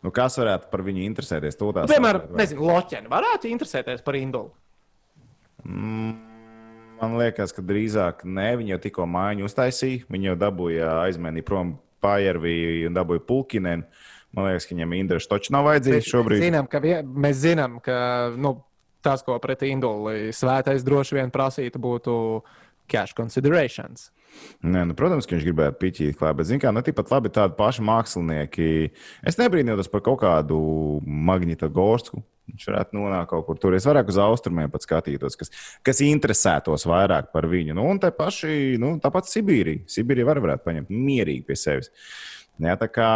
Nu, 0.05 0.11
kas 0.13 0.37
varētu 0.37 0.69
par 0.69 0.83
viņu 0.85 1.01
interesēties? 1.07 1.57
Piemēram, 1.57 2.27
vai? 2.37 2.45
Loķeni 2.53 3.09
varētu 3.09 3.49
interesēties 3.49 4.03
par 4.05 4.17
Indulu. 4.19 4.51
Man 5.65 7.15
liekas, 7.19 7.53
ka 7.55 7.63
drīzāk 7.65 8.21
ne. 8.29 8.51
Viņi 8.59 8.75
jau 8.75 8.81
tikko 8.83 9.07
mājiņu 9.09 9.47
uztaisīja. 9.49 10.05
Viņi 10.13 10.29
jau 10.29 10.35
dabūja 10.45 10.91
aizmainīt 11.07 11.47
prom 11.47 11.73
Pajerviju 12.05 12.91
un 12.91 12.99
dabūja 12.99 13.23
Pulkinenu. 13.25 13.89
Man 14.35 14.49
liekas, 14.49 14.67
ka 14.67 14.75
viņam 14.75 14.93
Indrišs 14.99 15.29
točs 15.31 15.51
nav 15.55 15.65
vajadzīgs 15.71 16.11
šobrīd. 16.11 16.43
Zinām, 16.43 16.69
ka 16.69 16.81
mēs 16.83 17.41
zinām, 17.41 17.79
ka 17.83 17.97
nu, 18.37 18.57
tas, 19.05 19.23
ko 19.25 19.37
pret 19.43 19.63
Indulu 19.67 20.13
svētais 20.35 20.85
droši 20.85 21.19
vien 21.19 21.33
prasītu, 21.33 21.81
būtu 21.81 22.17
cash 22.91 23.15
considerations. 23.17 24.09
Nē, 24.65 24.83
nu, 24.89 24.95
protams, 24.97 25.27
ka 25.27 25.37
viņš 25.37 25.45
gribētu 25.47 25.79
piķīt 25.79 26.17
klāt, 26.19 26.35
bet, 26.37 26.49
zināmā 26.49 26.67
mērā, 26.67 26.75
nu, 26.75 26.85
tikpat 26.85 27.11
labi 27.13 27.31
tādi 27.33 27.55
paši 27.57 27.83
mākslinieki. 27.87 28.69
Es 29.27 29.39
nebrīnījos 29.39 29.91
par 29.91 30.03
kaut 30.05 30.19
kādu 30.25 30.57
Magnita 31.05 31.69
Gorsku. 31.71 32.23
Viņš 32.45 32.67
varētu 32.69 32.97
nonākt 32.99 33.31
kaut 33.31 33.45
kur 33.47 33.57
tur. 33.57 33.73
Es 33.73 33.87
vairāk 33.87 34.11
uz 34.11 34.19
austrumiem 34.21 34.69
pat 34.69 34.83
skatītos, 34.85 35.37
kas, 35.39 35.49
kas 35.85 36.01
interesētos 36.05 36.85
vairāk 36.85 37.31
par 37.33 37.47
viņu. 37.49 37.73
Nu, 37.77 37.87
un 37.89 38.01
tā 38.01 38.11
paši, 38.13 38.75
nu, 38.81 38.95
tāpat 39.01 39.31
Sibīrija. 39.31 39.85
Sibīrija 39.89 40.27
var 40.29 40.43
varētu 40.43 40.67
paņemt 40.67 40.91
mierīgi 40.93 41.45
pie 41.47 41.57
sevis. 41.57 41.89
Jā, 42.61 42.77
tā 42.79 42.87
kā 42.87 43.07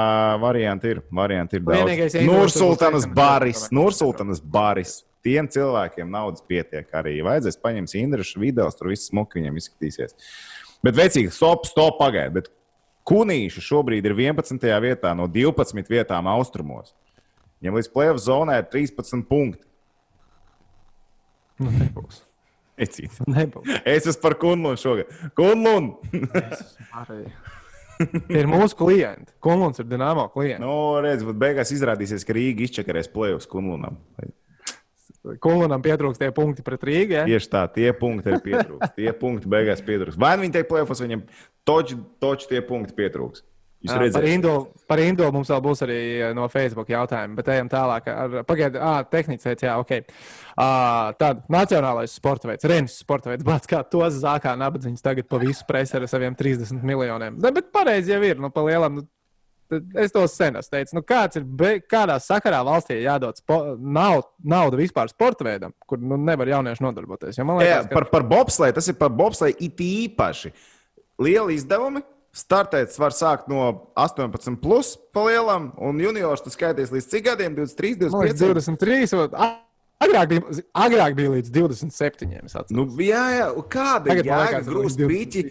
varianti 0.41 0.95
ir. 0.95 1.03
Varianti 1.15 1.59
ir 1.59 1.67
Vienīgais, 1.67 2.17
daudz. 2.17 2.25
Nursultanas 2.27 3.05
baris, 3.15 3.67
Nursultanas 3.75 4.41
baris. 4.41 4.97
Tiem 5.25 5.49
cilvēkiem 5.51 6.07
naudas 6.11 6.43
pietiek 6.47 6.87
arī. 6.95 7.17
Vajadzēs 7.25 7.59
paņemt 7.59 7.95
Indrišu 7.99 8.39
video, 8.39 8.69
tur 8.71 8.93
viss 8.93 9.09
smuki 9.11 9.41
viņam 9.41 9.57
izskatīsies. 9.59 10.15
Bet 10.85 10.95
veicīgi, 10.95 11.33
stop, 11.35 11.67
stop, 11.67 11.97
pagaidiet. 11.99 12.47
Kunīši 13.09 13.63
šobrīd 13.65 14.05
ir 14.05 14.15
11. 14.15 14.63
vietā 14.83 15.11
no 15.17 15.27
12 15.31 15.91
vietām 15.91 16.29
austrumos. 16.31 16.93
Viņam 17.59 17.79
līdz 17.79 17.91
plēsoņa 17.91 18.23
zonai 18.23 18.57
ir 18.61 18.69
13 18.71 19.25
punkti. 19.27 19.65
Nu, 21.59 21.73
nebūs. 21.75 22.21
Veicīgi. 22.79 23.11
nebūs. 23.27 23.71
Es 23.83 24.07
esmu 24.07 24.23
par 24.23 24.37
Kunlunu 24.39 24.79
šogad. 24.79 25.09
Kunlunu! 25.35 25.97
Arī. 27.01 27.25
Tie 27.99 28.39
ir 28.39 28.47
mūsu 28.47 28.77
klienti. 28.79 29.33
Kunluns 29.43 29.81
ir 29.81 29.87
Dienāmo 29.89 30.29
klients. 30.31 30.63
nu, 30.63 30.71
redz, 31.03 31.25
bet 31.27 31.39
beigās 31.41 31.73
izrādīsies, 31.75 32.23
ka 32.23 32.35
Rīga 32.37 32.63
izčakarēs 32.63 33.11
plēsoņus 33.11 33.49
Kunlunam. 33.51 33.99
Kunlunam 35.43 35.83
pietrūkst 35.83 36.21
tie 36.21 36.31
punkti 36.35 36.63
pret 36.63 36.83
Rīgu. 36.87 37.17
Ja? 37.17 37.27
Tieši 37.27 37.51
tā, 37.51 37.65
tie 37.75 37.91
punkti 37.97 38.31
ir 38.31 38.43
pietrūkst. 38.45 38.95
Tie 38.95 39.11
punkti 39.19 39.51
beigās 39.51 39.83
pietrūkst. 39.83 40.19
Vai 40.21 40.37
nu 40.37 40.45
viņi 40.45 40.55
teikt, 40.55 40.69
plēsoņos 40.71 41.03
viņam 41.03 41.23
toči, 41.67 41.97
toči 42.23 42.51
tie 42.53 42.61
punkti 42.65 42.95
pietrūkst. 42.95 43.43
Jūs 43.79 43.93
Jā, 43.93 43.95
Par 43.95 44.03
redzat, 44.03 44.25
Indulu, 44.27 44.63
par 44.91 44.99
Indulu 44.99 45.31
mums 45.31 45.47
vēl 45.53 45.61
būs 45.63 45.81
arī 45.85 45.99
eh, 46.19 46.31
no 46.35 46.49
Facebook 46.51 46.89
jautājumi, 46.91 47.37
bet 47.37 47.51
ejam 47.53 47.69
tālāk. 47.71 48.09
Pagaidiet, 48.47 48.79
ah, 48.83 48.97
tehniski 49.07 49.45
teica, 49.45 49.69
jā, 49.69 49.75
ok. 49.79 49.93
Uh, 50.59 51.13
tad 51.21 51.45
nacionālais 51.47 52.11
sporta 52.11 52.49
veids, 52.49 52.67
Renis 52.67 52.97
sporta 52.99 53.31
veids, 53.31 53.45
bāc, 53.47 53.69
kā 53.71 53.79
tos 53.87 54.17
zākā 54.19 54.51
nabadzīgs 54.59 55.03
tagad 55.05 55.29
pa 55.31 55.39
visu 55.39 55.63
presi 55.67 55.95
ar 55.95 56.07
saviem 56.11 56.35
30 56.35 56.83
miljoniem. 56.83 57.39
Ne, 57.39 57.53
bet 57.55 57.71
pareizi 57.71 58.11
jau 58.11 58.19
ir, 58.27 58.43
nu, 58.43 58.51
pa 58.51 58.65
lielam. 58.67 58.99
Nu, 58.99 59.07
es 60.03 60.11
to 60.15 60.23
sen 60.27 60.55
esmu 60.59 60.71
teicis, 60.75 60.93
nu, 60.97 61.01
kāds 61.05 61.37
ir, 61.39 61.43
be, 61.43 61.75
kādā 61.85 62.15
sakarā 62.23 62.59
valstī 62.65 62.99
jādod 63.03 63.37
spo, 63.37 63.59
nav, 63.79 64.23
nauda 64.43 64.79
vispār 64.79 65.09
sporta 65.11 65.45
veidam, 65.47 65.73
kur 65.87 66.01
nu, 66.01 66.17
nevar 66.17 66.47
jaunieši 66.49 66.83
nodarboties. 66.85 67.37
Jo 67.37 67.45
man 67.45 67.61
Jā, 67.61 67.79
liekas, 67.81 67.89
ka 67.91 67.99
par, 67.99 68.09
par 68.13 68.27
bobsleju 68.31 68.77
tas 68.79 68.87
ir 68.91 68.97
par 68.99 69.09
bobsleju 69.13 69.55
it 69.59 69.77
īpaši. 69.85 70.51
Lieli 71.19 71.57
izdevumi. 71.59 72.01
Startēts 72.39 72.99
var 73.01 73.11
sākt 73.11 73.47
no 73.49 73.63
18, 73.97 74.59
plus 74.61 74.93
pa 75.13 75.23
lielam, 75.25 75.71
un 75.81 75.97
juniors 75.99 76.43
tu 76.45 76.51
skaities 76.53 76.91
līdz 76.93 77.07
cik 77.09 77.25
gadiem? 77.25 77.55
23, 77.57 78.11
man 78.13 78.27
liekas, 78.27 78.37
25. 78.43 78.77
23. 78.77 79.17
un- 79.17 79.33
a- 79.33 79.55
Agrāk 79.99 80.29
bija, 80.31 80.41
agrāk 80.79 81.15
bija 81.17 81.31
līdz 81.33 81.49
27. 81.51 82.45
es 82.45 82.53
atceros. 82.55 82.71
Nu, 82.71 82.85
jā, 83.03 83.19
jā, 83.35 83.47
kāda 83.67 84.13
ir 84.15 84.21
liekas, 84.23 84.69
grūst 84.69 84.95
līdz 85.01 85.09
pīķi? 85.11 85.41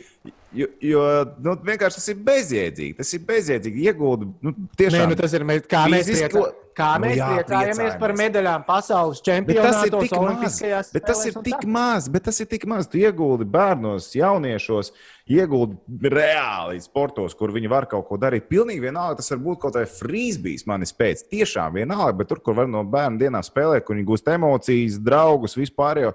Jo, 0.57 0.65
jo 0.81 1.01
nu, 1.45 1.53
vienkārši 1.61 1.99
tas 2.01 2.07
ir 2.09 2.21
bezjēdzīgi. 2.25 2.95
Tas 2.97 3.11
ir 3.13 3.21
bezjēdzīgi. 3.29 3.83
Ieguldi, 3.91 4.31
nu, 4.47 4.53
tiešām. 4.81 5.03
Nē, 5.03 5.11
nu 5.11 5.17
tas 5.21 5.35
ir 5.37 5.43
mēs, 5.45 5.67
kā 5.69 5.83
mēs, 5.93 6.07
Fizisko- 6.09 6.41
priecā, 6.47 6.55
kā 6.79 6.87
Nu 6.97 7.05
mēs 7.05 7.19
jā, 7.19 7.27
priecājamies 7.29 7.77
priecājamies. 7.77 7.99
par 8.01 8.15
medaļām 8.17 8.65
pasaules 8.65 9.19
Bet 9.21 9.27
tas 9.27 9.83
ir 9.85 9.91
čempionātos, 9.93 10.15
olimpiskajās 10.19 10.93
Bet 10.95 11.05
tas 11.11 11.21
ir 11.27 11.33
spēlēs 11.35 11.45
tik 11.51 11.67
maz, 11.69 12.09
bet 12.09 12.25
tas 12.31 12.41
ir 12.41 12.47
tik 12.47 12.65
maz. 12.71 12.89
Tu 12.89 13.03
ieguldi 13.03 13.45
bērnos, 13.45 14.09
jauniešos, 14.17 14.93
ieguldi 15.29 15.77
reāli 16.17 16.81
sportos, 16.81 17.35
kur 17.37 17.53
viņi 17.53 17.69
var 17.69 17.85
kaut 17.91 18.09
ko 18.09 18.17
darīt. 18.17 18.49
Pilnīgi 18.49 18.81
vienalga, 18.89 19.17
tas 19.21 19.29
var 19.35 19.39
būt 19.45 19.61
kaut 19.67 19.75
kāds 19.77 20.01
frīzbijs 20.01 20.65
manis 20.67 20.95
pēc. 20.97 21.27
Tiešām 21.29 21.77
vienalga, 21.77 22.17
bet 22.23 22.29
tur, 22.33 22.41
kur 22.41 22.55
var 22.55 22.67
no 22.67 22.85
bērnu 22.89 23.21
dienām 23.21 23.45
spēlēt, 23.45 23.85
kur 23.85 23.97
viņi 23.99 24.09
gūst 24.09 24.33
emocijas, 24.33 24.97
draugus, 24.99 25.59
vispār 25.61 26.07
jau. 26.07 26.15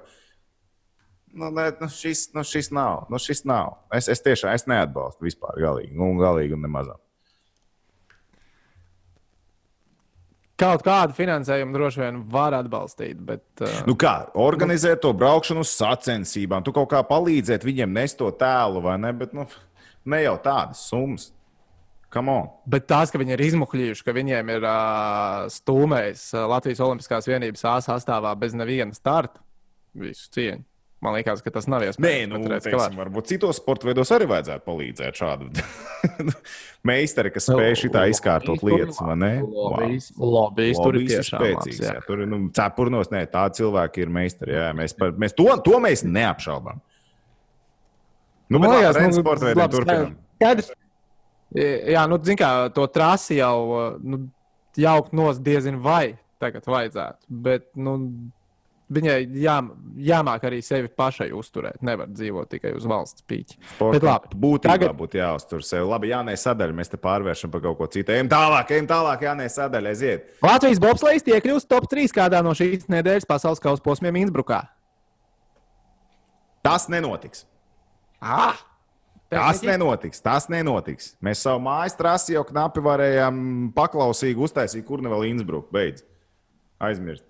Nu, 1.33 1.49
nē, 1.49 1.71
nu 1.81 1.89
šis, 1.89 2.27
nu 2.35 2.43
šis 2.45 2.69
nav. 2.75 3.07
Nu 3.09 3.17
šis 3.21 3.41
nav. 3.49 3.79
Es, 3.93 4.09
es 4.11 4.21
tiešām 4.21 4.53
es 4.53 4.67
neatbalstu 4.69 5.25
vispār 5.25 5.57
galīgi. 5.63 5.95
Nu, 5.97 6.11
galīgi 6.19 6.53
un 6.53 6.61
nemazā. 6.67 6.99
Kaut 10.61 10.83
kādu 10.85 11.15
finansējumu 11.17 11.73
droši 11.73 11.99
vien 12.03 12.19
var 12.29 12.53
atbalstīt, 12.53 13.17
bet 13.25 13.63
uh, 13.65 13.79
Nu 13.89 13.95
kā, 13.99 14.29
organizēt 14.37 15.01
to 15.01 15.09
braukšanu 15.17 15.63
uz 15.65 15.71
sacensībām, 15.73 16.61
tu 16.63 16.71
kaut 16.75 16.91
kā 16.91 17.01
palīdzēt 17.09 17.65
viņiem 17.65 17.95
nest 17.97 18.19
to 18.19 18.29
tēlu, 18.37 18.83
vai 18.85 18.99
ne? 19.01 19.09
Bet 19.17 19.33
nu, 19.33 19.47
ne 20.05 20.19
jau 20.21 20.35
tādas 20.43 20.85
summas. 20.85 21.31
Come 22.13 22.29
on. 22.29 22.51
Bet 22.69 22.85
tās, 22.85 23.09
ka 23.09 23.17
viņi 23.17 23.33
ir 23.33 23.41
izmuļījuši, 23.47 24.05
ka 24.05 24.13
viņiem 24.13 24.51
ir 24.53 24.67
uh, 24.69 25.47
stūmējis 25.49 26.27
uh, 26.35 26.45
Latvijas 26.51 26.83
Olimpiskās 26.85 27.25
vienības 27.25 27.65
A 27.65 27.79
sastāvā 27.81 28.35
bez 28.37 28.53
neviena 28.53 28.93
starta, 28.93 29.41
visu 29.97 30.29
cieņu. 30.37 30.61
Man 31.03 31.17
liekas, 31.17 31.41
ka 31.43 31.51
tas 31.51 31.65
nav 31.67 31.81
Nē, 31.83 31.89
iespējams. 31.91 32.29
nu, 32.31 32.37
Bet 32.45 32.51
redz, 32.53 32.63
ka 32.63 32.69
teiksim, 32.71 32.95
var. 32.95 32.99
varbūt 33.03 33.27
citos 33.33 33.57
sporta 33.59 33.89
veidos 33.89 34.11
arī 34.15 34.27
vajadzētu 34.29 34.63
palīdzēt 34.69 35.17
šādu 35.19 35.49
meistari, 36.89 37.31
kas 37.35 37.47
spēj 37.49 37.75
šitā 37.81 38.03
izkārtot 38.13 38.63
lietas, 38.63 39.01
vai 39.03 39.15
ne? 39.19 39.31
Lobbyis, 39.43 40.07
lobbyis 40.19 40.79
tur 40.79 40.97
ir 40.99 41.07
tiešām 41.09 41.43
spēcīgs. 41.43 41.79
labs, 41.79 41.81
Jā. 41.83 41.95
jā. 41.97 42.03
Tur 42.07 42.23
ir 42.23 42.29
nu, 42.31 42.39
cepurnos, 42.55 43.11
nē, 43.11 43.25
tādi 43.33 43.59
cilvēki 43.59 44.05
ir 44.05 44.13
meistari. 44.15 44.55
Jā. 44.55 44.69
Mēs, 44.79 44.95
par, 44.99 45.11
mēs 45.19 45.35
to, 45.35 45.49
to 45.67 45.81
mēs 45.83 46.05
neapšaubām. 46.07 46.79
Nu, 48.53 48.59
bet 48.61 48.69
Man 48.69 48.77
liekas, 48.77 48.95
ar 48.99 49.07
nu, 49.09 49.17
sporta 49.17 49.67
turpinām. 49.75 50.15
Skaidrs. 50.39 50.71
Jā, 51.93 52.07
nu, 52.09 52.17
zin 52.25 52.37
kā, 52.39 52.49
to 52.73 52.87
trasi 52.89 53.37
jau 53.37 53.55
nu, 54.01 54.23
jaukt 54.79 55.13
nos 55.13 55.37
diezin 55.43 55.77
vai 55.83 56.15
tagad 56.41 56.65
vajadzētu. 56.67 57.27
Bet, 57.43 57.67
nu, 57.79 57.97
viņai 58.91 59.17
jā, 59.41 59.55
jāmāk 59.97 60.43
arī 60.49 60.59
sevi 60.63 60.87
pašai 60.87 61.29
uzturēt. 61.31 61.81
Nevar 61.81 62.07
dzīvot 62.11 62.49
tikai 62.51 62.73
uz 62.75 62.83
valsts 62.89 63.23
pīķa. 63.29 63.57
Bet 63.79 64.03
labi, 64.03 64.33
Būtībā 64.35 64.73
tagad- 64.73 64.97
būtu 64.97 65.19
jāuztur 65.21 65.63
sevi. 65.63 65.85
Labi, 65.87 66.09
Jānē, 66.11 66.33
sadaļa. 66.37 66.73
Mēs 66.73 66.89
te 66.91 66.97
pārvēršam 66.97 67.51
par 67.51 67.61
kaut 67.61 67.77
ko 67.77 67.87
citu. 67.87 68.11
Ejam 68.11 68.29
tālāk, 68.29 68.71
ejam 68.71 68.87
tālāk, 68.87 69.21
Jānē, 69.21 69.47
sadaļa. 69.49 69.87
Aiziet. 69.93 70.29
Latvijas 70.41 70.79
bobslēgs 70.79 71.23
iekļūst 71.23 71.67
top 71.67 71.87
3 71.89 72.11
kādā 72.11 72.43
no 72.43 72.51
šīs 72.51 72.87
nedēļas 72.87 73.25
pasaules 73.27 73.59
kausa 73.59 73.81
posmiem 73.81 74.15
Innsbrukā. 74.25 74.67
Tas 76.63 76.87
nenotiks. 76.87 77.45
Ah! 78.21 78.55
Tas 79.33 79.63
nenotiks. 79.65 80.21
Tas 80.21 80.45
nenotiks. 80.47 81.15
Mēs 81.23 81.41
savu 81.41 81.59
mājas 81.65 81.95
trasi 81.97 82.35
jau 82.35 82.43
knapi 82.45 82.83
varējām 82.85 83.73
paklausīgi 83.73 84.37
uztaisīt, 84.37 84.85
kur 84.85 85.01
nu 85.01 85.09
vēl 85.09 85.25
Innsbruck 85.31 85.71
beidz. 85.73 86.03
Aizmirst. 86.79 87.25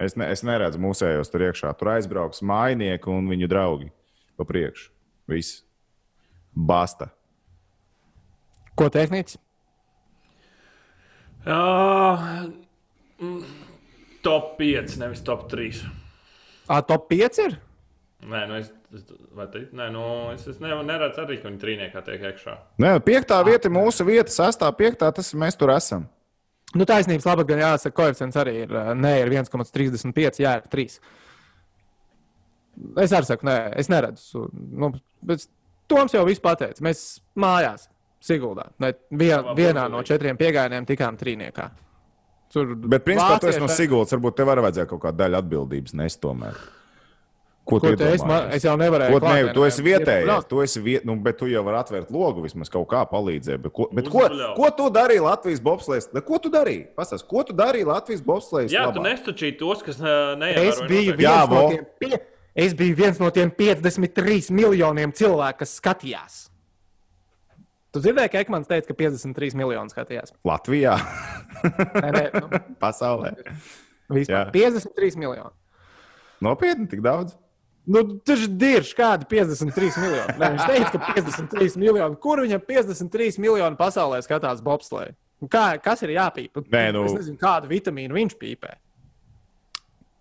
Es, 0.00 0.16
ne, 0.16 0.30
es 0.32 0.40
neredzu 0.46 0.80
mūsējos 0.80 1.28
tur 1.32 1.44
iekšā. 1.50 1.74
Tur 1.76 1.92
aizbrauks 1.92 2.40
mājnieki 2.46 3.10
un 3.12 3.28
viņu 3.28 3.48
draugi 3.50 3.90
pa 4.40 4.46
priekšu. 4.48 4.88
Viss. 5.28 5.60
Basta. 6.56 7.10
Ko 8.78 8.88
tehnicis? 8.92 9.36
Uh, 11.44 12.48
mm, 13.20 13.42
top 14.24 14.56
5, 14.58 14.96
nevis 15.00 15.22
top 15.24 15.46
3. 15.52 15.84
Ah, 16.68 16.80
top 16.84 17.08
5 17.12 17.42
ir? 17.44 17.58
Nē, 18.20 18.42
nu 18.48 18.58
es, 18.58 18.68
es, 18.92 19.04
vai 19.36 19.46
te, 19.52 19.62
nē, 19.72 19.86
nu, 19.94 20.04
es, 20.34 20.44
es 20.50 20.58
ne, 20.60 20.74
neredzu 20.84 21.22
arī, 21.22 21.38
ka 21.40 21.48
viņi 21.48 21.60
trīniekā 21.62 22.02
tiek 22.04 22.26
iekšā. 22.28 22.56
Nē, 22.82 22.98
piektā 23.04 23.38
vieta 23.46 23.70
ir 23.70 23.74
mūsu 23.76 24.04
vieta, 24.04 24.32
sastā, 24.32 24.68
piektā 24.76 25.08
tas 25.16 25.32
mēs 25.32 25.56
tur 25.60 25.72
esam. 25.72 26.04
Nu, 26.78 26.86
taisnības 26.86 27.26
labāk, 27.26 27.48
gan 27.50 27.62
jāsaka, 27.64 27.96
koeficients 27.96 28.38
arī 28.38 28.60
ir. 28.64 28.74
uh, 28.74 28.92
Nē, 28.94 29.16
ir 29.24 29.32
1,35, 29.34 30.42
jā, 30.44 30.56
ir 30.60 30.68
3. 30.70 31.00
Es 33.02 33.12
arī 33.12 33.26
saku, 33.26 33.46
nē, 33.48 33.56
es 33.80 33.90
neredzu. 33.92 34.46
Nu, 34.54 34.92
bet 35.26 35.48
Toms 35.90 36.14
jau 36.14 36.22
viss 36.28 36.42
pateica. 36.42 36.82
Mēs 36.86 37.00
mājās, 37.40 37.88
Siguldā, 38.20 38.66
vien, 39.16 39.46
vienā 39.56 39.86
no 39.88 40.02
četriem 40.04 40.36
piegājieniem 40.36 40.84
tikām 40.86 41.16
trīniekā. 41.16 41.70
Tur 42.52 42.74
Bet, 42.76 43.06
principā, 43.06 43.38
tas 43.40 43.56
no 43.62 43.68
Siguldas 43.70 44.12
varbūt 44.12 44.36
tev 44.36 44.50
arī 44.52 44.64
vajadzēja 44.66 44.90
kaut 44.90 45.00
kādu 45.06 45.22
daļu 45.22 45.38
atbildības 45.38 45.94
nest 45.96 46.20
tomēr. 46.20 46.58
Ko 47.68 47.78
Ko 47.78 47.92
tu 47.92 48.02
es, 48.02 48.22
man, 48.26 48.48
es 48.56 48.64
jau 48.64 48.72
nevarēju. 48.80 49.12
Ko, 49.12 49.18
ne, 49.20 49.26
klātienē 49.28 49.52
tu 49.54 49.64
esi 49.66 49.82
vietējais, 49.84 50.46
tu 50.50 50.62
esi 50.64 50.80
viet, 50.82 51.04
nu, 51.06 51.14
bet 51.22 51.36
tu 51.38 51.46
jau 51.46 51.60
vari 51.66 51.78
atvērt 51.78 52.08
logu, 52.10 52.42
vismaz 52.42 52.72
kaut 52.72 52.88
kā 52.90 53.04
palīdzēt. 53.06 53.60
Bet, 53.62 53.72
ko, 53.76 53.86
bet 53.94 54.08
ko, 54.10 54.24
ko 54.56 54.70
tu 54.74 54.88
darīji 54.94 55.22
Latvijas 55.22 55.62
bobslēgs? 55.62 56.08
Ko 56.26 56.40
tu 56.42 56.50
darīji? 56.50 56.88
Pastāst, 56.98 57.28
ko 57.30 57.44
tu 57.46 57.54
darīji 57.54 57.86
Latvijas 57.86 58.24
bobslēgs? 58.26 58.74
Jā, 58.74 58.88
labā? 58.88 58.96
tu 58.96 59.04
nestučīji 59.04 59.58
tos, 59.60 59.84
kas 59.86 60.00
neievēroja. 60.00 60.66
Es 60.72 60.80
biju, 60.88 61.14
noteikumus. 61.14 61.26
Jā, 61.26 61.36
viens 61.36 61.52
no 61.52 61.66
tiem, 61.70 61.84
pie, 62.00 62.22
es 62.66 62.78
biju 62.80 62.98
viens 63.04 63.20
no 63.22 63.30
tiem 63.36 63.52
53 63.60 64.50
miljoniem 64.56 65.14
cilvēku, 65.20 65.60
kas 65.62 65.76
skatījās. 65.78 66.40
Tu 67.90 68.02
dzirdēji, 68.02 68.30
ka 68.30 68.42
Ekmans 68.44 68.68
teica, 68.70 68.86
ka 68.86 68.94
53 68.98 69.56
miljoni 69.58 69.90
skatījās. 69.90 70.34
Latvijā, 70.46 70.96
Nē, 71.60 72.10
nē, 72.14 72.24
nu, 72.38 72.60
pasaulē. 72.82 73.32
vispār 74.10 74.50
Jā. 74.50 74.54
53 74.54 75.18
miljoni. 75.18 75.50
Nopietni, 76.44 76.86
tik 76.90 77.02
daudz. 77.04 77.34
Nu, 77.90 78.02
tas 78.22 78.44
ir 78.44 78.52
dirž, 78.60 78.92
kādi 78.94 79.26
53 79.30 79.96
miljoni. 79.98 80.34
Nē, 80.38 80.50
viņš 80.54 80.66
teica, 80.70 80.90
ka 80.94 81.14
53 81.16 81.80
miljoni. 81.80 82.18
Kur 82.22 82.42
viņam 82.44 82.62
53 82.68 83.40
miljoni 83.42 83.78
pasaulē 83.80 84.20
skatās 84.22 84.60
bobslēju? 84.62 85.16
Kā, 85.50 85.64
kas 85.82 86.02
ir 86.06 86.12
jāpīpa? 86.14 86.62
Nē, 86.70 86.84
nu- 86.94 87.06
Es 87.08 87.16
nezinu, 87.16 87.38
kādu 87.40 87.70
vitamīnu 87.72 88.14
viņš 88.20 88.36
pīpē. 88.38 88.76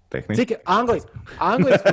Tehniski. 0.09 0.41
Cik 0.41 0.53
Anglijas, 0.65 1.05
Anglijas, 1.37 1.83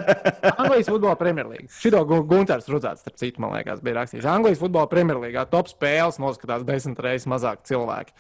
Anglijas 0.57 0.89
futbola 0.89 1.17
premjerlīga. 1.21 1.69
Šito 1.77 2.01
Gu- 2.09 2.23
Gunārs 2.25 2.65
Rudzāts, 2.73 3.03
starp 3.05 3.19
citu, 3.21 3.43
man 3.45 3.53
liekas, 3.53 3.83
bija 3.85 3.99
rakstījis. 3.99 4.25
Anglijas 4.33 4.63
futbola 4.63 4.89
premjerlīgā 4.89 5.45
top 5.53 5.69
spēles 5.69 6.17
noskatās 6.23 6.65
desmit 6.65 7.03
reizes 7.05 7.29
mazāk 7.29 7.67
cilvēki. 7.69 8.17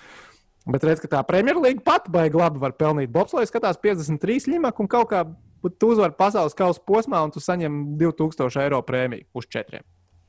Bet 0.68 0.84
redz, 0.84 1.00
ka 1.00 1.09
tā 1.14 1.22
premjerlīga 1.24 1.80
pat 1.86 2.11
baigi 2.12 2.36
labi 2.36 2.61
var 2.61 2.74
pelnīt. 2.76 3.09
Bobslēgs 3.14 3.48
skatās 3.54 3.80
53 3.80 4.50
limak 4.52 4.80
un 4.84 4.88
kaut 4.90 5.09
kā 5.14 5.22
tu 5.70 5.92
uzvari 5.94 6.14
pasaules 6.18 6.56
kausa 6.56 6.82
posmā 6.86 7.22
un 7.24 7.32
tu 7.34 7.42
saņem 7.42 7.96
2000 8.00 8.62
eiro 8.64 8.82
prēmiju 8.86 9.28
uz 9.34 9.48
četriem. 9.50 9.86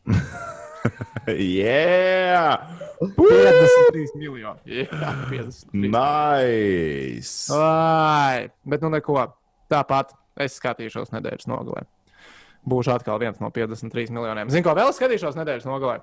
Yeah! 1.27 2.61
53 3.01 4.15
miljoni. 4.15 4.59
Jā, 4.63 5.11
53. 5.27 5.89
Nice! 5.91 7.51
Ai, 7.53 8.47
bet 8.63 8.85
nu 8.85 8.91
neko. 8.93 9.19
Tāpat 9.67 10.13
es 10.39 10.55
skatīšos 10.61 11.11
nedēļas 11.11 11.49
nogalē. 11.51 11.83
Būšu 12.67 12.93
atkal 12.95 13.19
viens 13.19 13.41
no 13.43 13.51
53 13.51 14.13
miljoniem. 14.15 14.51
Zinu, 14.53 14.63
ko 14.63 14.75
vēl 14.77 14.93
skatīšos 14.95 15.35
nedēļas 15.39 15.67
nogalē? 15.67 15.99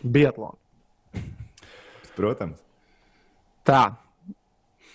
Bietlonu. 0.00 0.56
Protams. 2.16 2.64
Tā. 3.68 3.84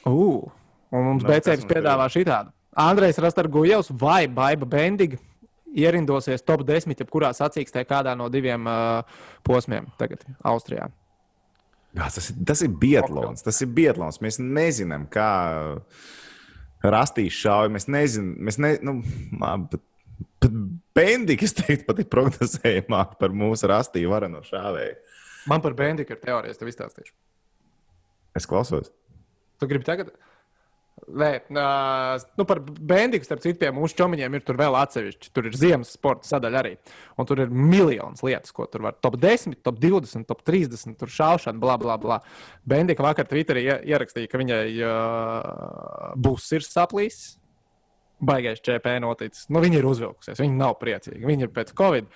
Uh, 0.08 0.48
un 0.90 1.12
mums 1.12 1.26
mums 1.28 1.70
piedāvā 1.70 2.10
šitādu. 2.14 2.57
Andrejs 2.78 3.18
Rastargujevs 3.24 3.90
vai 3.98 4.28
Baiba 4.30 4.68
Bendiga 4.70 5.18
ierindosies 5.78 6.46
top 6.46 6.64
10, 6.68 6.96
jebkurā 7.02 7.32
sacīkstē 7.36 7.84
kādā 7.88 8.14
no 8.18 8.30
diviem 8.34 8.68
uh, 8.70 9.02
posmiem 9.46 9.90
tagad 10.00 10.24
Austrijā. 10.48 10.88
Jā, 11.98 12.08
tas, 12.14 12.30
ir, 12.32 12.40
tas 12.46 12.62
ir 12.66 12.74
Bietlons. 12.78 13.44
Tas 13.46 13.60
ir 13.64 13.72
Bietlons. 13.74 14.20
Mēs 14.22 14.38
nezinām, 14.42 15.08
kā 15.12 15.30
rastīs 16.86 17.38
šauja. 17.38 17.72
Mēs 17.74 17.88
nezinām, 17.90 18.36
mēs 18.48 18.60
ne, 18.62 18.74
nu, 18.86 19.00
bet, 19.72 19.82
bet 20.44 20.60
Bendika, 20.98 21.48
es 21.48 21.56
teiktu, 21.58 21.86
pat 21.88 22.04
ir 22.04 22.10
prognozējumāk 22.14 23.18
par 23.22 23.34
mūsu 23.34 23.72
rastīju 23.72 24.14
vareno 24.14 24.44
šāvēju. 24.46 24.98
Man 25.48 25.64
par 25.64 25.78
Bendiku 25.80 26.14
ir 26.14 26.22
teorijas, 26.22 26.60
tev 26.60 26.70
izstāstīšu. 26.70 27.14
Es 28.38 28.46
klausos. 28.50 28.92
Tu 29.58 29.70
gribi 29.70 29.88
tagad? 29.88 30.12
Nē, 30.98 31.30
uh, 31.54 32.24
nu 32.36 32.44
par 32.50 32.60
Bendiku, 32.66 33.24
starp 33.24 33.44
citu, 33.44 33.60
pie 33.62 33.70
mūsu 33.72 33.96
čomiņiem 34.00 34.34
ir 34.34 34.44
tur 34.44 34.58
vēl 34.60 34.76
atsevišķi. 34.80 35.30
Tur 35.32 35.46
ir 35.48 35.56
ziemas 35.56 35.94
sporta 35.94 36.28
sadaļa 36.28 36.60
arī. 36.64 36.74
Un 37.22 37.30
tur 37.30 37.44
ir 37.44 37.54
miljonus 37.54 38.24
lietas, 38.26 38.52
ko 38.56 38.66
tur 38.68 38.84
var. 38.88 38.98
Top 39.04 39.16
10, 39.22 39.60
top 39.64 39.78
20, 39.80 40.26
top 40.28 40.42
30, 40.48 40.98
tur 41.00 41.12
šaušana, 41.14 41.62
bla, 41.62 41.78
bla, 41.80 42.00
bla. 42.02 42.18
Bendika 42.68 43.06
vakar 43.06 43.30
Twitterī 43.30 43.64
ie- 43.70 43.80
ierakstīja, 43.94 44.32
ka 44.32 44.42
viņai 44.42 44.62
uh, 44.82 46.16
būs 46.18 46.50
sirds 46.50 46.74
saplīsis. 46.76 47.38
Baigais 48.18 48.64
ČP 48.66 48.98
noticis. 49.04 49.46
Nu, 49.54 49.62
viņa 49.62 49.78
ir 49.78 49.86
uzvilkusies, 49.86 50.42
viņa 50.42 50.58
nav 50.58 50.80
priecīga. 50.82 51.22
Viņa 51.30 51.46
ir 51.46 51.54
pēc 51.54 51.76
Covid. 51.78 52.10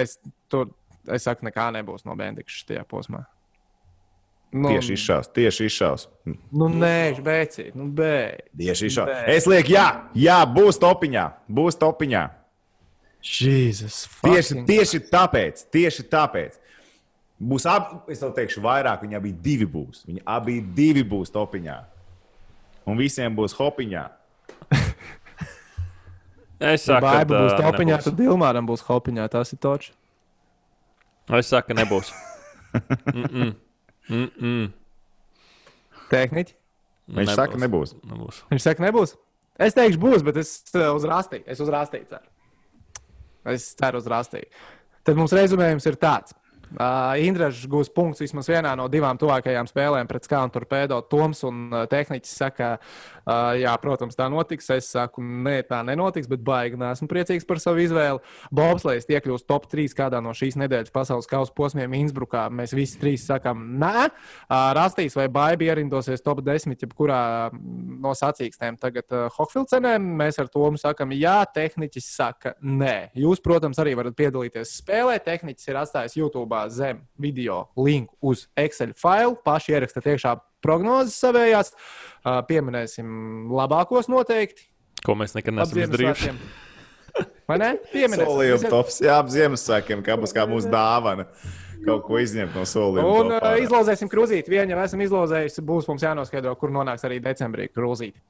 Es, 0.00 0.16
tur, 0.48 0.72
es 1.04 1.28
saku, 1.28 1.44
nekā 1.46 1.68
nebūs 1.76 2.08
no 2.08 2.16
Bendikas 2.16 2.62
šajā 2.64 2.86
posmā. 2.88 3.26
Nu, 4.50 4.66
Tieši 4.72 4.96
izšaus, 4.98 5.28
tieši 5.30 5.66
izšaus. 5.70 6.08
Nu, 6.26 6.66
nē, 6.66 7.20
beidzīgi, 7.22 7.70
nu, 7.78 7.84
beidzīgi. 7.94 8.50
Tieši 8.58 8.88
izšaus. 8.90 9.10
Bē. 9.12 9.18
Es 9.36 9.46
lieku, 9.46 9.70
jā, 9.76 9.84
jā, 10.18 10.38
būs 10.50 10.80
topiņā. 10.82 11.26
Būs 11.46 11.78
topiņā. 11.78 12.24
Jēzus, 13.20 14.00
Tieši, 14.24 14.64
tieši 14.66 15.00
tāpēc, 15.12 15.62
tieši 15.70 16.06
tāpēc. 16.10 16.56
Būs 17.40 17.68
abi, 17.70 18.00
es 18.12 18.18
tev 18.20 18.32
teikšu, 18.36 18.62
vairāk. 18.64 19.04
Viņi 19.06 19.16
abi 19.20 19.30
divi 19.32 19.68
būs. 19.70 20.02
Viņi 20.08 20.24
abi 20.26 20.58
divi 20.76 21.06
būs 21.06 21.30
topiņā. 21.32 21.78
Un 22.90 22.98
visiem 22.98 23.36
būs 23.38 23.54
hopiņā. 23.56 24.02
Es 26.60 26.82
saku, 26.84 27.00
ka 27.00 27.06
Baiba 27.06 27.38
būs 27.46 27.54
ā, 27.54 27.60
topiņā, 27.62 27.94
nebūs. 27.94 28.04
tad 28.10 28.18
Dilmāram 28.18 28.66
būs 28.68 28.82
hopiņā. 28.84 29.30
Tas 29.32 29.54
ir 29.54 29.60
točs. 29.62 29.94
Es 31.38 31.48
saku, 31.54 31.70
ka 31.70 31.78
nebūs. 31.78 32.10
Mm-mm. 34.10 34.30
Mm-mm. 34.40 34.70
Tehniķi. 36.10 36.56
Viņš 37.10 37.32
saka, 37.34 37.58
nebūs. 37.58 37.94
nebūs. 38.06 38.42
Viņš 38.50 38.66
saka, 38.66 38.84
nebūs. 38.84 39.16
Es 39.60 39.74
teikšu, 39.76 40.00
būs, 40.00 40.22
bet 40.26 40.38
es 40.40 40.52
uh, 40.74 40.90
uz 40.96 41.06
rāstīju. 41.08 41.44
Es 41.50 41.60
uz 41.62 41.70
rāstīju 41.72 42.06
ceru. 42.10 42.28
Es 43.50 43.66
ceru 43.78 44.00
uz 44.00 44.06
rāstīju. 44.10 44.48
Tad 45.06 45.18
mums 45.18 45.34
rezumējums 45.36 45.86
ir 45.90 45.98
tāds. 46.00 46.36
Uh, 46.70 47.16
Indrašs 47.18 47.64
gūs 47.66 47.88
punktus 47.90 48.22
vismaz 48.22 48.46
vienā 48.46 48.76
no 48.78 48.84
divām 48.90 49.18
tuvākajām 49.18 49.66
spēlēm 49.66 50.06
pret 50.06 50.26
Skānu 50.28 50.52
Torpedo. 50.54 51.00
Toms 51.10 51.42
un 51.48 51.64
uh, 51.72 51.82
tehniķis 51.90 52.34
saka, 52.44 52.68
uh, 52.78 53.56
jā, 53.58 53.72
protams, 53.82 54.14
tā 54.14 54.28
notiks. 54.30 54.68
Es 54.70 54.92
saku, 54.94 55.22
nē, 55.24 55.56
tā 55.66 55.80
nenotiks, 55.86 56.30
bet 56.30 56.44
baigi 56.46 56.78
nesmu 56.78 57.08
priecīgs 57.10 57.48
par 57.48 57.58
savu 57.62 57.82
izvēli. 57.82 58.22
Bobslēgs 58.54 59.10
iekļūst 59.10 59.48
top 59.50 59.66
3 59.72 59.96
kādā 59.98 60.20
no 60.22 60.30
šīs 60.36 60.60
nedēļas 60.62 60.94
pasaules 60.94 61.26
kausa 61.30 61.54
posmiem 61.58 61.96
Innsbrukā. 62.04 62.46
Mēs 62.54 62.76
visi 62.76 63.00
trīs 63.02 63.26
sakām, 63.26 63.66
nē, 63.82 64.06
rastīs 64.78 65.18
vai 65.18 65.26
baigi 65.32 65.66
ierindosies 65.66 66.22
top 66.22 66.44
10, 66.46 66.78
jebkurā 66.86 67.20
no 67.50 68.14
sacīkstēm. 68.14 68.78
Tagad 68.78 69.10
uh, 69.10 69.26
Hokfilcenē 69.34 69.96
mēs 69.98 70.38
ar 70.38 70.52
Tomu 70.54 70.78
sakām, 70.78 71.16
jā, 71.18 71.40
tehniķis 71.50 72.14
saka, 72.14 72.54
nē. 72.62 73.10
Jūs, 73.18 73.42
protams, 73.42 73.82
arī 73.82 73.96
varat 73.98 74.14
piedalīties 74.18 74.78
spēlē. 74.80 75.18
Tehniķis 75.26 75.70
ir 75.70 75.82
atstājis 75.82 76.18
YouTube 76.20 76.59
zem 76.68 77.02
video 77.18 77.64
linku 77.76 78.16
uz 78.32 78.46
Excel 78.58 78.92
failu. 78.98 79.36
Paši 79.44 79.76
ierakstiet 79.76 80.08
iekšā 80.14 80.34
prognozes 80.64 81.18
savējās. 81.20 81.72
Uh, 82.20 82.40
pieminēsim 82.48 83.48
labākos 83.54 84.10
noteikti. 84.12 84.68
Ko 85.06 85.16
mēs 85.16 85.32
nekad 85.36 85.56
neesam 85.56 85.80
izdarījuši. 85.86 86.34
Vai 87.48 87.56
ne? 87.58 87.70
Pieminēsim. 87.92 88.28
Solījuma 88.28 88.72
tops. 88.72 89.00
Jā, 89.02 89.16
ap 89.22 89.30
Ziemassvētkiem, 89.32 90.04
kā 90.06 90.18
būs 90.20 90.36
kā 90.36 90.44
mūsu 90.50 90.70
dāvana. 90.72 91.26
Kaut 91.80 92.04
ko 92.04 92.18
izņemt 92.20 92.52
no 92.58 92.66
solījuma. 92.68 93.14
Un 93.22 93.36
uh, 93.38 93.54
izlozēsim 93.62 94.10
krūzīti. 94.12 94.52
Vienu 94.52 94.76
jau 94.76 94.82
esam 94.84 95.00
izlozējuši. 95.06 95.64
Būs 95.64 95.88
mums 95.88 96.04
jānoskaidro, 96.04 96.52
kur 96.60 96.72
nonāks 96.74 97.06
arī 97.08 97.22
decembrī 97.24 97.70
krūzīti. 97.72 98.20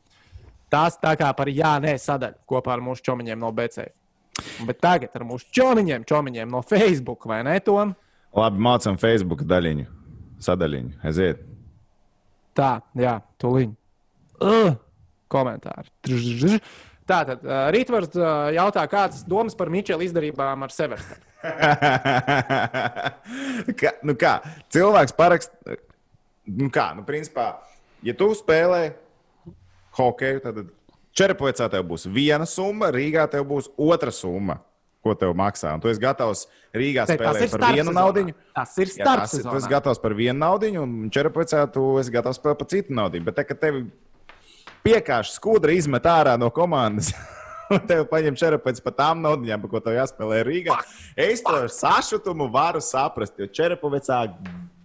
Tās 0.71 1.01
tā 1.03 1.17
kā 1.19 1.33
par 1.35 1.51
jā, 1.51 1.75
nē 1.83 1.97
sadaļu 1.99 2.45
kopā 2.49 2.77
ar 2.77 2.85
mūsu 2.85 3.03
čomiņiem 3.09 3.41
no 3.43 3.51
BC. 3.55 3.89
Bet 4.69 4.79
tagad 4.83 5.17
ar 5.19 5.25
mūsu 5.27 5.51
čomiņiem, 5.57 6.07
čomiņiem 6.09 6.53
no 6.53 6.63
Facebook, 6.63 7.27
vai 7.29 7.43
ne, 7.47 7.57
Tom? 7.65 7.97
Labi, 8.37 8.63
mācām 8.63 8.99
Facebook 9.01 9.43
daļiņu, 9.49 9.87
sadaļiņu. 10.45 10.93
Aiziet. 11.07 11.43
Tā, 12.55 12.77
jā, 12.99 13.17
tūlīt. 13.43 13.73
Uh, 14.41 14.77
komentāri. 15.31 15.91
Tātad, 17.11 17.43
uh, 17.43 17.67
Rītvars 17.75 18.15
uh, 18.15 18.53
jautā, 18.55 18.85
kādas 18.91 19.25
domas 19.27 19.57
par 19.59 19.71
Mičela 19.73 20.05
izdarībām 20.07 20.63
ar 20.63 20.71
Severstenu? 20.75 21.25
kā, 23.81 23.91
nu 24.07 24.15
kā, 24.21 24.35
cilvēks 24.71 25.17
parakst, 25.19 25.51
nu 26.47 26.71
kā, 26.71 26.93
nu 26.95 27.03
principā, 27.09 27.47
ja 28.07 28.15
tu 28.15 28.31
spēlē 28.39 28.93
hokeju, 29.99 30.39
tad 30.45 30.63
Čerpavecā 31.17 31.67
tev 31.73 31.83
būs 31.91 32.07
viena 32.07 32.47
summa, 32.47 32.93
Rīgā 32.95 33.27
tev 33.33 33.43
būs 33.51 33.73
otra 33.75 34.15
summa. 34.15 34.61
Ko 35.01 35.15
tev 35.17 35.33
maksā? 35.33 35.73
Un 35.73 35.81
tu 35.81 35.89
esi 35.89 36.03
gatavs 36.03 36.45
Rīgā 36.77 37.07
Te, 37.09 37.17
spēlēt 37.17 37.55
par 37.57 37.73
vienu 37.73 37.95
naudu. 37.97 38.27
Tas 38.53 38.75
ir 38.83 38.91
starts. 38.93 39.39
Tu 39.41 39.57
esi 39.57 39.71
gatavs 39.71 40.01
par 40.03 40.13
vienu 40.19 40.37
naudu, 40.43 40.69
un 40.83 41.09
Čerpavecā 41.15 41.65
tu 41.73 41.87
esi 42.03 42.13
gatavs 42.13 42.37
spēlēt 42.37 42.61
par 42.61 42.69
citu 42.69 42.97
naudu. 42.99 43.23
Bet 43.25 43.39
te, 43.41 43.47
kad 43.49 43.63
tev 43.63 43.81
piekāpst 44.85 45.41
skudra, 45.41 45.73
izmet 45.73 46.09
ārā 46.09 46.37
no 46.41 46.53
komandas. 46.53 47.15
Un 47.71 47.85
tev 47.87 48.03
paņem 48.11 48.35
čerpēc 48.35 48.81
par 48.83 48.97
tām 48.99 49.21
naudaiņām, 49.23 49.61
par 49.63 49.71
ko 49.71 49.81
tev 49.85 49.95
jāspēlē 49.95 50.41
Rīgā. 50.43 50.75
Es 51.15 51.45
to 51.47 51.61
sašutumu 51.71 52.49
varu 52.51 52.83
saprast, 52.83 53.37
jo 53.39 53.47
Čerpavecā 53.47 54.25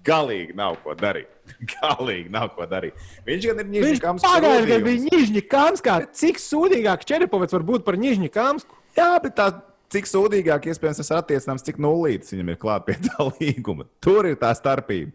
galīgi 0.05 0.53
nav 0.57 0.77
ko 0.83 0.93
darīt. 0.97 1.31
Galīgi 1.75 2.29
nav 2.33 2.51
ko 2.53 2.67
darīt. 2.69 2.97
Viņš 3.25 3.47
gan 3.49 3.63
ir 3.63 3.71
Nižņikāms. 3.73 4.25
Pagājušajā 4.25 4.67
gadā 4.69 4.79
bija 4.85 5.03
Nižņikāms. 5.07 5.85
Cik 6.21 6.41
sūdīgāk 6.41 7.05
Čerpovets 7.09 7.57
var 7.57 7.65
būt 7.65 7.85
par 7.87 7.97
Nižņikāms? 8.01 8.67
Jā, 8.97 9.09
bet 9.23 9.35
tā, 9.37 9.49
cik 9.93 10.07
sūdīgāk 10.09 10.69
iespējams 10.71 11.01
tas 11.01 11.11
attiecināms, 11.19 11.65
cik 11.65 11.81
nulītis 11.81 12.33
viņam 12.35 12.53
ir 12.53 12.61
klāt 12.61 12.85
pie 12.87 12.95
tā 13.03 13.27
līguma. 13.39 13.87
Tur 14.03 14.29
ir 14.29 14.39
tā 14.41 14.53
starpība. 14.57 15.13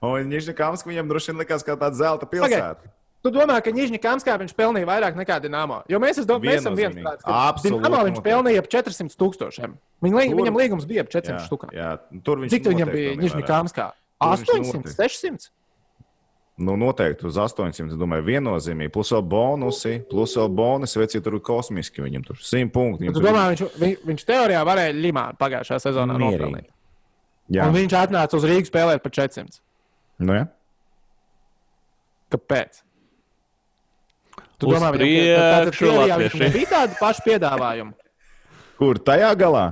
Un 0.00 0.30
Nižņikāms 0.32 0.86
viņam 0.86 1.10
droši 1.10 1.32
vien 1.32 1.42
likās 1.42 1.66
kā 1.66 1.76
tāda 1.76 1.92
zelta 1.98 2.28
pilsēta. 2.28 2.80
Pagad. 2.80 2.96
Tu 3.20 3.28
domā, 3.34 3.58
ka 3.60 3.68
Nižņikāmskā 3.76 4.32
viņš 4.40 4.54
pelnīja 4.56 4.88
vairāk 4.88 5.16
nekā 5.18 5.36
Dienāmo? 5.44 5.82
Jo 5.92 5.98
mēs, 6.00 6.22
domā, 6.24 6.40
mēs 6.48 6.62
esam 6.62 6.76
viens 6.78 6.96
tāds. 7.04 7.66
Dienāmo 7.66 8.00
viņš 8.06 8.22
pelnīja 8.24 8.62
ap 8.62 8.70
400 8.72 9.18
tūkstošiem. 9.20 9.74
Viņa, 10.00 10.22
tur, 10.24 10.38
viņam 10.40 10.56
līgums 10.56 10.86
bija 10.88 11.04
ap 11.04 11.12
400 11.12 11.44
stūkām. 11.44 11.74
Cik 12.48 12.70
viņam 12.72 12.92
bija 12.94 13.18
Nižņikāmskā? 13.20 13.90
800, 14.24 14.94
600. 14.96 15.50
Nu, 16.60 16.74
noteikti 16.76 17.24
uz 17.24 17.38
800. 17.40 17.96
Domāju, 17.96 18.26
viennozīmīgi. 18.26 18.92
Plus 18.92 19.10
vēl 19.14 19.22
bonusi, 19.32 19.94
plus 20.10 20.34
vēl 20.36 20.50
bonusi. 20.52 20.98
Veci 21.00 21.20
tur 21.24 21.38
ir 21.38 21.44
kosmiski. 21.46 22.02
Viņam 22.04 22.26
tur 22.26 22.36
100 22.36 22.68
punkti. 22.74 23.08
Tu 23.16 23.22
domā, 23.24 23.46
viņš, 23.54 23.62
viņ, 23.80 23.94
viņš 24.10 24.26
teorijā 24.28 24.60
varēja 24.68 24.96
Limā 24.98 25.30
pagājušā 25.40 25.78
sezonā 25.86 26.18
nopelnīt. 26.20 26.68
Jā. 27.50 27.64
Un 27.66 27.74
viņš 27.78 27.96
atnāca 28.02 28.36
uz 28.36 28.44
Rīgas 28.46 28.68
spēlēt 28.70 29.00
par 29.02 29.14
400. 29.16 29.62
Nu, 30.20 30.36
ja? 30.36 30.44
Kāpēc? 32.30 32.82
Tu 34.60 34.68
uz 34.68 34.76
domā, 34.76 34.92
viņam, 34.92 35.72
ka 35.72 35.88
viņam 36.36 36.54
bija 36.58 36.68
tāda 36.74 37.00
paša 37.00 37.24
piedāvājuma? 37.24 37.96
Kur 38.80 39.00
tajā 39.00 39.32
galā? 39.40 39.64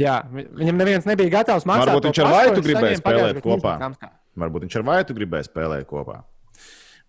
Jā, 0.00 0.20
viņam 0.30 0.78
neviens 0.80 1.10
nebija 1.10 1.34
gatavs 1.40 1.66
maksāt. 1.68 1.90
Varbūt 1.90 2.08
viņš 2.08 2.22
ar 2.22 2.32
Vaitu 2.32 2.64
gribēja 2.64 3.02
spēlēt 3.02 3.42
kopā. 3.44 3.74
Varbūt 4.38 4.66
viņš 4.66 4.76
ar 4.78 4.86
Vaitu 4.86 5.16
gribēja 5.16 5.48
spēlēt 5.48 5.88
kopā. 5.90 6.20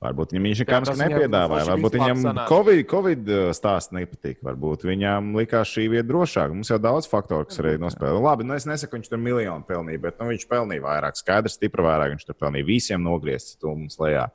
Varbūt 0.01 0.31
viņam 0.33 0.45
viņš 0.47 0.59
nekāds 0.63 0.97
nepiedāvāja. 0.97 1.65
Varbūt 1.69 1.95
viņam 1.99 2.23
COVID, 2.49 2.79
COVID 2.89 3.27
uh, 3.29 3.41
stāsts 3.53 3.93
nepatīk. 3.93 4.39
Varbūt 4.41 4.87
viņam 4.89 5.35
likās 5.37 5.69
šī 5.69 5.85
vieta 5.93 6.07
drošāka. 6.09 6.55
Mums 6.55 6.71
jau 6.73 6.79
daudz 6.81 7.05
faktoru, 7.09 7.45
kas 7.45 7.61
arī 7.61 7.75
nospēlē. 7.81 8.17
Labi, 8.17 8.47
nu 8.49 8.57
es 8.57 8.65
nesaku, 8.65 8.97
viņš 8.97 9.11
tur 9.11 9.21
miljonu 9.21 9.61
pelnīja, 9.67 10.01
bet 10.07 10.17
nu, 10.17 10.31
viņš 10.31 10.47
pelnīja 10.49 10.85
vairāk. 10.87 11.21
Skaidrs, 11.21 11.59
stipri 11.59 11.85
vairāk. 11.85 12.15
Viņš 12.15 12.25
tur 12.31 12.39
pelnīja 12.41 12.69
visiem 12.71 13.05
nogriezts 13.05 13.53
stūmus 13.59 14.01
lejā. 14.01 14.25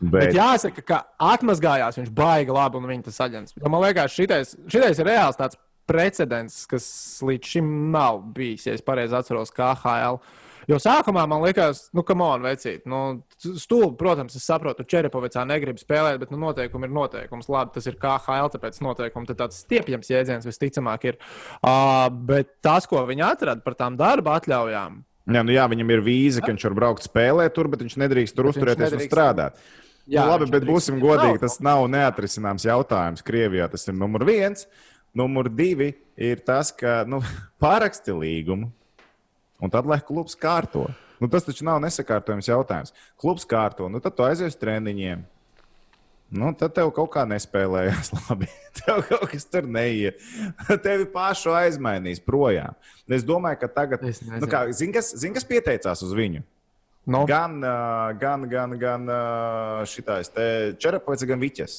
Bet... 0.00 0.10
bet 0.16 0.34
jāsaka, 0.34 0.82
ka 0.86 1.00
atmazgājās 1.28 1.98
viņš 1.98 2.10
baigi 2.18 2.58
labi 2.58 2.78
un 2.78 2.90
viņa 2.90 3.06
tas 3.06 3.22
aģents. 3.28 3.54
Man 3.62 3.82
liekas, 3.86 4.18
šitais, 4.18 4.56
šitais 4.66 4.98
ir 4.98 5.10
reāls 5.12 5.38
tāds 5.38 5.58
precedents, 5.88 6.64
kas 6.70 6.86
līdz 7.22 7.54
šim 7.54 7.72
nav 7.94 8.20
bijis, 8.34 8.66
ja 8.66 8.74
es 8.74 8.84
pareizi 8.84 9.14
atceros, 9.18 9.54
kā 9.54 9.72
HL. 9.78 10.20
Jo 10.68 10.76
sākumā 10.82 11.22
man 11.30 11.40
liekas, 11.46 11.86
nu, 11.96 12.02
kam 12.04 12.20
on, 12.20 12.42
vecīt, 12.44 12.82
nu, 12.90 13.22
stulbi, 13.40 13.94
protams, 14.00 14.36
es 14.36 14.44
saprotu, 14.44 14.84
Čerepavicā 14.84 15.46
negrib 15.48 15.80
spēlēt, 15.80 16.18
bet 16.20 16.32
nu, 16.34 16.40
noteikumi 16.42 16.84
ir 16.84 16.92
noteikums. 16.92 17.48
Labi, 17.48 17.72
tas 17.78 17.88
ir 17.88 17.96
KHL, 18.00 18.50
tāpēc 18.52 18.76
noteikumi 18.84 19.30
tad 19.30 19.40
tāds 19.40 19.62
stiepjams 19.64 20.12
jēdziens 20.12 20.48
visticamāk 20.48 21.08
ir. 21.08 21.20
Uh, 21.62 22.10
bet 22.28 22.58
tas, 22.64 22.84
ko 22.90 23.00
viņi 23.08 23.24
atrada 23.30 23.64
par 23.64 23.78
tām 23.80 23.96
darba 23.96 24.36
atļaujām. 24.36 25.00
Jā, 25.28 25.44
nu 25.44 25.52
jā, 25.52 25.64
viņam 25.68 25.90
ir 25.92 26.04
vīza, 26.04 26.44
ka 26.44 26.52
viņš 26.52 26.68
var 26.70 26.76
braukt 26.76 27.04
spēlēt 27.04 27.56
tur, 27.56 27.68
bet 27.72 27.84
viņš 27.84 27.96
nedrīkst 28.04 28.36
tur 28.36 28.48
bet 28.48 28.56
uzturēties 28.56 28.84
nedrīkst... 28.86 29.08
un 29.08 29.12
strādāt. 29.12 29.58
Jā, 30.08 30.24
nu, 30.24 30.32
labi, 30.32 30.48
bet 30.52 30.64
būsim 30.64 31.00
godīgi, 31.02 31.40
tas 31.42 31.58
nav 31.64 31.84
neatrisināms 31.92 32.64
jautājums. 32.64 33.24
Krievijā 33.24 33.68
tas 33.72 33.84
ir 33.88 33.96
numur 33.96 34.24
viens. 34.28 34.64
Numur 35.16 35.50
divi 35.52 35.90
ir 36.16 36.40
tas, 36.44 36.72
ka 36.76 37.02
nu, 37.08 37.20
pāraksti 37.62 38.16
līgumu, 38.16 38.70
un 39.62 39.72
tad 39.72 39.88
lai 39.88 40.00
klubs 40.04 40.36
kārto. 40.38 40.86
Nu, 41.18 41.26
tas 41.30 41.46
taču 41.46 41.66
nav 41.66 41.80
nesakārtojams 41.82 42.46
jautājums. 42.46 42.94
Klubs 43.18 43.46
kārto, 43.48 43.88
nu 43.90 43.98
tad 44.02 44.14
tu 44.14 44.26
aizies 44.26 44.54
uz 44.54 44.60
treniņiem. 44.60 45.24
Nu, 46.28 46.50
tad 46.52 46.74
tev 46.76 46.90
kaut 46.92 47.08
kā 47.14 47.24
nespēlējās 47.24 48.12
labi. 48.18 48.50
Tev 48.76 49.00
kaut 49.08 49.30
kas 49.32 49.48
tur 49.48 49.66
neiet. 49.66 50.20
Tevi 50.84 51.08
pašu 51.10 51.54
aizmainīs 51.56 52.20
projām. 52.22 52.76
Es 53.08 53.24
domāju, 53.26 53.62
ka 53.62 53.70
tagad, 53.80 54.04
nu, 54.04 54.50
kā, 54.50 54.66
zin, 54.76 54.92
kas, 54.94 55.14
zin, 55.16 55.34
kas 55.36 55.48
pieteicās 55.48 56.04
uz 56.04 56.14
viņu? 56.14 56.44
No. 57.08 57.22
Gan, 57.24 57.62
gan, 58.20 58.44
gan, 58.50 58.74
gan 58.76 59.08
šitais 59.88 60.28
Čerapovs, 60.76 61.24
gan 61.24 61.40
Viķis. 61.40 61.78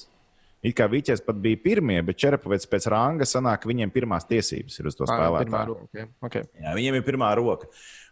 It 0.60 0.76
kā 0.76 0.90
Viķis 0.92 1.22
pat 1.24 1.38
bija 1.40 1.60
pirmie, 1.64 2.02
bet 2.04 2.20
Čerpavets 2.20 2.68
pēc 2.68 2.90
ranga 2.92 3.28
sanāk, 3.30 3.64
viņiem 3.70 3.94
pirmās 3.96 4.28
tiesības 4.28 4.82
ir 4.82 4.90
uz 4.92 4.98
to 5.00 5.08
spēlētāju. 5.08 5.78
Okay. 5.88 6.10
Okay. 6.28 6.48
Jā, 6.60 6.74
viņiem 6.76 7.00
ir 7.00 7.06
pirmā 7.08 7.32
roka. 7.40 7.70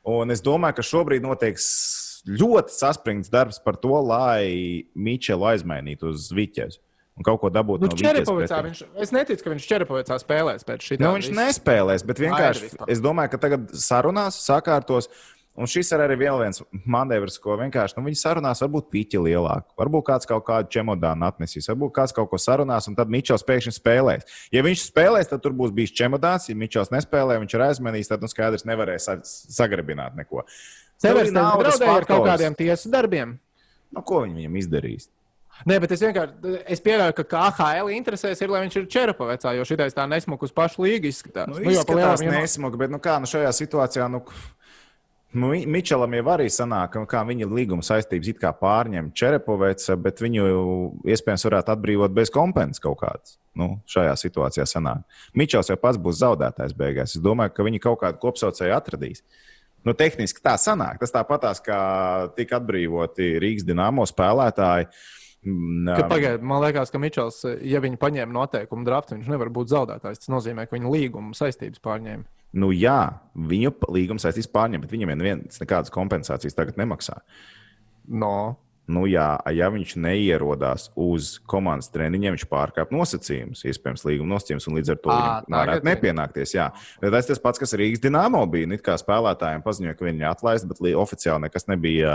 Un 0.08 0.32
es 0.32 0.43
domāju, 0.45 0.78
ka 0.78 0.86
šobrīd 0.88 1.26
notiek 1.26 1.60
ļoti 2.28 2.76
saspringts 2.76 3.32
darbs 3.34 3.60
par 3.64 3.76
to, 3.82 4.00
lai 4.00 4.88
Mičelu 4.95 5.52
aizmainītu 5.52 6.14
uz 6.14 6.30
Viķes. 6.36 6.80
Un 7.18 7.26
kaut 7.26 7.39
ko 7.41 7.50
dabūt 7.50 7.82
nu, 7.82 7.89
no 7.89 7.98
Čerpavicā. 7.98 8.60
Viņš, 8.68 8.82
es 9.02 9.12
neticu, 9.16 9.41
ka 9.43 9.52
viņš 9.56 9.68
Čerpavicā 9.72 10.18
spēlēs 10.22 10.68
pēc 10.68 10.84
šī. 10.86 10.98
Nu, 11.02 11.16
viņš 11.16 11.32
visu. 11.32 11.38
nespēlēs, 11.39 12.06
bet 12.06 12.22
vienkārši 12.22 12.70
es 12.93 13.02
domāju, 13.02 13.32
ka 13.34 13.39
tagad 13.48 13.74
sarunās, 13.74 14.38
sakārtos. 14.45 15.10
Un 15.58 15.66
šis 15.66 15.89
ir 15.89 16.03
arī 16.03 16.16
viens 16.22 16.62
manevrs, 16.86 17.39
ko 17.41 17.55
vienkārši 17.58 17.97
nu, 17.97 18.03
viņi 18.05 18.20
sarunās, 18.20 18.62
varbūt 18.62 18.91
pīķi 18.93 19.22
lielāku. 19.26 19.74
Varbūt 19.80 20.05
kāds 20.12 20.30
kaut 20.30 20.45
kādu 20.45 20.70
čemodānu 20.76 21.26
atnesīs, 21.26 21.66
varbūt 21.72 21.95
kāds 21.95 22.14
kaut 22.14 22.30
ko 22.30 22.38
sarunās, 22.41 22.86
un 22.89 22.97
tad 22.97 23.10
Mičels 23.10 23.45
pēkšņi 23.47 23.74
spēlēs. 23.80 24.38
Ja 24.53 24.62
viņš 24.66 24.86
spēlēs, 24.91 25.32
tad 25.32 25.41
tur 25.41 25.58
būs 25.58 25.74
bijis 25.74 25.95
čemodāns. 25.97 26.45
Ja 26.51 26.58
Mičels 26.58 26.93
nespēlē, 26.93 27.39
viņš 27.41 27.58
ir 27.58 27.66
aizmanījis, 27.72 28.14
tad 28.14 28.22
nu, 28.22 28.30
skaidrs 28.30 28.68
nevarēs 28.70 29.10
sagrabināt 29.58 30.20
neko. 30.20 30.45
Severs 31.01 31.34
nav 31.34 31.58
draudēja 31.64 31.99
ar 32.03 32.10
kaut 32.10 32.30
kādiem 32.30 32.58
tiesu 32.58 32.93
darbiem. 32.93 33.39
Nu, 33.93 34.03
ko 34.05 34.28
viņi 34.28 34.43
viņam 34.43 34.60
izdarīs? 34.62 35.10
Nē, 35.66 35.80
bet 35.82 35.93
es 35.95 36.03
vienkārši 36.05 36.53
es 36.70 36.82
pieļauju, 36.86 37.16
ka 37.18 37.26
KHL 37.32 37.89
interesēs 37.95 38.41
ir, 38.43 38.51
lai 38.53 38.62
viņš 38.68 38.76
ir 38.78 38.86
Čerpavecā, 38.93 39.55
jo 39.58 39.66
šitais 39.66 39.95
tā 39.97 40.05
nesmuka 40.10 40.45
uz 40.45 40.53
pašu 40.53 40.84
līgu 40.86 41.10
izskatās. 41.10 41.49
Nu, 41.49 41.58
nu, 41.58 41.74
izskatās 41.74 42.22
nesmuka, 42.22 42.78
bet 42.84 42.93
nu 42.93 43.01
kā 43.01 43.18
nu 43.24 43.30
šajā 43.30 43.49
situācijā. 43.64 44.05
Nu... 44.12 44.22
Mi- 45.34 45.65
Mičelam 45.67 46.13
jau 46.13 46.23
arī 46.32 46.47
sanāk, 46.47 46.95
ka- 47.07 47.25
viņa 47.28 47.47
līguma 47.51 47.84
saistības 47.84 48.28
it 48.28 48.39
kā 48.39 48.53
pārņem 48.53 49.11
Čerepovets, 49.13 49.89
bet 50.01 50.17
viņu 50.23 51.03
iespējams 51.03 51.43
varētu 51.49 51.73
atbrīvot 51.75 52.13
bez 52.13 52.30
kompensácijas 52.30 52.80
kaut 52.80 52.99
kādas. 53.01 53.38
Nu, 53.53 53.82
šajā 53.86 54.13
situācijā 54.15 54.63
sanāk. 54.65 55.03
Mičels 55.36 55.67
jau 55.67 55.75
pats 55.75 55.97
būs 55.97 56.21
zaudētājs 56.21 56.73
beigās. 56.78 57.15
Es 57.15 57.21
domāju, 57.21 57.53
ka 57.53 57.63
viņi 57.63 57.82
kaut 57.82 57.99
kādu 57.99 58.19
kopsaucēju 58.19 58.73
atradīs. 58.75 59.21
Nu, 59.84 59.93
tehniski 59.93 60.41
tā 60.41 60.55
sanāk. 60.57 60.99
Tas 60.99 61.11
tāpatās, 61.11 61.61
kā 61.63 62.34
tika 62.36 62.59
atbrīvoti 62.59 63.39
Rīgas 63.39 63.65
dīnāmo 63.65 64.05
spēlētāji. 64.07 64.88
Ka 64.88 64.91
Pagaidiet, 66.10 66.43
man 66.45 66.62
liekas, 66.64 66.91
ka 66.93 67.00
Mičels, 67.02 67.41
ja 67.64 67.80
viņi 67.84 68.00
paņēma 68.02 68.36
noteikumu 68.36 68.88
draftu, 68.88 69.16
viņš 69.18 69.30
nevar 69.32 69.52
būt 69.54 69.72
zaudētājs. 69.72 70.24
Tas 70.24 70.32
nozīmē, 70.34 70.66
ka 70.68 70.76
viņa 70.78 70.91
līguma 70.93 71.38
saistības 71.38 71.82
pārņēma. 71.84 72.26
Nu, 72.58 72.72
jā, 72.76 73.00
viņu 73.36 73.74
p- 73.76 73.89
līgums 73.93 74.24
saistīs 74.26 74.48
pārņemt, 74.52 74.86
bet 74.86 74.93
viņam 74.95 75.12
neviens 75.16 75.60
nekādas 75.62 75.91
kompensācijas 75.93 76.56
tagad 76.58 76.80
nemaksā. 76.80 77.20
No. 78.08 78.58
Nu, 78.88 79.04
jā, 79.10 79.26
ja 79.52 79.68
viņš 79.68 79.98
neierodās 80.00 80.86
uz 80.96 81.34
komandas 81.50 81.90
treniņiem, 81.92 82.38
viņš 82.38 82.46
pārkāpj 82.48 82.96
nosacījumus, 82.96 83.66
iespējams, 83.68 84.06
līguma 84.08 84.38
nosacījumus, 84.38 84.68
un 84.70 84.78
līdz 84.80 84.94
ar 84.94 85.02
to 85.02 85.12
viņam 85.12 85.58
varētu 85.58 85.90
nepienākties. 85.90 86.54
Jā. 86.56 86.70
Bet 87.02 87.12
tas 87.18 87.28
tas 87.28 87.42
pats, 87.44 87.60
kas 87.60 87.76
Rīgas 87.76 88.04
dīnāmo 88.06 88.46
bija. 88.54 88.70
Nu, 88.72 88.78
it 88.80 88.86
kā 88.86 88.96
spēlētājiem 89.02 89.66
paziņoja, 89.66 89.98
ka 90.00 90.08
viņi 90.08 90.24
ir 90.24 90.30
atlaisti, 90.32 90.72
bet 90.72 90.80
li- 90.86 90.96
oficiāli 90.96 91.50
nekas 91.50 91.68
nebija 91.68 92.14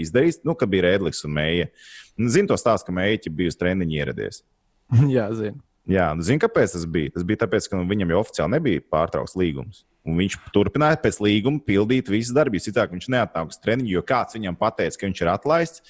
izdarīts. 0.00 0.40
Nu, 0.48 0.56
ka 0.56 0.68
bija 0.70 0.88
Rēdlis 0.88 1.20
un 1.28 1.36
Mēja. 1.36 1.68
Zinu 2.16 2.54
to 2.54 2.56
stāstu, 2.60 2.88
ka 2.88 2.96
Mēja 2.96 3.28
bija 3.28 3.52
uz 3.52 3.60
treniņu 3.60 4.00
ieradies. 4.00 4.40
Jā, 5.16 5.28
zinu. 5.36 5.60
Jā, 5.84 6.06
nu, 6.16 6.24
zinu, 6.24 6.40
kāpēc 6.40 6.72
tas 6.72 6.86
bija. 6.88 7.12
Tas 7.12 7.26
bija 7.28 7.42
tāpēc, 7.42 7.68
ka 7.68 7.76
nu, 7.76 7.84
viņam 7.90 8.14
jau 8.14 8.22
oficiāli 8.22 8.56
nebija 8.56 8.84
pārtraukts 8.88 9.36
līgums. 9.36 9.84
Un 10.08 10.16
viņš 10.20 10.38
turpināja 10.52 10.96
pēc 11.00 11.20
līguma 11.24 11.60
pildīt 11.64 12.08
visas 12.12 12.32
darbības. 12.36 12.70
Citādi 12.70 12.96
viņš 12.96 13.10
neatnāca 13.12 13.52
uz 13.52 13.60
treniņu, 13.60 13.92
jo 13.92 14.02
kāds 14.08 14.36
viņam 14.36 14.56
pateica, 14.60 14.96
ka 15.00 15.08
viņš 15.08 15.20
ir 15.20 15.32
atlaists. 15.32 15.84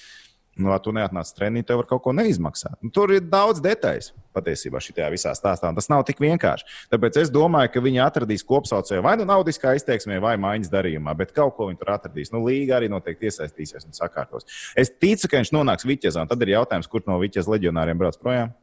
Nu, 0.55 0.71
tu 0.79 0.93
neatnāc 0.95 1.27
uz 1.27 1.35
treniņu, 1.35 1.65
tev 1.67 1.81
var 1.81 1.87
kaut 1.89 2.01
ko 2.05 2.13
neizmaksāt. 2.15 2.77
Nu, 2.79 2.87
tur 2.95 3.11
ir 3.11 3.25
daudz 3.27 3.59
detaļu 3.63 4.13
patiesībā 4.35 4.79
šajā 4.83 5.09
visā 5.11 5.33
stāstā. 5.35 5.71
Tas 5.75 5.89
nav 5.91 6.05
tik 6.07 6.21
vienkārši. 6.23 6.67
Tāpēc 6.93 7.19
es 7.19 7.31
domāju, 7.33 7.73
ka 7.73 7.83
viņi 7.83 7.99
atradīs 8.03 8.43
kopsaucēju 8.47 9.03
vai 9.03 9.17
nu 9.19 9.27
naudiskā 9.27 9.73
izteiksmē, 9.75 10.21
vai 10.23 10.35
maiņas 10.39 10.71
darījumā, 10.71 11.15
bet 11.19 11.33
kaut 11.35 11.57
ko 11.57 11.67
viņi 11.69 11.79
tur 11.81 11.91
atradīs. 11.97 12.31
Nu, 12.31 12.39
Līga 12.47 12.77
arī 12.79 12.87
noteikti 12.91 13.27
iesaistīsies 13.27 13.87
un 13.87 13.95
sakārtos. 13.95 14.47
Es 14.79 14.91
ticu, 14.91 15.27
ka 15.27 15.41
viņš 15.41 15.51
nonāks 15.55 15.87
Vitezā, 15.87 16.23
un 16.23 16.31
tad 16.31 16.43
ir 16.47 16.55
jautājums, 16.55 16.87
kur 16.91 17.03
no 17.09 17.19
Vitezas 17.19 17.51
leģionāriem 17.51 17.99
brauc 17.99 18.19
projām. 18.21 18.55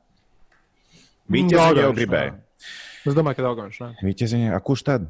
Vitezā 1.32 1.70
jau 1.76 1.93
gribēja. 1.97 2.38
Es 3.05 3.16
domāju, 3.18 3.40
ka 3.40 3.49
Dārgājs. 3.51 3.82
A, 4.57 4.61
kurš 4.64 4.84
tad? 4.88 5.09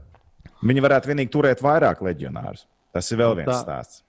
Viņi 0.62 0.82
varētu 0.82 1.10
vienīgi 1.10 1.30
turēt 1.30 1.62
vairāk 1.62 2.02
leģionārus. 2.06 2.66
Tas 2.94 3.08
ir 3.12 3.20
vēl 3.22 3.38
viens 3.42 3.50
Tā. 3.50 3.60
stāsts. 3.62 4.02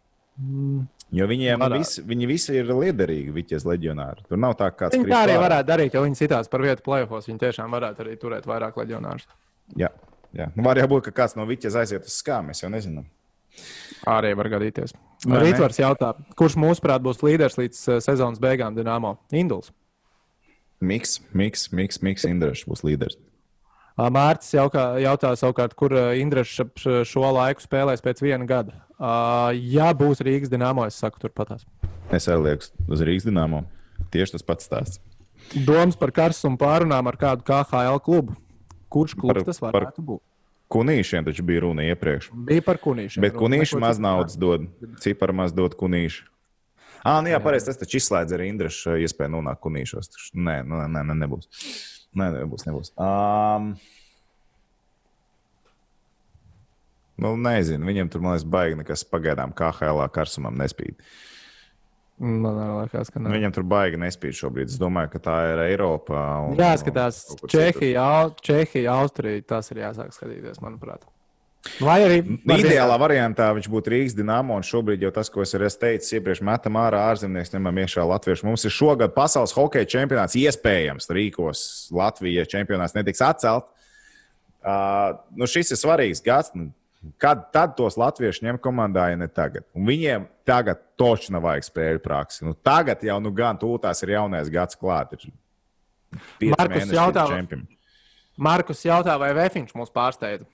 Jo 1.14 1.28
viņiem 1.30 1.62
Varētu. 1.62 1.78
visi, 1.78 2.04
viņi 2.10 2.28
visi 2.30 2.56
ir 2.58 2.72
liederīgi, 2.74 3.34
Vitijas 3.36 3.68
leģionāri. 3.70 4.26
Tur 4.26 4.40
nav 4.42 4.56
tā, 4.58 4.72
ka 4.74 4.86
kāds 4.86 4.98
Viņi 4.98 5.12
tā 5.12 5.20
arī 5.28 5.36
varētu 5.38 5.68
darīt, 5.70 5.94
jo 5.94 6.02
viņi 6.02 6.18
citās 6.18 6.50
par 6.50 6.64
vietu 6.66 6.82
plēfos. 6.88 7.28
Viņi 7.30 7.42
tiešām 7.44 7.76
varētu 7.76 8.02
arī 8.02 8.16
turēt 8.18 8.48
vairāk 8.50 8.80
leģionārus. 8.82 9.28
Jā, 9.78 9.92
jā. 10.34 10.50
Nu, 10.56 10.66
var 10.66 10.82
jau 10.82 10.88
būt, 10.96 11.06
ka 11.06 11.14
kāds 11.22 11.38
no 11.38 11.46
Vitijas 11.46 11.78
aiziet 11.84 12.10
uz 12.10 12.18
skām. 12.18 12.50
Mēs 12.50 12.64
jau 12.66 12.72
nezinām. 12.74 13.06
Arī 14.10 14.34
var 14.36 14.50
gadīties. 14.56 14.96
Rītvars 15.30 15.78
jautā, 15.80 16.16
kurš 16.40 16.58
mūsuprāt 16.60 17.04
būs 17.06 17.22
līderis 17.22 17.60
līdz 17.62 17.84
eh, 17.94 18.02
sezonas 18.04 18.42
beigām 18.42 18.74
Dienāmo? 18.76 19.16
Induls. 19.32 19.70
Miks, 20.84 21.20
miks, 21.32 21.70
miks, 21.72 22.02
miks 22.04 22.26
Indrešs 22.28 22.66
būs 22.68 22.84
līderis. 22.84 23.22
Mārcis 23.98 24.56
jautā 24.58 25.34
savukārt, 25.38 25.76
kur 25.78 25.94
Indrešs 26.18 26.64
šo 27.06 27.26
laiku 27.36 27.62
spēlēs 27.62 28.02
pēc 28.02 28.24
viena 28.26 28.46
gada. 28.50 28.80
Ja 29.54 29.92
būs 29.98 30.22
Rīgas 30.26 30.50
Dienāmo, 30.50 30.86
es 30.88 30.98
saku, 30.98 31.20
turpatās. 31.22 31.66
Es 32.14 32.28
arī 32.30 32.50
lieku 32.50 32.70
uz 32.94 33.02
Rīgas 33.06 33.28
dīnāmo. 33.28 33.64
Tieši 34.14 34.36
tas 34.38 34.46
pats 34.46 34.68
stāsts. 34.70 35.00
Domas 35.66 35.98
par 36.00 36.12
karstumu 36.16 36.58
pārunām 36.58 37.08
ar 37.10 37.18
kādu 37.20 37.44
KHL 37.46 38.00
klubu. 38.04 38.36
Kurš 38.94 39.16
klubs 39.18 39.34
Par- 39.42 39.44
tas 39.50 39.60
par- 39.60 39.74
varētu 39.74 40.06
būt? 40.06 40.22
Kunīšiem 40.74 41.26
taču 41.26 41.44
bija 41.46 41.62
runa 41.62 41.84
iepriekš. 41.86 42.32
Bija 42.34 42.62
par 42.66 42.78
kunīšiem. 42.82 43.22
Bet 43.22 43.34
kunīši 43.38 43.76
Neko 43.76 43.80
maz 43.80 44.00
naudas 44.00 44.38
dod. 44.38 44.68
Cipari 45.02 45.34
maz 45.34 45.54
dod 45.54 45.76
kunīši. 45.78 46.24
Ah, 47.06 47.20
nu 47.22 47.30
jā, 47.30 47.38
pareizi. 47.44 47.66
Tas 47.68 47.78
taču 47.78 47.98
izslēdz 48.00 48.32
arī 48.34 48.48
Indreša 48.50 48.96
iespēju 49.04 49.30
nonākt 49.36 49.60
kunīšos. 49.62 50.10
Nē, 50.34 50.64
nē, 50.66 51.04
nē, 51.04 51.18
nebūs. 51.20 51.46
Nē, 52.16 52.28
nebūs. 52.36 52.66
nebūs. 52.68 52.92
Um, 53.02 53.74
nu, 57.18 57.36
nezinu. 57.40 57.86
Viņam 57.90 58.10
tur, 58.14 58.22
man 58.26 58.36
liekas, 58.36 58.48
baigi 58.56 58.78
nekas 58.80 59.06
pagaidām 59.10 59.54
KHL 59.58 60.02
karsumam 60.14 60.58
nespīd. 60.60 60.98
Man 62.24 62.60
liekas, 62.84 63.10
ka 63.14 63.20
nē. 63.20 63.32
Viņam 63.34 63.56
tur 63.56 63.66
baigi 63.68 63.98
nespīd 64.02 64.38
šobrīd. 64.38 64.70
Es 64.72 64.78
domāju, 64.82 65.12
ka 65.16 65.20
tā 65.26 65.38
ir 65.54 65.64
Eiropa. 65.72 66.20
un- 66.50 66.58
Jāskatās, 66.60 67.24
un. 67.34 67.50
Čehija, 67.50 68.04
Au- 68.04 68.36
Čehija, 68.42 68.94
Austrija. 69.02 69.42
Tas 69.48 69.72
ir 69.72 69.78
jāsāk 69.82 70.14
skatīties, 70.14 70.62
manuprāt. 70.62 71.02
Vai 71.80 72.02
arī 72.04 72.18
Ideālā 72.60 72.96
variantā 73.00 73.48
viņš 73.56 73.70
būtu 73.72 73.94
Rīgas 73.94 74.16
dīnāmo, 74.18 74.58
un 74.60 74.66
šobrīd 74.68 75.06
jau 75.06 75.14
tas, 75.16 75.30
ko 75.32 75.46
es 75.46 75.56
arī 75.56 75.70
teicis, 75.72 76.12
iepriekš 76.18 76.42
metam 76.44 76.76
ārā 76.82 77.06
ārzemnieks, 77.14 77.54
ņemam 77.56 77.80
iekšā 77.86 78.04
latviešu. 78.10 78.48
Mums 78.50 78.68
ir 78.68 78.76
šogad 78.76 79.16
pasaules 79.16 79.56
hokeja 79.56 79.88
čempionāts 79.96 80.36
iespējams 80.40 81.08
Rīkos. 81.16 81.64
Latvija 81.96 82.44
čempionāts 82.52 82.98
netiks 82.98 83.24
atcelt. 83.24 83.72
Uh, 84.64 85.16
nu 85.40 85.48
šis 85.48 85.72
ir 85.76 85.80
svarīgs 85.80 86.24
gads. 86.24 86.52
Nu, 86.56 86.72
Kad 87.20 87.50
tad 87.52 87.74
tos 87.76 87.98
latviešus 88.00 88.46
ņem 88.46 88.58
komandā, 88.64 89.10
ja 89.12 89.18
ne 89.20 89.28
tagad? 89.28 89.66
Un 89.76 89.84
viņiem 89.90 90.24
tagad 90.48 90.80
toču 91.00 91.34
nav 91.36 91.44
vajag 91.44 91.66
spēļu 91.68 92.02
praksi. 92.04 92.46
Nu, 92.48 92.54
tagad 92.56 93.04
jau 93.04 93.18
nu 93.20 93.32
gan 93.36 93.60
tūlās 93.60 94.06
ir 94.06 94.14
jaunais 94.16 94.52
gads 94.52 94.80
klāt. 94.80 95.12
Ir 95.20 96.54
Markus 96.56 96.94
jautā-. 96.96 97.28
Markus 98.40 98.86
jautā, 98.88 99.18
vai 99.20 99.34
Vēfiņš 99.36 99.76
mūs 99.76 99.92
pārsteidza? 99.94 100.48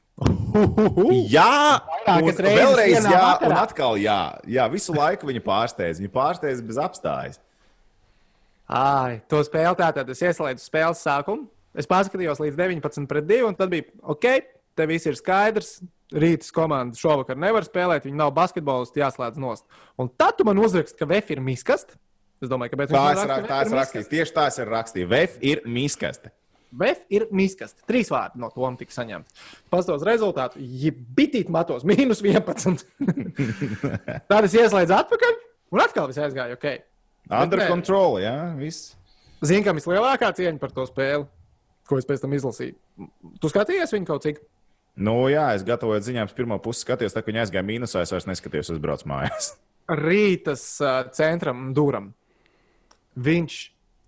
Jā, 1.29 1.79
un 2.09 2.25
reizes 2.25 2.41
vēlreiz 2.43 3.05
jā, 3.05 3.19
vakarā. 3.21 3.49
un 3.49 3.57
atkal 3.61 3.99
jā. 4.01 4.17
jā. 4.49 4.65
Visu 4.73 4.95
laiku 4.95 5.29
viņa 5.29 5.43
pārsteidz. 5.45 6.01
Viņa 6.01 6.11
pārsteidz 6.15 6.63
bez 6.65 6.79
apstājas. 6.81 7.39
Ai, 8.69 9.21
to 9.31 9.39
spēli 9.45 9.77
tātad 9.79 10.09
es 10.13 10.21
ieslēdzu 10.21 10.61
spēles 10.65 11.01
sākumu. 11.05 11.47
Es 11.77 11.87
paskatījos 11.89 12.41
līdz 12.41 12.57
19 12.57 13.07
pret 13.09 13.25
2, 13.29 13.43
un 13.47 13.55
tad 13.57 13.71
bija 13.71 13.85
ok, 14.09 14.27
te 14.77 14.85
viss 14.89 15.07
ir 15.09 15.17
skaidrs. 15.17 15.79
Rītas 16.09 16.49
komanda 16.49 16.97
šovakar 16.97 17.37
nevar 17.37 17.61
spēlēt, 17.67 18.07
viņi 18.07 18.17
nav 18.17 18.31
basketbolisti, 18.33 18.97
jāslēdz 19.03 19.37
nost. 19.37 19.65
Un 20.01 20.09
tad 20.17 20.39
tu 20.39 20.45
man 20.47 20.57
uzrakst, 20.57 20.95
ka 20.97 21.05
VF 21.05 21.35
ir 21.35 21.41
miskast. 21.45 21.93
Es 22.41 22.49
domāju, 22.49 22.73
Tā 22.73 22.87
man 22.97 23.19
ra- 23.19 23.35
raksta, 23.35 23.45
tā 23.45 23.61
es 23.61 23.67
"VF 23.69 23.73
ir 23.73 23.79
rakstīju. 23.79 24.09
Tieši 24.09 24.33
tā 24.33 24.47
es 24.47 24.57
rakstīju. 24.57 25.07
VF 25.11 25.37
ir 25.41 25.61
mīskaste. 25.69 26.31
VF 26.69 27.01
ir 27.13 27.25
miskast. 27.33 27.81
Trīs 27.89 28.11
vārdi 28.13 28.41
no 28.41 28.51
tom 28.53 28.77
tika 28.77 28.93
saņemti. 28.93 29.33
Pastos 29.73 30.03
rezultātu, 30.05 30.61
ja 30.61 30.91
bitīt 30.93 31.49
matos 31.53 31.85
mīnus 31.87 32.21
11. 32.25 32.85
tad 34.29 34.45
es 34.45 34.57
ieslēdzu 34.57 34.95
atpakaļ, 34.99 35.39
un 35.73 35.83
atkal 35.83 36.09
viss 36.11 36.21
aizgāja 36.21 36.57
ok. 36.59 36.69
Under 37.29 37.63
nē. 37.63 37.67
control, 37.69 38.19
jā, 38.21 38.35
viss. 38.57 38.93
Zini, 39.45 39.63
kam 39.65 39.79
ir 39.79 39.89
lielākā 39.93 40.29
cieņa 40.35 40.61
par 40.61 40.73
to 40.75 40.85
spēli, 40.89 41.25
ko 41.89 41.99
es 42.01 42.07
pēc 42.07 42.21
tam 42.23 42.33
izlasīju. 42.37 42.77
Tu 43.41 43.51
skatījies 43.51 43.93
viņu 43.95 44.09
kaut 44.09 44.25
cik? 44.27 44.41
Nu, 44.99 45.15
jā, 45.31 45.45
es 45.55 45.63
gatavoju 45.65 46.03
ziņām, 46.03 46.29
pirmā 46.35 46.57
pusi 46.61 46.83
skatījos, 46.83 47.15
tā 47.15 47.23
kā 47.23 47.31
viņa 47.31 47.45
aizgāja 47.45 47.65
mīnusā, 47.65 48.03
es 48.03 48.11
vairs 48.13 48.27
neskatījos 48.27 48.73
uz 48.75 48.81
brauc 48.83 49.05
mājās. 49.09 49.53
Rītas 50.05 50.65
uh, 50.83 51.01
centram, 51.15 51.69
Duram. 51.73 52.11
Viņš 53.19 53.55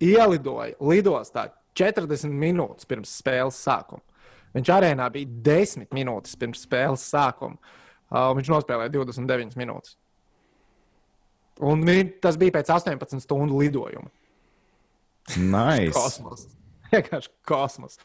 ielidoja 0.04 0.76
lidostā 0.84 1.48
40 1.78 2.34
minūtes 2.36 2.88
pirms 2.90 3.14
spēles 3.22 3.58
sākuma. 3.64 4.02
Viņš 4.56 4.72
arēnā 4.76 5.06
bija 5.14 5.30
10 5.48 5.88
minūtes 5.96 6.36
pirms 6.40 6.66
spēles 6.66 7.04
sākuma. 7.08 7.56
Uh, 8.12 8.34
viņš 8.36 8.50
nospēlēja 8.52 8.92
29 8.92 9.56
minūtes. 9.60 9.96
Un 11.64 11.86
vi- 11.88 12.10
tas 12.20 12.36
bija 12.42 12.58
pēc 12.58 12.72
18 12.74 13.22
stundu 13.24 13.62
lidojuma. 13.62 14.10
Nice. 15.38 15.94
Kosmos. 16.00 16.48
Vienkārši 16.92 17.30
kosmos. 17.48 17.96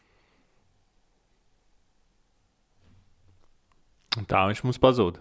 Tā 4.30 4.46
viņš 4.48 4.62
mums 4.64 4.78
pazūd. 4.80 5.18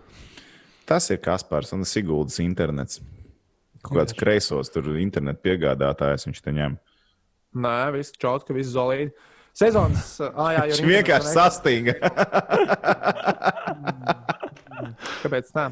Tas 0.87 1.09
ir 1.11 1.17
Kaspars 1.23 1.73
un 1.75 1.83
Siguldas 1.89 2.37
internets. 2.43 3.01
Kaut 3.85 3.99
kāds 3.99 4.15
kreisos 4.17 4.69
tur 4.73 4.87
internetu 5.01 5.41
piegādātājs 5.45 6.27
viņš 6.29 6.41
te 6.45 6.53
ņem. 6.55 6.77
Nē, 7.55 7.75
viss 7.95 8.11
čauts, 8.19 8.43
ka 8.47 8.53
viss 8.55 8.73
zolīdi. 8.75 9.11
Sezonas. 9.55 10.17
Ah, 10.33 10.49
jā, 10.57 10.63
jo 10.67 10.77
Viņš 10.81 10.89
vienkārši 10.91 11.29
sastinga. 11.31 11.93
Kāpēc 15.23 15.51
tā? 15.55 15.69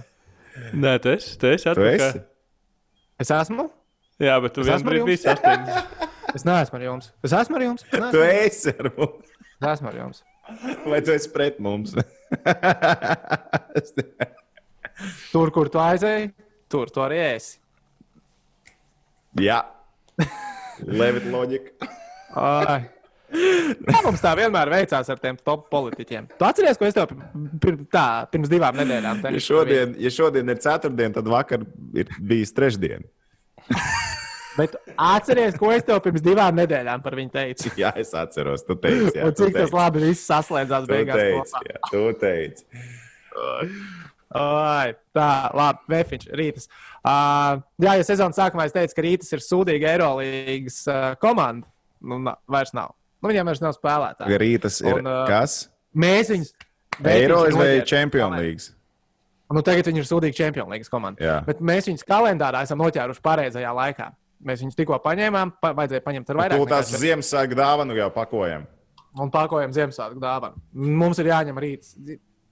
Nē, 0.77 0.93
tu 1.03 1.11
esi. 1.11 1.34
Tu 1.41 1.49
esi, 1.51 1.67
atpakaļ. 1.73 2.21
Es 3.23 3.31
esmu? 3.36 3.65
Jā, 4.23 4.38
bet 4.43 4.53
tu 4.55 4.63
Es 4.63 4.69
vienā 4.69 4.88
brīdī 4.88 5.05
biji 5.11 5.23
sastindzis. 5.25 5.79
Es 6.34 6.41
neesmu 6.47 6.79
ar 6.79 6.84
jums. 6.88 7.11
Es 7.21 7.34
esmu 7.38 7.59
ar 7.59 7.63
jums. 7.67 7.84
Es 7.93 8.05
Tu 8.09 8.21
esi 8.25 8.71
ar 8.73 8.88
mums. 8.95 9.27
es 9.61 9.67
esmu 9.69 9.88
ar 9.91 9.97
jums. 9.99 10.23
Vai 10.89 10.97
tu 11.05 11.11
esi 11.13 11.29
pret 11.29 11.59
mums? 11.61 11.93
Tur, 15.34 15.51
kur 15.53 15.69
tu 15.69 15.77
aizēji, 15.84 16.31
tur 16.71 16.89
tu 16.93 17.03
arī 17.05 17.19
esi. 17.36 17.59
Jā, 19.41 19.59
Levita 20.88 21.30
loģika. 21.34 21.89
Ai. 22.39 22.82
Kā 23.34 23.99
mums 24.05 24.21
tā 24.21 24.36
vienmēr 24.38 24.69
veicās 24.69 25.07
ar 25.09 25.17
tiem 25.21 25.38
top 25.41 25.65
politiķiem? 25.74 26.28
Tu 26.38 26.45
atceries, 26.45 26.78
ko 26.78 26.86
es 26.86 26.93
tev 26.93 27.09
pir, 27.63 27.80
tā, 27.93 28.03
pirms 28.30 28.49
divām 28.51 28.78
nedēļām 28.78 29.24
Ja 29.24 29.26
teicu? 29.32 29.41
šodien, 29.47 29.95
ja 29.97 30.11
šodien 30.13 30.49
ir 30.53 30.59
ceturtdiena, 30.61 31.15
tad 31.15 31.30
vakar 31.34 31.63
ir 31.97 32.11
bijis 32.21 32.53
trešdiena. 32.53 33.05
Bet 34.57 34.76
atceries, 35.01 35.55
ko 35.57 35.71
es 35.74 35.82
tev 35.88 35.97
pirms 36.05 36.21
divām 36.21 36.53
nedēļām 36.61 37.01
par 37.01 37.15
viņu 37.17 37.32
teicu? 37.34 37.71
Jā, 37.82 37.89
es 37.97 38.13
atceros, 38.13 38.61
tu 38.67 38.76
teici. 38.78 39.15
Jā, 39.17 39.26
Un 39.26 39.34
tu 39.34 39.47
cik 39.47 39.55
tas 39.55 39.63
teici. 39.65 39.78
labi 39.80 40.03
viss 40.05 40.28
saslēdzās 40.30 40.86
Tu 40.86 40.93
beigās. 40.93 41.17
teici, 41.24 41.39
kopā. 41.41 41.63
jā, 41.71 41.78
tu 41.89 42.03
teici. 42.21 42.67
Ai, 44.34 44.93
tā, 45.15 45.29
labi, 45.53 45.79
Vēfiņš, 45.93 46.27
Rītas. 46.39 46.67
Uh, 47.03 47.61
jā, 47.84 47.95
ja 47.99 48.03
sezonas 48.07 48.38
sākumā 48.39 48.65
es 48.69 48.73
teicu, 48.75 48.95
ka 48.97 49.05
Rītas 49.05 49.34
ir 49.36 49.43
sūdīga 49.45 49.91
Eirolandes 49.93 50.79
uh, 50.89 51.13
komanda, 51.21 51.67
nu, 52.01 52.19
vairs 52.49 52.73
nav. 52.73 52.95
Nu, 53.21 53.29
viņiem 53.31 53.47
vairs 53.51 53.61
nav 53.63 53.75
spēlētāji. 53.77 54.39
Rītas 54.41 54.81
ir 54.84 54.97
Un, 54.99 55.07
ā, 55.07 55.19
kas? 55.29 55.57
Mēs 55.95 56.31
viņus. 56.34 56.53
Eirolandes 57.03 57.55
vai. 57.57 57.69
Champions 57.88 58.38
League? 58.39 58.73
Nu, 59.53 59.61
tagad 59.61 59.86
viņi 59.91 60.01
ir 60.01 60.07
sūdīgi 60.09 60.38
Champions 60.38 60.69
League 60.73 60.89
komanda. 60.89 61.21
Jā. 61.21 61.38
Bet 61.45 61.61
mēs 61.61 61.86
viņus 61.89 62.05
kalendārā 62.09 62.63
esam 62.65 62.81
noķēruši 62.81 63.21
pareizajā 63.23 63.71
laikā. 63.77 64.09
Mēs 64.43 64.63
viņus 64.63 64.75
tikko 64.75 64.97
paņēmām, 65.03 65.53
pa, 65.61 65.71
vajadzēja 65.77 66.03
paņemt 66.03 66.31
ar 66.34 66.39
vairāk. 66.41 66.59
Tu 66.59 66.67
tās 66.71 66.89
nekā 66.89 66.97
četri- 66.97 67.05
Ziemassvētku 67.05 67.57
dāvanu 67.61 67.95
jau 67.95 68.09
pakojam. 68.11 68.65
un 69.23 69.29
pakojam 69.31 69.71
Ziemassvētku 69.71 70.19
dāvanu. 70.19 70.57
Mums 70.73 71.19
ir 71.21 71.29
jāņem 71.31 71.59
rīts. 71.63 71.93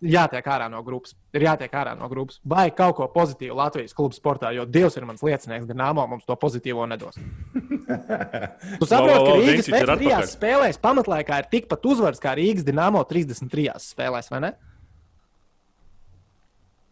Jātiek 0.02 0.47
ārā 0.49 0.66
no 0.74 0.80
grupas. 0.82 1.14
Ir 1.38 1.43
jātiek 1.45 1.74
ārā 1.78 1.91
no 1.93 2.08
grupas. 2.10 2.39
Vai 2.49 2.72
kaut 2.74 2.95
ko 2.97 3.06
pozitīvu 3.14 3.54
Latvijas 3.60 3.93
klubu 3.93 4.18
sportā, 4.18 4.49
jo 4.56 4.66
Dievs 4.66 4.97
ir 4.97 5.06
mans 5.06 5.22
liecinieks, 5.22 5.68
Dienāmo 5.70 6.08
mums 6.10 6.26
to 6.26 6.34
pozitīvo 6.41 6.88
nedos. 6.89 7.20
Tu 8.82 8.88
saproti, 8.88 9.28
ka 9.28 9.38
Rīgas 9.38 9.68
ir 9.68 9.91
atpakaļ. 9.93 10.26
spēlēs 10.32 10.78
pamatlaikā 10.82 11.41
ir 11.43 11.49
tikpat 11.52 11.86
uzvaras 11.91 12.22
kā 12.24 12.34
Rīgas 12.39 12.66
Dienāmo 12.66 13.02
33 13.06 13.76
spēlēs, 13.84 14.32
vai 14.32 14.39
ne? 14.47 14.52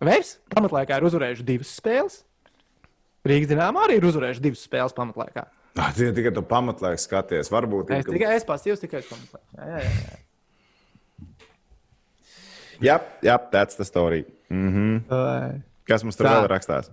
Veids 0.05 0.35
pamatlaikā 0.53 0.99
ir 0.99 1.07
uzvarējuši 1.09 1.45
divas 1.47 1.71
spēles. 1.79 2.21
Rīgas 3.27 3.49
Dienāmo 3.51 3.81
arī 3.87 3.97
ir 3.99 4.07
uzvarējuši 4.11 4.43
divas 4.45 4.61
spēles 4.67 4.95
pamatlaikā. 4.95 5.47
Tā 5.79 5.89
ir 6.03 6.13
tikai 6.17 6.31
tu 6.35 6.43
pamatlaiks 6.45 7.05
skaties. 7.07 7.51
Varbūt 7.53 7.91
Es 7.97 8.07
tikai 8.07 8.35
es 8.37 8.47
pastīvos 8.47 8.81
tikai 8.83 9.01
uz 9.03 9.09
pamatlaikā. 9.11 9.47
Jā, 9.59 9.81
jā, 9.83 9.93
jā. 10.13 10.17
Jā, 12.81 12.99
jā, 13.25 13.37
that's 13.51 13.75
the 13.75 13.85
story. 13.85 14.25
Mhm. 14.49 15.03
Ai. 15.11 15.61
Kas 15.87 16.03
mums 16.05 16.15
tur 16.15 16.27
Tā. 16.27 16.37
vēl 16.39 16.47
rakstās? 16.51 16.89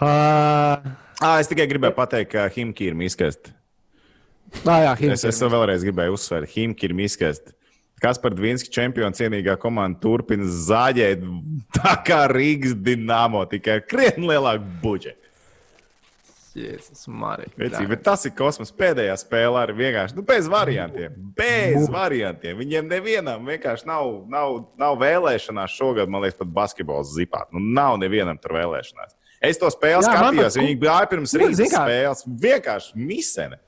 Uh, 0.00 0.92
Ah, 1.22 1.38
es 1.38 1.46
tikai 1.46 1.68
gribēju 1.70 1.94
pateikt, 1.94 2.32
ka 2.32 2.48
Himki 2.50 2.88
ir 2.90 2.94
miskast. 2.98 3.52
ah, 4.66 4.80
jā, 4.82 5.12
Es, 5.12 5.22
es 5.24 5.38
vēlreiz 5.40 5.84
gribēju 5.86 6.16
uzsvērt, 6.16 6.50
Himki 6.50 6.88
ir 6.88 6.94
miskast. 6.98 7.52
Kas 8.02 8.18
par 8.18 8.34
Dvīnski 8.34 8.72
čempionu 8.74 9.14
cienīgā 9.14 9.54
komanda 9.62 10.00
turpina 10.02 10.42
zāģēt 10.42 11.22
tā 11.78 11.92
kā 12.02 12.24
Rīgas 12.32 12.74
dīnāmo, 12.74 13.44
tikai 13.46 13.78
krietni 13.86 14.26
lielāku 14.32 14.66
budžetu. 14.82 15.21
Jēzus, 16.56 17.06
Marija. 17.08 17.48
Vecī, 17.58 17.82
bet 17.88 18.02
tas 18.04 18.26
ir 18.28 18.34
kosmos 18.36 18.72
pēdējā 18.76 19.14
spēlē, 19.22 19.62
arī 19.66 19.76
vienkārši 19.78 20.16
nu, 20.18 20.24
bez 20.28 20.48
variantiem. 20.52 21.14
Bez 21.38 21.88
variantiem. 21.92 22.58
Viņiem 22.60 22.90
nevienam 22.90 23.46
vienkārši 23.48 23.88
nav, 23.88 24.10
nav, 24.32 24.58
nav 24.80 24.98
vēlēšanās 25.00 25.74
šogad, 25.78 26.12
man 26.12 26.24
liekas, 26.26 26.38
pat 26.42 26.52
basketbols 26.58 27.14
zipāt. 27.16 27.48
Nu, 27.56 27.62
nav 27.62 27.96
nevienam 28.02 28.36
tur 28.42 28.58
vēlēšanās. 28.58 29.16
Es 29.42 29.58
to 29.58 29.70
spēli 29.74 30.02
Jā, 30.04 30.10
skatījos, 30.12 30.54
pat- 30.54 30.62
viņi 30.62 30.80
gāja 30.84 31.08
pirms 31.10 31.32
Nu, 31.34 31.40
rīta 31.46 31.68
spēles. 31.72 32.24
Vienkārši 32.44 32.92
misene. 33.08 33.58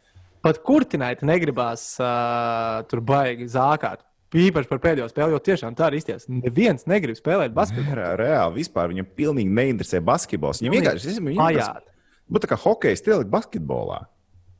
Pat 0.45 0.61
kurtināti 0.61 1.25
negribās 1.25 1.95
uh, 2.05 2.83
tur 2.91 3.01
baigi 3.01 3.49
zākāt. 3.49 4.05
Īpaši 4.35 4.69
par 4.69 4.81
pēdējo 4.83 5.07
spēli, 5.09 5.31
jo 5.33 5.39
tiešām 5.47 5.77
tā 5.79 5.89
ir 5.93 6.01
izties. 6.01 6.25
Neviens 6.29 6.85
negrib 6.91 7.15
spēlēt 7.17 7.55
basketbolu. 7.55 7.95
Re- 7.97 8.13
Reāli 8.19 8.59
vispār 8.61 8.91
viņam 8.91 9.07
pilnīgi 9.15 9.53
neinteresē 9.57 10.01
basketbols. 10.05 10.59
Viņam 10.61 10.75
Pilnīgi 10.75 10.91
vienkārši 10.91 11.15
ir 11.15 11.37
Pajāt. 11.39 11.91
Bet 12.31 12.45
tā 12.45 12.51
kā 12.55 12.59
hokejs 12.61 13.05
ielikt 13.05 13.31
basketbolā. 13.33 14.05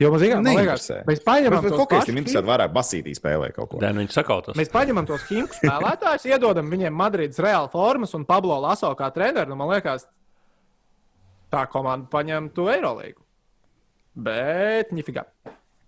Jo 0.03 0.11
man 0.11 0.19
man 0.19 0.57
liekas, 0.59 0.89
Neinteresē. 0.89 0.97
mēs 1.07 1.21
paņemam 1.23 1.67
hokejs 1.71 2.01
pašus 2.01 2.09
ir 2.11 2.17
interesanti, 2.19 2.49
vairāk 2.51 2.73
basītī 2.75 3.13
spēlē 3.15 3.53
kaut 3.55 3.69
ko. 3.71 3.79
Dēļ 3.79 4.01
viņi 4.03 4.11
sakautas. 4.11 4.57
Mēs 4.59 4.73
paņemam 4.73 5.07
tos 5.07 5.23
himku 5.29 5.55
spēlētājus, 5.55 6.27
iedodam 6.27 6.73
viņiem 6.73 6.97
Madrides 6.99 7.39
reāli 7.39 7.71
formas 7.71 8.15
un 8.19 8.27
Pablo 8.27 8.59
Laso 8.61 8.91
kā 8.99 9.13
treneru. 9.15 9.53
Nu, 9.53 9.59
man 9.61 9.71
liekas, 9.71 10.09
tā 11.55 11.63
komanda 11.71 12.11
paņem 12.11 12.51
to 12.57 12.67
Eirolīgu. 12.75 13.23
Bet, 14.15 14.91
nifigā. 14.95 15.29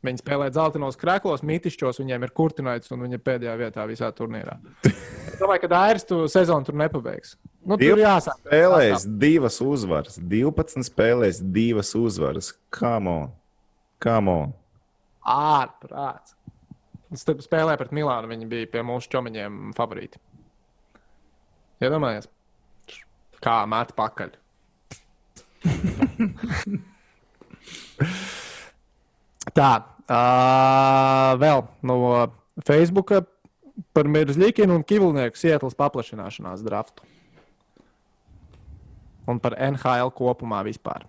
Viņi 0.05 0.21
spēlē 0.21 0.51
zeltainos 0.53 0.99
krēklos, 1.01 1.45
mītišķos, 1.47 2.03
viņiem 2.03 2.27
ir 2.27 2.33
kurtināts 2.37 2.93
un 2.95 3.07
viņi 3.07 3.17
ir 3.17 3.23
pēdējā 3.25 3.55
vietā 3.63 3.87
visā 3.89 4.11
turnīrā. 4.15 4.59
Es 5.37 5.41
domāju, 5.43 5.67
ka 5.67 5.69
Dairis 5.69 6.07
tu 6.09 6.17
sezonu 6.33 6.65
tur 6.65 6.79
nepabeigs. 6.81 7.35
Nu, 7.61 7.77
tur 7.77 8.01
jāsāk. 8.01 8.39
Spēlēs 8.41 9.03
divas 9.21 9.59
uzvaras, 9.61 10.17
12 10.17 10.87
spēlēs 10.87 11.43
divas 11.53 11.91
uzvaras. 11.99 12.55
Come 12.73 13.13
on! 13.13 13.35
Come 14.01 14.33
on. 14.33 14.55
Ārprāts. 15.27 16.37
Spēlē 17.17 17.77
pret 17.77 17.93
Milānu 17.97 18.31
viņi 18.33 18.49
bija 18.51 18.71
pie 18.73 18.83
mūsu 18.87 19.11
čomiņiem 19.13 19.75
favorīti. 19.77 20.21
Iedomājies, 21.85 22.27
kā 23.45 23.59
met 23.69 23.93
pakaļ. 23.99 24.31
Tā, 29.57 29.73
uh, 30.05 31.33
vēl 31.41 31.65
no 31.89 31.97
Facebook 32.67 33.15
par 33.97 34.09
Mirzlikinu 34.09 34.77
un 34.77 34.85
Kivlnieku 34.85 35.41
Sietlas 35.41 35.77
paplašināšanās 35.79 36.65
draftu. 36.65 37.05
Un 39.27 39.41
par 39.43 39.57
NHL 39.59 40.13
kopumā 40.15 40.61
vispār. 40.67 41.09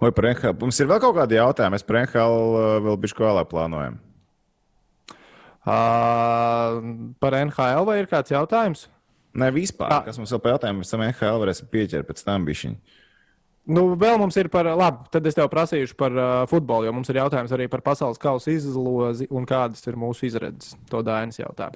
Vai 0.00 0.10
par 0.12 0.30
NHL? 0.32 0.58
Mums 0.60 0.80
ir 0.82 0.88
vēl 0.90 1.00
kaut 1.02 1.16
kādi 1.16 1.38
jautājumi. 1.38 1.76
Mēs 1.76 1.86
par 1.86 2.02
NHL 2.02 2.38
vēl 2.86 2.98
bišķi 3.04 3.24
vēlāk 3.24 3.50
plānojam. 3.50 4.00
Uh, 5.60 6.80
par 7.20 7.36
NHL 7.36 7.86
vai 7.88 8.00
ir 8.00 8.08
kāds 8.10 8.32
jautājums? 8.32 8.88
Nē, 9.36 9.52
vispār. 9.54 9.92
Tā. 9.92 10.00
Kas 10.08 10.18
mums 10.18 10.32
vēl 10.34 10.42
par 10.42 10.56
jautājumu? 10.56 10.82
Mēs 10.82 10.90
tam 10.92 11.04
NHL 11.06 11.42
varēsim 11.44 11.70
pieķert 11.70 12.08
pēc 12.08 12.24
tam 12.26 12.46
bišķiņi. 12.48 12.98
Nu, 13.70 13.84
vēl 14.00 14.16
mums 14.18 14.34
ir 14.40 14.48
par, 14.50 14.66
labi, 14.74 15.04
tad 15.14 15.26
es 15.30 15.36
tev 15.36 15.46
prasīšu 15.52 15.94
par 16.00 16.14
uh, 16.16 16.30
futbolu, 16.50 16.88
jo 16.88 16.94
mums 16.96 17.10
ir 17.12 17.20
jautājums 17.20 17.52
arī 17.54 17.68
par 17.70 17.82
pasaules 17.86 18.18
kausa 18.18 18.50
izlozi 18.50 19.28
un 19.30 19.46
kādas 19.46 19.84
ir 19.86 19.98
mūsu 20.00 20.26
izredzes. 20.26 20.74
To 20.90 21.02
Dainis 21.06 21.38
jautā. 21.38 21.70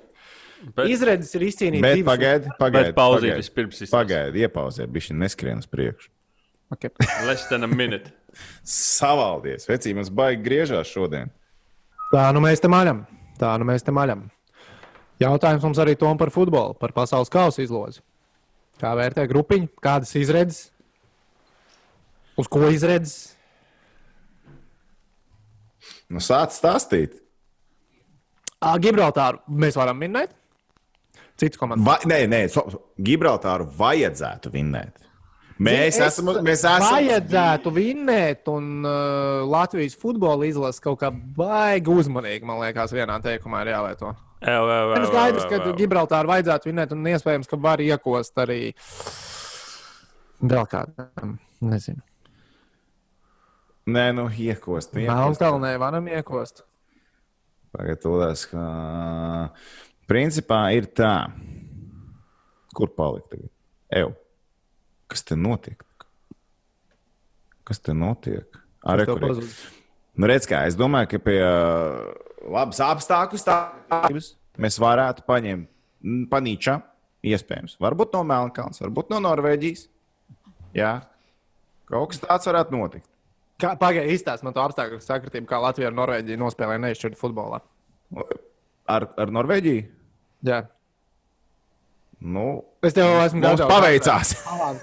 Bet- 0.75 0.89
Izredzes 0.91 1.35
ir 1.37 1.45
izcīnīt 1.51 1.85
Bet 1.85 2.01
pagaidi, 2.07 2.49
Bet 2.49 2.59
pagaidi. 2.59 2.93
pauzīt 2.97 3.31
pagaidi. 3.31 3.43
vispirms. 3.43 3.83
Pagaidi, 3.93 4.43
iepauziet, 4.47 4.91
bišķi 4.91 5.17
neskrien 5.21 5.61
uz 5.63 5.69
priekšu. 5.71 6.09
Okay. 6.73 6.91
Less 7.29 7.47
than 7.51 7.63
a 7.63 7.69
minute. 7.71 8.11
Savaldies, 8.65 9.69
vecī, 9.69 9.93
mums 9.95 10.09
baigi 10.11 10.43
griežās 10.43 10.89
šodien. 10.91 11.31
Tā 12.11 12.25
nu 12.35 12.41
mēs 12.43 12.63
te 12.65 12.71
maļam. 12.73 13.05
Tā 13.39 13.53
nu 13.61 13.69
mēs 13.69 13.85
te 13.87 13.93
maļam. 13.95 14.25
Jautājums 15.23 15.63
mums 15.69 15.79
arī 15.79 15.95
tom 16.01 16.19
par 16.19 16.33
futbolu, 16.35 16.75
par 16.81 16.91
pasaules 16.97 17.31
kausa 17.31 17.63
izlozi. 17.63 18.01
Kā 18.81 18.91
vērtē 18.99 19.29
grupiņu, 19.31 19.69
kādas 19.85 20.11
izredzes? 20.19 20.73
Uz 22.41 22.49
ko 22.51 22.67
izredzes? 22.73 23.35
Nu, 26.11 26.21
sāc 26.23 26.55
stāstīt. 26.55 27.15
Ā, 28.65 28.75
Gibraltāru 28.83 29.43
mēs 29.61 29.77
varam 29.79 29.99
minēt. 30.01 30.33
Cits 31.41 31.59
komandas. 31.59 31.87
Va, 31.87 31.97
nē, 32.09 32.25
nē, 32.31 32.45
so, 32.53 32.63
Gibraltāru 33.03 33.67
vajadzētu 33.79 34.53
vinnēt. 34.55 35.01
Mēs 35.59 35.99
Es- 35.99 36.19
esam. 36.19 36.33
Mēs 36.43 36.65
esam 36.67 36.83
Vajadzētu 36.83 37.71
vinnēt, 37.75 38.49
un 38.51 38.85
uh, 38.85 39.45
Latvijas 39.47 39.95
futbola 39.99 40.47
izlase 40.47 40.83
kaut 40.83 40.99
kā 41.03 41.11
baigi 41.11 41.91
uzmanīgi, 41.95 42.43
man 42.43 42.59
liekas, 42.63 42.95
vienā 42.95 43.21
teikumā 43.23 43.63
ir 43.63 43.75
jālieto. 43.75 44.15
Ir 44.45 45.07
skaidrs, 45.09 45.47
ka. 45.49 45.61
Gibraltāru 45.79 46.29
vajadzētu 46.29 46.69
vinnēt, 46.69 46.93
un 46.93 47.07
iespējams, 47.09 47.49
ka 47.49 47.57
var 47.57 47.81
iekost 47.81 48.43
arī 48.43 48.75
vēl 50.43 50.67
kādam. 50.69 51.39
Nezinu. 51.65 52.03
Nē, 53.85 54.05
nu, 54.17 54.29
iekost. 54.31 54.95
iekost. 54.97 55.11
Melnkalnē 55.11 55.75
varam 55.81 56.07
iekost. 56.09 56.63
Pagatavotās, 57.75 58.47
ka. 58.49 58.63
Principā 60.09 60.61
ir 60.77 60.89
tā. 60.93 61.29
Kur 62.75 62.91
palikt 62.97 63.29
tagad? 63.33 63.51
Eju. 63.95 64.15
Kas 65.11 65.25
te 65.27 65.37
notiek? 65.37 65.85
Kas 67.65 67.81
te 67.81 67.95
notiek? 67.97 68.61
Ar 68.85 69.05
pazudis. 69.09 69.61
Nu, 70.15 70.29
redz, 70.31 70.47
kā, 70.49 70.65
es 70.69 70.77
domāju, 70.79 71.11
ka 71.15 71.21
pie 71.25 71.39
uh, 71.43 72.11
labas 72.55 72.81
apstākļu 72.85 73.41
stāvokļa 73.41 74.25
mēs 74.63 74.77
varētu 74.79 75.25
paņemt 75.27 76.29
panīčā, 76.31 76.79
Iespējams. 77.25 77.79
Varbūt 77.81 78.13
no 78.17 78.21
Melnkalnes, 78.29 78.83
varbūt 78.83 79.09
no 79.13 79.21
Norvēģijas. 79.25 79.87
Jā, 80.77 80.93
kaut 81.89 82.13
kas 82.13 82.21
tāds 82.25 82.49
varētu 82.51 82.77
notikt. 82.77 83.09
Pagaidiet, 83.63 84.11
izstāstiet 84.17 84.47
man 84.47 84.55
to 84.57 84.63
apstākļu 84.65 84.99
sakritību, 85.05 85.47
kā 85.49 85.61
Latvija 85.63 85.91
ar 85.93 85.95
Norvēģiju 85.97 86.41
nospēlēja 86.41 86.83
neizšķirtu 86.83 87.21
futbolā. 87.21 87.61
Ar, 88.91 89.07
ar 89.21 89.33
Norvēģiju? 89.33 89.85
Jā. 90.45 90.65
Nu, 92.25 92.47
es 92.85 92.97
tev 92.97 93.11
esmu 93.21 93.43
gatavs. 93.45 93.69
paveicās. 93.71 94.33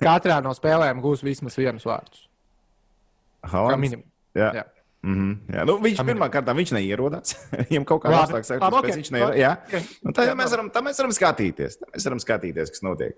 Katrā, 0.02 0.40
no 0.46 0.54
spēlēm 0.56 1.02
gūs 1.04 1.24
vismaz. 1.26 1.58
Kā 1.58 3.50
Haalands? 3.50 3.82
minimums. 3.82 4.08
Jā. 4.38 4.52
Jā. 4.62 4.66
Mm 5.02 5.16
-hmm. 5.18 5.56
jā, 5.56 5.64
nu, 5.66 5.78
viņš 5.82 5.98
Kā 5.98 6.06
pirmā 6.06 6.28
kārtā 6.30 6.54
viņš 6.56 6.72
neierodās. 6.78 7.34
Viņam 7.70 7.86
kaut 7.90 8.06
apstākļa 8.06 8.44
saka, 8.44 8.66
Labi, 8.66 8.76
ka 8.76 8.88
ok. 8.88 8.96
viņš 8.96 9.12
neierodās. 9.12 9.40
Jā, 9.40 9.52
Ok. 9.66 9.90
nu, 10.04 10.12
tā 10.12 10.26
jau 10.28 10.36
mēs 10.36 10.52
varam, 10.52 10.70
tā 10.70 10.84
mēs 10.86 10.98
varam 11.02 11.12
skatīties. 11.12 11.78
Tā 11.82 11.90
mēs 11.90 12.06
varam 12.06 12.20
skatīties, 12.20 12.70
kas 12.70 12.82
notiek. 12.86 13.18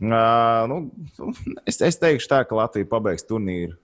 Uh, 0.00 0.64
nu, 0.68 0.76
es, 1.66 1.80
es 1.80 1.98
teikšu 2.00 2.28
tā, 2.28 2.44
ka 2.48 2.56
Latvija 2.56 2.88
pabeigs 2.88 3.26
turnīru. 3.28 3.76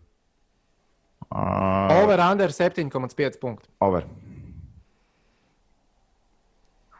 Uh, 1.30 2.02
Over 2.04 2.20
under 2.20 2.48
7,5 2.54 3.38
punktu. 3.40 3.68
over. 3.80 4.04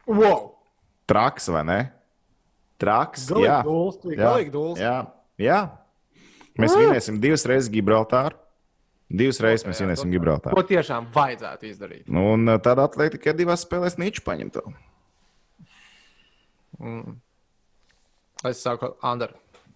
Wow! 0.07 0.55
Traks 1.07 1.49
vai 1.51 1.63
ne? 1.65 1.79
Traks. 2.79 3.29
Galīgi 3.31 3.47
jā. 3.47 3.61
Jā. 4.17 4.19
galīgi 4.21 4.53
dūls. 4.55 4.81
Jā, 4.83 4.97
jā. 5.41 5.61
Mēs 6.59 6.75
vinēsim 6.77 7.19
divas 7.21 7.45
reizes 7.49 7.71
Gibraltāru. 7.73 8.37
Divas 9.07 9.39
reizes 9.45 9.67
mēs 9.67 9.81
vinēsim 9.83 10.09
to- 10.11 10.15
Gibraltāru. 10.17 10.55
Ko 10.59 10.63
tiešām 10.67 11.07
vajadzētu 11.15 11.69
izdarīt? 11.71 12.09
Nu, 12.09 12.33
Un 12.35 12.49
uh, 12.49 12.59
tad 12.59 12.79
atlēja 12.83 13.15
tikai 13.17 13.35
divās 13.39 13.63
spēlēs 13.67 13.97
Nīču 14.01 14.23
paņemt. 14.27 14.59
Es 18.45 18.61
saku, 18.63 18.93
under. 19.03 19.33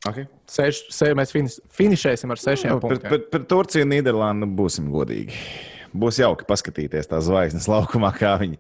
Okay. 0.09 0.25
Seš, 0.49 0.87
se, 0.97 1.11
mēs 1.17 1.33
finis, 1.35 1.59
finišēsim 1.77 2.31
ar 2.33 2.41
sešiem 2.41 2.73
Nu, 2.73 2.81
par, 2.81 2.95
punktiem. 2.95 3.11
par, 3.13 3.25
par 3.35 3.43
Turciju 3.51 3.85
un 3.85 3.93
Nīderlandi 3.93 4.47
nu, 4.47 4.49
būsim 4.57 4.87
godīgi. 4.93 5.37
Būs 5.95 6.19
jauki 6.23 6.45
paskatīties 6.47 7.09
tās 7.11 7.25
zvaigznes 7.27 7.67
laukumā, 7.67 8.13
kā 8.15 8.37
viņi 8.39 8.59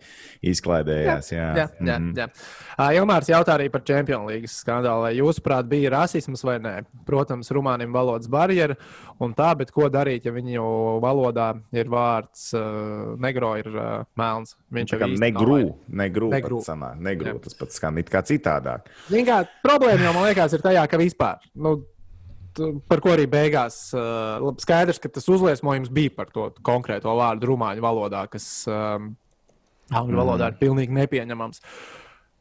izklaidējās. 0.50 1.28
Jā, 1.32 1.46
Jā, 1.56 1.66
jā, 1.80 1.98
Mhm. 1.98 2.14
jā. 2.16 2.26
Uh, 2.80 2.90
Ilmārs 2.96 3.28
jautā 3.28 3.54
arī 3.58 3.68
par 3.70 3.82
Champions 3.86 4.26
League 4.26 4.48
skandālu. 4.48 5.02
Vai 5.04 5.14
jūsuprāt, 5.18 5.68
bija 5.68 5.90
rasisms 5.92 6.42
vai 6.44 6.58
nē? 6.58 6.84
Protams, 7.06 7.50
rumānim 7.50 7.92
valodas 7.92 8.26
barjera 8.28 8.76
un 9.20 9.34
tā, 9.34 9.56
bet 9.56 9.70
ko 9.70 9.88
darīt, 9.92 10.24
ja 10.24 10.32
viņu 10.32 11.00
valodā 11.02 11.60
ir 11.72 11.84
vārds 11.92 12.54
uh, 12.54 13.14
negro, 13.20 13.54
ir 13.60 13.68
uh, 13.68 14.04
melns? 14.16 14.56
Viņš 14.72 14.96
jau 14.96 15.08
negru, 15.20 15.60
Negru. 15.88 16.30
negru. 16.30 16.60
Sanā, 16.64 16.94
negru 16.98 17.34
Jā. 17.36 17.42
tas 17.44 17.54
pats 17.54 17.76
skan 17.76 17.98
it 17.98 18.10
kā 18.10 18.22
citādāk. 18.22 18.88
Kā, 19.10 19.44
problēma 19.64 20.08
jau 20.08 20.14
man 20.14 20.24
liekas, 20.30 20.52
ir 20.54 20.60
tajā, 20.64 20.88
ka 20.88 20.96
vispār. 20.98 21.38
Nu, 21.54 21.84
Par 22.90 23.02
ko 23.02 23.12
arī 23.14 23.26
beigās 23.30 23.92
uh, 23.94 24.50
skaidrs, 24.60 24.98
ka 25.02 25.10
tas 25.12 25.28
uzliesmojums 25.30 25.92
bija 25.94 26.12
par 26.16 26.30
to 26.34 26.48
konkrēto 26.66 27.12
vārdu 27.18 27.52
rumāņu 27.52 27.84
valodā, 27.84 28.24
kas 28.32 28.46
um, 28.70 29.12
angļu 29.90 30.18
valodā 30.18 30.50
ir 30.50 30.58
pilnīgi 30.60 30.96
nepieņemams. 30.96 31.62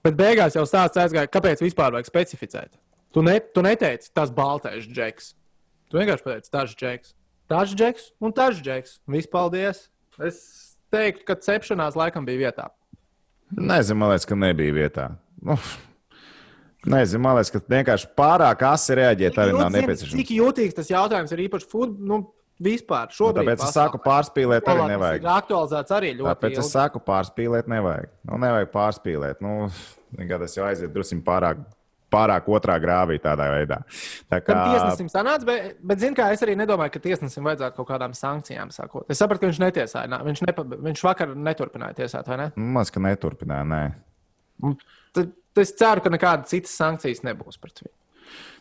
Bet 0.05 0.17
beigās 0.19 0.55
jau 0.55 0.63
stāsts 0.67 0.99
aizgāja, 1.01 1.29
kāpēc 1.31 1.61
vispār 1.63 1.93
vajag 1.95 2.09
specificēt. 2.09 2.79
Tu, 3.13 3.23
ne, 3.25 3.39
tu 3.53 3.63
neteici 3.65 4.11
tas 4.15 4.31
baltais 4.33 4.87
džeks. 4.87 5.33
Tu 5.89 5.97
vienkārši 5.97 6.25
pateici 6.25 6.53
tas 6.53 6.75
džeks. 6.77 7.15
Tas 7.49 7.73
džeks 7.73 8.11
un 8.21 8.33
tas 8.35 8.59
džeks. 8.61 8.99
Viss 9.09 9.29
paldies. 9.29 9.87
Es 10.21 10.41
teiktu, 10.93 11.25
ka 11.25 11.37
cepšanās 11.41 11.97
laikam 11.97 12.27
bija 12.27 12.47
vietā. 12.47 12.69
Nezinu, 13.49 13.97
man 14.03 14.13
liekas, 14.13 14.27
ka 14.29 14.37
nebija 14.37 14.75
vietā. 14.75 15.07
Nu, 15.41 15.57
nezinu, 16.85 17.21
man 17.23 17.39
liekas, 17.39 17.51
ka 17.51 17.61
vienkārši 17.75 18.11
pārāk 18.17 18.63
asi 18.69 18.97
reaģēt 18.99 19.39
arī 19.43 19.55
nav 19.57 19.71
nepieciešams. 19.75 20.19
Cik 20.21 20.35
jūtīgs 20.37 20.77
tas 20.77 20.91
jautājums 20.91 21.33
ir 21.35 21.47
īpaši 21.47 21.67
futbolā, 21.71 22.07
nu, 22.11 22.19
vispār 22.59 23.09
Nu, 23.09 23.15
šobrīd. 23.15 23.47
Tāpēc 23.47 23.65
es 23.65 23.75
saku, 23.75 23.99
pārspīlēt 24.03 24.67
arī 24.67 24.83
Tas 24.83 24.93
nevajag. 24.93 25.23
Ir 25.23 25.33
aktualizēts 25.33 25.95
arī 25.95 26.13
ļoti. 26.17 26.29
Tāpēc 26.29 26.55
es 26.55 26.61
ilgi. 26.61 26.71
saku, 26.75 27.01
pārspīlēt 27.07 27.69
nevajag. 27.71 28.13
Nu, 28.29 28.39
nevajag 28.43 28.71
pārspīlēt. 28.73 29.43
Nu, 29.45 29.69
nekad 30.19 30.45
tas 30.45 30.57
jau 30.57 30.65
aiziet 30.67 30.91
drusku 30.95 31.19
pārāk, 31.23 31.61
pārāk 32.11 32.49
otrā 32.51 32.75
grāvī 32.81 33.19
tādā 33.23 33.47
veidā. 33.53 33.79
Tā 34.31 34.41
kā 34.41 34.51
Tam 34.51 34.73
tiesnesim 34.73 35.11
sanāca, 35.13 35.47
bet, 35.47 35.79
bet 35.85 36.03
zin, 36.03 36.17
kā, 36.17 36.31
es 36.33 36.43
arī 36.43 36.57
nedomāju, 36.59 36.95
ka 36.95 37.03
tiesnesim 37.03 37.47
vajadzētu 37.47 37.79
kaut 37.79 37.89
kādām 37.93 38.15
sankcijām 38.17 38.73
sakot. 38.75 39.07
Es 39.07 39.21
sapratu, 39.21 39.45
ka 39.45 39.51
viņš 39.53 39.63
netiesāja. 39.63 40.21
Viņš, 40.27 40.43
nepa, 40.49 40.65
viņš 40.89 41.05
vakar 41.05 41.35
neturpināja 41.37 42.01
tiesāt, 42.03 42.27
vai 42.27 42.41
ne? 42.43 42.51
Maz, 42.75 42.91
ka 42.91 43.03
neturpināja. 43.03 43.67
Nē. 43.69 43.83
Tad, 45.15 45.31
es 45.59 45.73
ceru, 45.77 46.03
ka 46.03 46.11
nekādas 46.13 46.51
citas 46.51 46.75
sankcijas 46.79 47.23
nebūs 47.25 47.59
pret 47.61 47.83
viņu. 47.83 47.95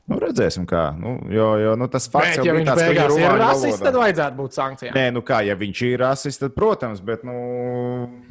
Nu, 0.09 0.16
redzēsim, 0.22 0.64
kā. 0.68 0.86
Nu, 0.96 1.18
jo, 1.28 1.51
jo 1.61 1.74
nu, 1.76 1.84
tas 1.92 2.07
fakts 2.09 2.38
Bet, 2.38 2.46
ja 2.49 2.55
viņš 2.57 2.68
tāds, 2.70 2.80
beigās 2.80 3.12
ir 3.12 3.24
ir 3.26 3.42
rasists, 3.42 3.82
tad 3.84 3.99
vajadzētu 4.01 4.38
būt 4.38 4.57
sankcijām. 4.57 4.94
Nē, 4.96 5.03
nu 5.12 5.22
kā, 5.26 5.42
ja 5.44 5.57
viņš 5.59 5.82
ir 5.84 6.01
rasists, 6.01 6.40
tad, 6.40 6.55
protams, 6.57 7.03
bet 7.05 7.26
nu, 7.28 7.34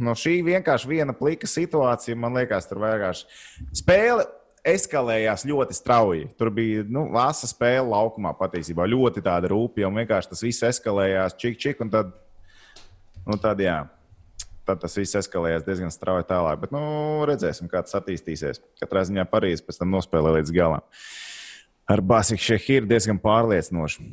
no 0.01 0.15
šī 0.17 0.39
vienkārši 0.47 0.89
viena 0.89 1.13
plika 1.17 1.49
situācija, 1.49 2.17
man 2.17 2.39
liekas, 2.39 2.65
tur 2.69 2.81
vienkārši 2.81 3.77
spēle 3.77 4.25
eskalējās 4.67 5.45
ļoti 5.47 5.77
strauji. 5.77 6.25
Tur 6.39 6.49
bija 6.55 6.81
nu, 6.89 7.05
vasa 7.13 7.49
spēle 7.49 7.85
laukumā 7.91 8.33
patiesībā 8.39 8.89
ļoti 8.89 9.21
tāda 9.29 9.53
rūpīga, 9.53 9.91
un 9.91 10.01
vienkārši 10.01 10.33
tas 10.33 10.41
viss 10.47 10.65
eskalējās 10.71 11.37
čik, 11.37 11.61
čik, 11.61 11.85
un 11.85 11.93
tad, 11.93 12.09
nu, 13.27 13.37
tad 13.43 13.61
jā. 13.61 13.83
Tad 14.67 14.81
tas 14.83 14.97
viss 14.99 15.15
eskalējās 15.15 15.63
diezgan 15.63 15.91
strauji 15.93 16.25
tālāk. 16.27 16.59
Bet, 16.65 16.73
nu, 16.75 16.81
redzēsim, 17.29 17.69
kā 17.71 17.79
tas 17.85 17.95
attīstīsies. 18.01 18.59
Katrā 18.81 19.05
ziņā 19.07 19.23
Parīzē 19.31 19.63
pēc 19.63 19.79
tam 19.79 19.93
nospēlē 19.95 20.33
līdz 20.41 20.51
galam. 20.55 20.83
Ar 21.87 22.01
Basiku 22.03 22.43
Šehiru 22.43 22.89
diezgan 22.89 23.19
pārliecinoši. 23.23 24.03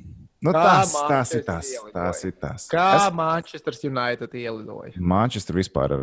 Nu, 0.45 0.53
Kā 0.53 0.63
tas, 0.63 0.93
tas 1.09 1.31
ir 1.35 1.43
tas. 1.47 1.71
ielidoja? 1.73 1.93
Tas 1.97 2.19
ir 2.29 2.33
tas. 2.39 2.67
Kā 2.71 2.85
Es- 3.09 3.15
Manchester 3.17 3.75
United 3.89 4.35
ielidoja? 4.37 4.93
Manchester 5.01 5.57
vispār 5.57 5.95
ir 5.97 6.03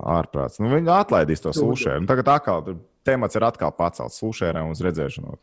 ārprāts. 0.00 0.60
Nu, 0.62 0.70
viņi 0.70 0.88
atlaidīs 0.94 1.42
to 1.42 1.50
Tudu. 1.50 1.74
slūšēru. 1.74 2.04
Nu, 2.04 2.06
tagad 2.06 2.30
atkal 2.38 2.78
temats 3.04 3.34
ir 3.36 3.42
atkal 3.42 3.72
pacelts 3.74 4.20
slūšēram 4.22 4.70
uz 4.70 4.80
redzēšanu. 4.80 5.36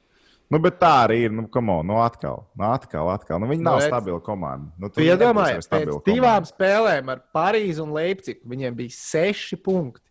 Nu, 0.50 0.60
bet 0.64 0.78
tā 0.80 0.94
arī 1.06 1.18
ir. 1.26 1.32
Nu, 1.36 1.44
on, 1.52 1.86
nu, 1.90 1.98
atkal, 2.00 2.46
nu, 2.56 2.64
atkal, 2.72 3.10
atkal. 3.12 3.40
Nu, 3.44 3.48
viņi 3.52 3.64
Nu, 3.66 3.70
nav 3.72 3.80
redz. 3.82 3.90
stabila 3.90 4.20
komanda. 4.24 4.72
Nu, 4.80 4.90
Tu 4.90 5.02
iedomājies, 5.04 5.68
arī 5.68 5.86
pēc 5.90 6.04
divām 6.08 6.44
komanda. 6.46 6.52
spēlēm 6.54 7.10
ar 7.12 7.24
Parīzi 7.36 7.84
un 7.84 7.92
Leipzigu 7.92 8.48
viņiem 8.48 8.76
bija 8.76 8.96
seši 8.96 9.58
punkti. 9.60 10.06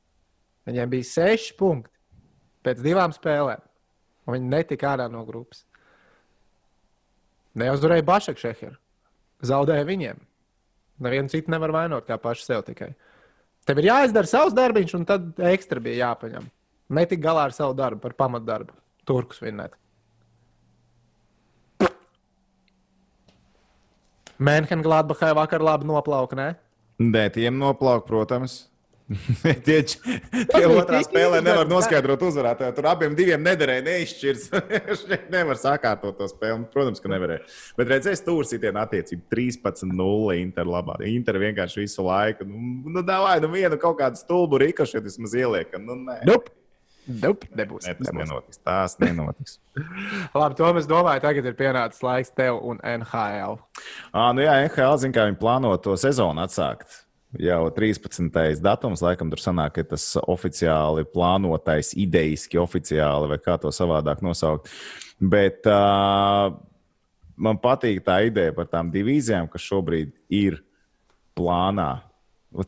Viņiem 0.68 0.90
bija 0.92 1.04
seši 1.04 1.56
punkti 1.56 1.92
pēc 2.66 2.82
divām 2.84 3.14
spēlēm. 3.16 3.62
Un 4.26 4.34
viņi 4.34 4.48
netika 4.50 4.92
ārā 4.96 5.08
no 5.10 5.24
grupas. 5.24 5.64
Neuzvarēja 7.56 8.04
Bašak 8.04 8.36
Šeheru. 8.40 8.76
Zaudēja 9.46 9.86
viņiem. 9.88 10.18
Nevienu 11.00 11.28
citu 11.32 11.50
nevar 11.52 11.72
vainot, 11.72 12.06
kā 12.08 12.16
pašu 12.20 12.44
sev 12.44 12.62
tikai. 12.66 12.94
Tev 13.68 13.78
ir 13.78 13.88
jāizdara 13.90 14.28
savs 14.28 14.54
darbiņš, 14.56 14.94
un 14.98 15.04
tad 15.08 15.40
ekstra 15.48 15.80
bija 15.82 16.10
jāpaņem. 16.10 16.44
Netik 16.96 17.20
galā 17.24 17.48
ar 17.48 17.52
savu 17.56 17.74
darbu, 17.76 18.00
par 18.00 18.12
pamatdarbu. 18.12 18.72
Turkus 19.08 19.40
vinnēt. 19.42 19.74
Mēnhena 24.38 24.84
Gladbachai 24.84 25.32
vakar 25.36 25.64
labi 25.64 25.88
noplauka, 25.88 26.36
ne? 26.38 26.48
Nē, 27.00 27.28
tiem 27.34 27.58
noplauk, 27.60 28.06
protams. 28.08 28.66
tie 29.66 29.84
tie 29.86 30.64
otrā 30.66 30.98
spēlē 31.06 31.38
nevar 31.38 31.68
ne? 31.68 31.70
noskaidrot 31.70 32.24
uzvarētāju. 32.26 32.74
Tur 32.74 32.88
abiem 32.90 33.14
diviem 33.14 33.44
nederēja 33.44 33.84
neizšķirs. 33.86 34.48
Šeit 35.04 35.28
nevar 35.30 35.60
sakārtot 35.60 36.18
to 36.18 36.26
spēli. 36.30 36.66
Protams, 36.72 37.02
ka 37.02 37.12
nevarēja. 37.12 37.44
Bet 37.78 37.92
redzēs, 37.94 38.24
tur 38.26 38.48
sitienu 38.48 38.82
attiecību 38.82 39.28
13-0 39.30 40.40
Inter 40.40 40.66
labā. 40.66 40.98
Inter 41.06 41.38
vienkārši 41.42 41.84
visu 41.84 42.06
laiku. 42.08 42.48
Nu, 42.50 42.96
nu 42.98 43.06
davai, 43.06 43.38
nu 43.44 43.52
vienu 43.54 43.78
kaut 43.80 44.00
kādu 44.02 44.18
stulbu 44.18 44.64
rīkošanu 44.64 45.06
vismaz 45.06 45.38
ieliekam. 45.38 45.86
Nu, 45.86 46.00
nē. 46.02 46.24
Nope. 46.26 46.50
Nope, 47.06 47.46
nebūs. 47.54 47.86
Nē, 47.86 47.94
tas 48.00 48.10
nebūs. 48.10 48.20
nenotiks. 48.22 48.60
Tas 48.66 48.96
nenotiks. 49.02 49.58
Labi, 50.34 50.56
to 50.58 50.70
es 50.80 50.88
domāju, 50.90 51.22
tagad 51.22 51.46
ir 51.46 51.56
pienācis 51.58 52.02
laiks 52.02 52.32
tev 52.34 52.58
un 52.66 52.80
NHL. 52.82 53.58
À, 54.10 54.32
nu 54.34 54.42
jā, 54.42 54.56
NHL 54.64 54.96
zina, 55.02 55.14
kā 55.14 55.26
viņi 55.28 55.38
plāno 55.40 55.70
to 55.82 55.94
sezonu 56.00 56.42
atsākt. 56.42 57.02
Jau 57.42 57.66
13. 57.74 58.30
datums, 58.64 59.02
laikam, 59.04 59.30
tur 59.32 59.42
sanāk, 59.42 59.76
ka 59.76 59.84
tas 59.92 60.04
oficiāli 60.22 61.04
plānotais, 61.12 61.92
idejiski 61.98 62.58
oficiāli, 62.62 63.28
vai 63.34 63.38
kā 63.42 63.58
to 63.60 63.72
savādāk 63.74 64.22
nosaukt. 64.24 64.70
Bet 65.20 65.66
uh, 65.68 66.54
man 67.36 67.60
patīk 67.60 68.02
tā 68.06 68.22
ideja 68.28 68.54
par 68.56 68.70
tām 68.72 68.90
divīzijām, 68.94 69.50
kas 69.52 69.64
šobrīd 69.68 70.14
ir 70.32 70.62
plānā. 71.36 71.90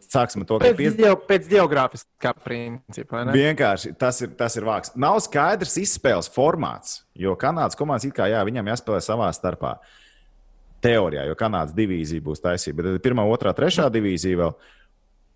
Sāksim 0.09 0.43
ar 0.45 0.49
to, 0.49 0.59
ka 0.59 0.69
Pēc, 0.69 0.79
50 0.79 1.01
geo, 1.01 1.19
pēc 1.29 1.47
geogrāfiskā 1.51 2.33
principa. 2.45 3.23
ne? 3.25 3.37
Vienkārši 3.37 3.95
tas 3.99 4.21
ir, 4.25 4.33
tas 4.39 4.57
ir 4.59 4.67
vāks. 4.69 4.93
Nav 5.01 5.21
skaidrs 5.25 5.79
izspēles 5.81 6.29
formāts, 6.35 7.03
jo 7.17 7.37
Kanādas 7.39 7.79
komandas 7.79 8.09
it 8.09 8.17
kā 8.17 8.27
jā, 8.31 8.43
viņam 8.49 8.73
jāspēlē 8.73 9.01
savā 9.05 9.31
starpā. 9.37 9.77
Teorijā, 10.85 11.25
jo 11.27 11.39
Kanādas 11.39 11.75
divīzija 11.75 12.23
būs 12.23 12.45
taisība, 12.45 12.83
bet 12.83 12.91
tad 12.91 12.99
ir 13.01 13.07
pirmā, 13.09 13.25
otrā, 13.27 13.55
trešā 13.57 13.89
divīzija 13.95 14.43
vēl. 14.45 14.53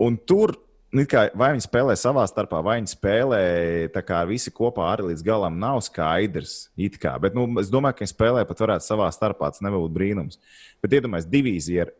Un 0.06 0.20
tur 0.28 0.54
Nu, 0.92 1.06
kā, 1.08 1.22
vai 1.32 1.54
viņi 1.54 1.64
spēlē 1.64 1.94
savā 1.96 2.26
starpā, 2.28 2.58
vai 2.60 2.74
viņi 2.76 2.90
spēlē 2.92 3.44
kā 4.04 4.18
visi 4.28 4.50
kopā 4.52 4.90
arī 4.92 5.06
līdz 5.08 5.22
galam 5.24 5.54
nav 5.56 5.78
skaidrs. 5.86 6.66
Kā. 7.00 7.14
Bet 7.22 7.32
nu, 7.32 7.46
es 7.62 7.70
domāju, 7.72 7.96
ka 7.96 8.04
viņi 8.04 8.12
spēlē 8.12 8.42
pat 8.44 8.60
varētu 8.60 8.84
savā 8.84 9.06
starpā. 9.14 9.48
Tas 9.54 9.64
nebūtu 9.64 9.88
brīnums. 9.94 10.36
Bet 10.84 10.98
iedomājieties, 10.98 11.30
divīzija 11.32 11.86
ir 11.86 11.94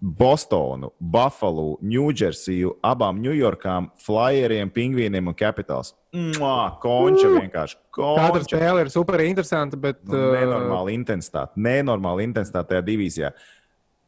Bostonu, 0.00 0.94
Buffalo, 0.96 1.74
Ņūdžersiju, 1.84 2.78
abām 2.88 3.18
Ņujorkām, 3.20 3.90
Flyeriem, 4.00 4.70
Pingvīniem 4.72 5.28
un 5.28 5.36
Capitals. 5.36 5.92
Mwah, 6.16 6.78
konča 6.80 7.28
vienkārši. 7.34 7.76
Konča. 7.92 8.22
Katra 8.24 8.46
spēle 8.46 8.86
ir 8.86 8.92
super 8.92 9.20
interesanta, 9.26 9.76
bet. 9.80 10.00
Nu, 10.08 10.30
nenormāla 10.32 10.94
intensitāte. 10.94 11.60
Nenormāla 11.60 12.24
intensitāte 12.24 12.72
tajā 12.72 12.86
divīzijā. 12.88 13.30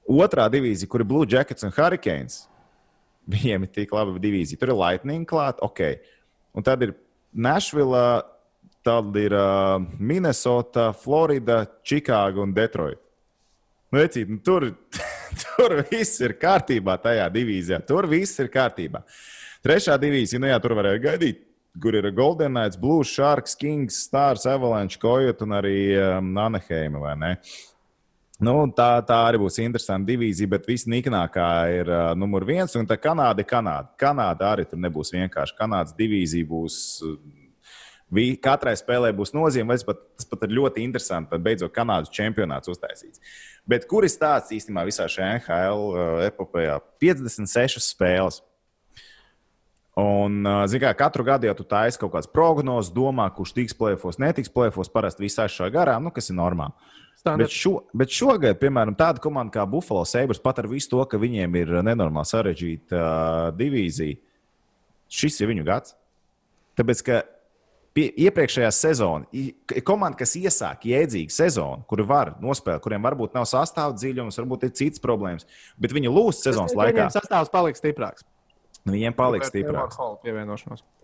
Otrā 0.09 0.49
divīzija, 0.53 0.89
kur 0.91 1.05
ir 1.05 1.11
Blue 1.13 1.29
Jackets 1.29 1.69
un 1.69 1.77
Hurricanes, 1.77 2.41
viņiem 3.37 3.69
ir 3.69 3.75
tik 3.77 3.93
laba 3.93 4.17
divīzija. 4.17 4.63
Tur 4.63 4.73
ir 4.73 4.81
Lightning 4.81 5.29
klāta, 5.29 5.61
ok. 5.69 5.85
Un 6.57 6.65
tad 6.67 6.89
ir 6.89 6.97
Nashville, 7.37 8.01
tad 8.83 9.13
ir 9.21 9.37
uh, 9.37 9.77
Minnesota, 10.01 10.89
Florida, 10.97 11.67
Čikāga 11.85 12.41
un 12.43 12.57
Detroit. 12.57 13.02
Nu, 13.93 14.01
vecīt, 14.01 14.31
nu, 14.33 14.41
tur, 14.41 14.71
tur 15.43 15.79
viss 15.91 16.21
ir 16.25 16.37
kārtībā 16.41 16.97
tajā 17.03 17.29
divīzijā. 17.33 17.83
Tur 17.87 18.09
viss 18.11 18.41
ir 18.41 18.49
kārtībā. 18.53 19.05
Trešā 19.63 19.99
divīzija, 20.01 20.41
nu 20.43 20.49
jā, 20.49 20.59
tur 20.63 20.75
varēja 20.79 21.03
gaidīt. 21.11 21.43
Kur 21.81 21.97
ir 21.97 22.11
Golden 22.13 22.53
Knights, 22.53 22.77
Blue 22.77 23.05
Sharks, 23.07 23.55
Kings, 23.57 24.03
Stars, 24.05 24.43
Avalanche, 24.49 24.99
Kojot 25.01 25.41
un 25.47 25.55
arī 25.57 25.77
um, 25.97 26.33
Anaheima? 26.37 27.01
Uh, 27.15 27.53
Nu, 28.43 28.57
tā, 28.75 28.97
tā 29.07 29.21
arī 29.29 29.39
būs 29.39 29.61
interesanta 29.63 30.09
divīzija, 30.09 30.51
bet 30.51 30.67
visnīknākā 30.67 31.49
ir 31.77 31.91
uh, 31.93 32.09
numur 32.19 32.43
viens. 32.49 32.75
Un 32.79 32.89
tā 32.91 32.97
Kanāda 32.99 33.45
ir 33.45 33.47
Kanāda. 33.47 33.93
Kanāda 34.01 34.49
arī 34.51 34.65
tur 34.67 34.81
nebūs 34.83 35.13
vienkārši. 35.15 35.55
Kanādas 35.61 35.95
divīzija 35.99 36.49
būs. 36.51 36.79
Vi, 38.13 38.27
katrai 38.37 38.75
spēlē 38.77 39.11
būs 39.17 39.33
nozīme, 39.33 39.73
tas 39.73 39.87
pat, 39.89 40.01
tas 40.21 40.29
pat 40.29 40.45
ir 40.45 40.55
ļoti 40.59 40.85
interesanti. 40.85 41.31
Tad 41.33 41.45
beidzot 41.45 41.73
Kanādas 41.73 42.13
čempionāts 42.13 42.69
uztaisīts. 42.69 43.23
Bet 43.69 43.87
kur 43.89 44.05
ir 44.05 44.13
stāsts 44.13 44.53
īstenībā 44.53 44.85
visā 44.89 45.07
šajā 45.09 45.39
NHL 45.39 45.85
uh, 45.87 46.25
epopējā? 46.29 46.77
56 47.01 47.81
spēles. 47.87 48.43
Un, 49.93 50.39
zināmā 50.73 50.87
mērā, 50.89 50.97
katru 50.97 51.25
gadu 51.27 51.45
jau 51.45 51.55
tu 51.59 51.67
taisi 51.69 52.01
kaut 52.01 52.15
kādas 52.15 52.31
prognozes, 52.33 52.93
domā, 52.97 53.27
kurš 53.37 53.53
tiks 53.59 53.77
plēfos, 53.77 54.17
netiks 54.23 54.49
plēfos, 54.53 54.89
parasti 54.93 55.27
visā 55.27 55.45
šajā 55.53 55.69
garā, 55.75 55.99
nu, 56.01 56.09
kas 56.15 56.31
ir 56.33 56.39
normāli. 56.39 56.73
Standard. 57.21 57.51
Bet, 57.51 57.55
šo, 57.55 57.75
bet 57.93 58.13
šogad, 58.13 58.57
piemēram, 58.59 58.97
tāda 58.97 59.21
komanda 59.21 59.53
kā 59.53 59.67
Buffalo 59.69 60.07
Sabres, 60.09 60.41
pat 60.41 60.63
ar 60.63 60.69
visu 60.71 60.89
to, 60.95 61.03
ka 61.05 61.21
viņiem 61.21 61.59
ir 61.61 61.75
nenormāli 61.85 62.31
sarežģīta 62.31 62.97
uh, 62.97 63.51
divīzija, 63.59 64.17
šis 65.13 65.37
ir 65.45 65.53
viņu 65.53 65.67
gads. 65.69 65.93
Tāpēc, 66.81 67.05
ka 67.05 67.21
pie, 67.97 68.09
iepriekšējā 68.27 68.71
sezonā 68.75 69.45
komanda, 69.87 70.19
kas 70.21 70.35
iesāk 70.41 70.87
jēdzīgu 70.91 71.33
sezonu, 71.35 71.87
kuru 71.91 72.07
var 72.09 72.35
nospēlēt, 72.43 72.83
kuriem 72.85 73.09
varbūt 73.09 73.37
nav 73.37 73.47
sastāvdaļas, 73.51 74.41
varbūt 74.43 74.69
ir 74.69 74.77
citas 74.79 75.03
problēmas, 75.03 75.49
bet 75.81 75.95
viņi 75.95 76.13
lūdz 76.13 76.45
sezonas 76.49 76.77
laikā. 76.77 76.99
Viņiem 76.99 77.17
sastāvs 77.17 77.53
paliks 77.53 77.83
stiprāks. 77.83 78.27
Viņiem 78.83 79.15
paliks 79.15 79.53
stiprāks. 79.53 79.99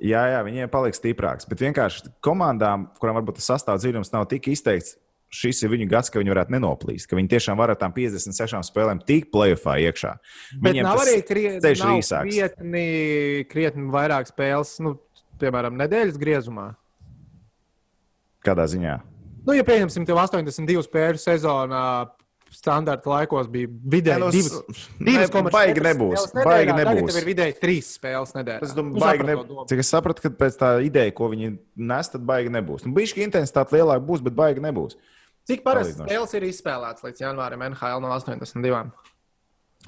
Jā, 0.03 0.25
jā, 0.33 0.39
viņiem 0.47 0.71
paliks 0.73 0.99
stiprāks. 0.99 1.47
Bet 1.47 1.61
vienkārši 1.63 2.11
komandām, 2.25 2.89
kurām 2.99 3.21
varbūt 3.21 3.39
tas 3.39 3.53
sastāvdaļas 3.53 4.11
nav 4.17 4.27
tik 4.33 4.51
izteikts, 4.51 4.97
šis 5.31 5.61
ir 5.63 5.73
viņu 5.73 5.89
gads, 5.91 6.11
ka 6.11 6.21
viņi 6.21 6.33
varētu 6.33 6.55
nenoplīst, 6.57 7.09
ka 7.09 7.19
viņi 7.19 7.31
tiešām 7.35 7.59
var 7.61 7.73
ar 7.73 7.79
tām 7.81 7.93
56 7.95 8.71
spēlēm 8.71 9.03
tikt 9.07 9.31
plēsoņā 9.35 9.77
iekšā. 9.85 10.15
Bet 10.57 10.73
Viņiem 10.73 10.89
nav 10.89 11.03
arī 11.05 11.19
krietni, 11.29 11.75
nav 11.85 12.01
krietni, 12.25 12.87
krietni 13.51 13.89
vairāk 13.93 14.33
spēles, 14.33 14.79
nu, 14.85 14.97
piemēram, 15.41 15.79
nedēļas 15.79 16.21
griezumā. 16.21 16.71
Kādā 18.45 18.69
ziņā? 18.71 18.99
Nu, 19.49 19.55
ja 19.57 19.65
pieņemsim, 19.67 20.07
tev 20.09 20.21
82 20.21 20.87
spēļu 20.87 21.21
sezonā. 21.23 21.83
Standarta 22.49 23.11
laikos 23.11 23.45
bija 23.53 23.69
vidēji 23.69 24.23
nu, 24.23 24.29
divas, 24.33 24.85
divas 25.05 25.33
ne, 25.35 25.41
baigi 25.53 25.83
nebūs. 25.85 26.23
Baigi 26.33 26.73
nebūs. 26.73 27.03
Tagad 27.05 27.19
ir 27.21 27.27
vidēji 27.27 27.57
trīs 27.61 27.91
spēles 27.99 28.33
nedēļā. 28.33 28.65
Es 28.65 28.73
domāju, 28.73 29.03
baigi 29.03 29.27
nebūs. 29.29 29.67
Cik 29.69 29.83
es 29.83 29.91
sapratu, 29.93 30.25
ka 30.25 30.31
pēc 30.33 30.57
tā 30.57 30.71
ideja, 30.87 31.13
ko 31.19 31.29
viņi 31.29 31.51
nes, 31.91 32.09
tad 32.09 32.25
baigi 32.29 32.53
nebūs. 32.55 32.87
Nu, 32.89 32.95
Bišķi 32.97 33.27
intensitāte 33.27 33.77
lielāka 33.77 34.01
būs, 34.09 34.25
bet 34.25 34.37
baigi 34.39 34.65
nebūs. 34.65 34.97
Cik 35.49 35.61
parasti 35.65 35.99
spēles 36.01 36.33
ir 36.41 36.49
izspēlētas 36.49 37.05
līdz 37.05 37.23
janvārim 37.27 37.67
NHL 37.69 38.01
no 38.05 38.15
82? 38.17 38.81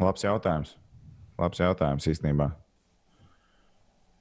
Labs 0.05 0.29
jautājums. 0.29 0.77
Labs 1.41 1.65
jautājums 1.65 2.13
īstenībā. 2.13 2.53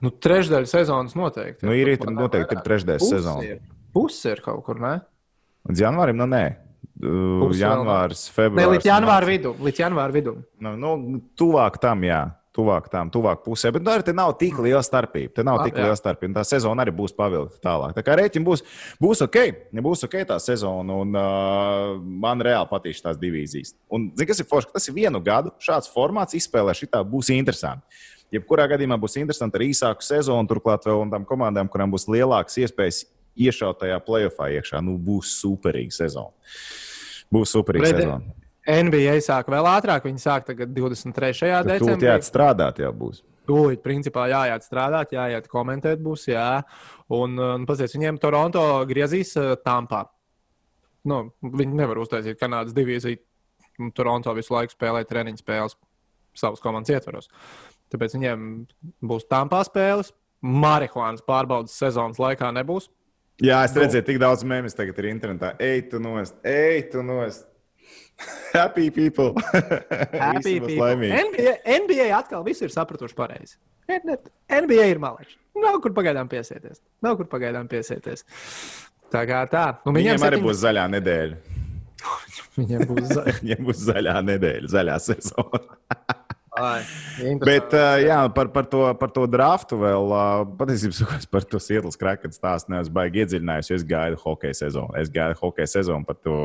Nu, 0.03 0.11
trešdaļa 0.15 0.69
sezonas 0.71 1.15
noteikti. 1.19 1.67
Nu, 1.67 1.75
ir 1.75 1.93
ir 1.93 2.01
noteikti 2.15 2.55
ir 2.55 2.63
trešdaļa 2.65 3.03
sezona. 3.03 3.59
Puse 3.95 4.35
ir 4.35 4.41
kaut 4.45 4.63
kur, 4.67 4.79
ne? 4.79 4.99
Līdz 5.67 5.85
janvārim, 5.85 6.19
nu 6.19 6.27
nē. 6.29 6.43
Puse 6.99 7.61
janvārs, 7.61 8.25
februāris. 8.35 8.59
Ne, 8.59 8.67
līdz 8.77 8.89
janvāra 8.89 9.27
vidum. 9.27 9.63
Līdz 9.67 9.83
janvāra 9.83 10.15
vidum. 10.15 10.43
Nu, 10.63 10.75
nu, 10.79 11.21
tuvāk 11.39 11.79
tam, 11.83 12.05
jā 12.07 12.25
tuvāk 12.59 12.89
tam, 12.91 13.09
tuvāk 13.13 13.43
pusē. 13.45 13.71
Bet 13.73 13.83
nu, 13.85 13.91
arī 13.93 14.13
nav 14.15 14.33
tik 14.39 14.57
liela 14.63 14.81
starpība. 14.85 15.31
Te 15.37 15.45
nav 15.45 15.61
tik 15.65 15.77
liela 15.77 15.95
starpība. 15.97 16.39
Tā 16.39 16.45
sezona 16.47 16.83
arī 16.85 16.93
būs 16.95 17.15
pavilkta 17.17 17.61
tālāk. 17.63 17.95
Tā 17.97 18.03
kā 18.05 18.17
rēķina 18.19 18.47
būs, 18.47 18.63
būs 19.01 19.23
ok, 19.25 19.39
būs 19.85 20.05
ok 20.07 20.17
tā 20.31 20.39
sezona. 20.43 20.99
Un, 21.03 21.15
uh, 21.15 21.95
man 22.25 22.43
reāli 22.45 22.69
patīk 22.71 22.99
tās 23.05 23.19
divīzijas. 23.21 23.75
Un, 23.93 24.09
zini, 24.17 24.29
kas 24.31 24.43
ir 24.43 24.49
forši? 24.49 24.71
Tas 24.75 24.89
ir 24.89 24.97
vienu 24.97 25.21
gadu. 25.23 25.53
Šāds 25.63 25.91
formāts 25.93 26.37
izspēlē 26.37 26.75
šitā 26.77 27.03
būs 27.07 27.31
interesanti. 27.35 27.85
Jebkurā 28.33 28.67
gadījumā 28.69 28.97
būs 29.01 29.17
interesanti 29.21 29.57
ar 29.57 29.65
īsāku 29.65 30.05
sezonu, 30.05 30.45
turklāt 30.49 30.85
vēl 30.85 31.07
tām 31.09 31.25
komandām, 31.29 31.69
kurām 31.71 31.93
būs 31.93 32.05
lielākas 32.11 32.59
iespējas 32.61 33.03
iešaut 33.39 33.79
tajā 33.81 33.97
playoffā 34.05 34.51
iekšā. 34.57 34.81
Nu, 34.85 34.97
būs 35.01 35.31
superīga 35.39 35.95
sezona. 35.95 36.35
Būs 37.33 37.55
superīga 37.55 37.87
Pred... 37.87 38.03
sezona. 38.03 38.35
NBA 38.69 39.15
sāk 39.25 39.49
vēl 39.49 39.65
ātrāk, 39.65 40.05
viņi 40.05 40.21
sāk 40.21 40.45
tagad 40.45 40.69
23. 40.75 41.33
Tad 41.39 41.69
decembrī. 41.71 41.95
Tur 41.95 42.05
jāiet 42.05 42.27
strādāt, 42.27 42.81
jau 42.83 42.91
būs. 42.93 43.23
Tūlīt, 43.49 43.81
principā, 43.81 44.27
jāiet 44.29 44.65
strādāt, 44.65 45.15
jāiet 45.15 45.47
komentēt, 45.49 46.01
būs, 46.05 46.27
jā. 46.29 46.61
Un, 47.17 47.33
un 47.41 47.65
pasies, 47.65 47.95
viņiem 47.97 48.19
Toronto 48.21 48.61
griezīs 48.89 49.33
uh, 49.41 49.55
Tampā. 49.65 50.03
Nu, 51.09 51.23
viņi 51.41 51.79
nevar 51.79 52.03
uztaisīt 52.03 52.37
Kanādas 52.37 52.75
divīziju. 52.77 53.23
Toronto 53.95 54.35
visu 54.35 54.53
laiku 54.53 54.75
spēlē 54.75 55.05
treniņu 55.07 55.39
spēles 55.39 55.77
savas 56.37 56.61
komandas 56.61 56.91
ietvaros. 56.93 57.29
Tāpēc 57.93 58.15
viņiem 58.17 58.47
būs 59.09 59.27
Tampā 59.29 59.61
spēles. 59.67 60.13
Marihuānas 60.39 61.23
pārbaudas 61.27 61.75
sezonas 61.75 62.19
laikā 62.21 62.51
nebūs. 62.55 62.87
Jā, 63.43 63.61
es 63.63 63.75
redzēju, 63.75 64.03
tik 64.07 64.19
daudz 64.19 64.43
mēmijas 64.47 64.75
tagad 64.75 64.97
ir 64.99 65.09
internetā. 65.13 65.53
Ej, 65.63 65.85
tu 65.91 65.99
nost, 66.03 66.35
ej, 66.47 66.83
tu 66.91 67.03
nost. 67.03 67.47
Happy 68.55 68.89
people. 68.91 69.33
Happy 70.13 70.59
people. 70.59 70.95
NBA, 70.99 71.53
NBA 71.63 72.09
atkal 72.17 72.43
viss 72.47 72.63
ir 72.65 72.73
sapratuši 72.73 73.15
pareizi. 73.15 73.55
NBA 73.89 74.89
ir 74.91 74.99
malēši. 75.01 75.37
Nav 75.59 75.79
kur 75.83 75.95
pagaidām 75.95 76.29
piesieties. 76.31 76.81
Nav 77.03 77.17
kur 77.19 77.29
pagaidām 77.31 77.67
piesieties. 77.71 78.25
Tā 79.09 79.23
kā 79.27 79.41
tā. 79.49 79.65
Un 79.87 79.95
viņiem, 79.97 80.19
viņiem 80.19 80.27
arī 80.27 80.41
būs 80.43 80.59
zaļā 80.61 80.85
nedēļa. 80.93 81.39
viņiem 82.59 82.83
būs 82.91 83.07
zaļā. 83.15 83.35
viņiem 83.39 83.69
būs 83.69 83.85
zaļā 83.87 84.17
nedēļa, 84.29 84.71
zaļā 84.75 84.97
sezona. 85.07 85.63
Bet 87.43 87.73
uh, 87.75 87.97
jā, 88.01 88.19
par, 88.35 88.49
par, 88.55 88.67
to, 88.71 88.81
par 88.99 89.13
to 89.15 89.25
draftu 89.31 89.79
vēl 89.81 90.13
patiesībā 90.59 91.19
par 91.33 91.47
to 91.47 91.61
Sietlas 91.63 91.99
krakatu 91.99 92.35
stāstu 92.35 92.73
neesmu 92.73 92.95
baigi 92.95 93.23
iedziļinājies. 93.23 93.71
Es 93.79 93.85
gaidu 93.87 94.19
hokeja 94.23 94.57
sezonu. 94.63 94.93
Es 94.99 95.11
gaidu 95.13 95.39
hokeja 95.41 95.69
sezonu 95.77 96.07
par 96.07 96.19
to. 96.23 96.35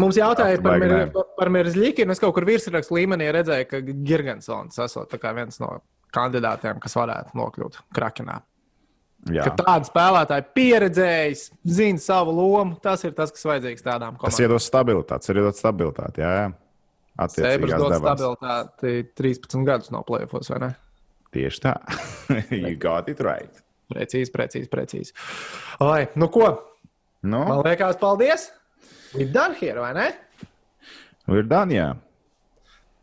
Mums 0.00 0.18
jautāja 0.18 0.62
par, 0.64 0.80
mir, 0.82 1.10
par 1.38 1.52
Mirzļikinu. 1.54 2.14
Es 2.14 2.22
kaut 2.22 2.34
kur 2.36 2.46
virsrakstu 2.48 2.98
līmenī 2.98 3.30
redzēju, 3.34 3.68
ka 3.70 3.82
Girgensons 3.84 4.80
esot 4.86 5.14
viens 5.24 5.60
no 5.62 5.76
kandidātiem, 6.14 6.80
kas 6.82 6.98
varētu 6.98 7.38
nokļūt 7.38 7.80
Krakenā. 7.94 8.40
Tāda 9.24 9.86
spēlētāja 9.88 10.44
pieredzējis, 10.52 11.46
zina 11.64 12.02
savu 12.02 12.34
lomu, 12.36 12.76
tas 12.84 13.06
ir 13.08 13.14
tas, 13.16 13.32
kas 13.32 13.46
vajadzīgs 13.48 13.84
tādām 13.84 14.18
komandām. 14.18 14.34
Tas 14.34 14.42
iedos 14.44 14.66
stabilitāti, 14.68 15.30
ir 15.32 15.40
iedod 15.40 15.56
stabilitāti. 15.56 16.24
Jā, 16.24 16.32
jā. 16.42 16.50
Sēbras 17.14 17.76
dod 17.78 17.94
stabilitāti 18.00 19.04
13 19.14 19.66
gadus 19.66 19.92
no 19.94 20.02
plēfos, 20.06 20.50
vai 20.50 20.60
ne? 20.64 20.70
Tieši 21.34 21.62
tā. 21.62 21.74
you 22.64 22.74
got 22.80 23.08
it 23.10 23.22
right. 23.22 23.62
Precīzi, 23.90 24.32
precīzi, 24.34 24.70
precīzi. 24.70 25.14
Oi, 25.84 26.08
nu 26.18 26.30
ko? 26.34 26.48
Nu? 27.22 27.44
Man 27.46 27.62
liekas, 27.66 27.98
paldies! 28.00 28.48
Ir 29.14 29.30
done 29.34 29.54
here, 29.60 29.78
vai 29.78 29.92
ne? 29.94 30.08
Ir 31.30 31.46
done, 31.48 31.76
jā. 31.76 31.88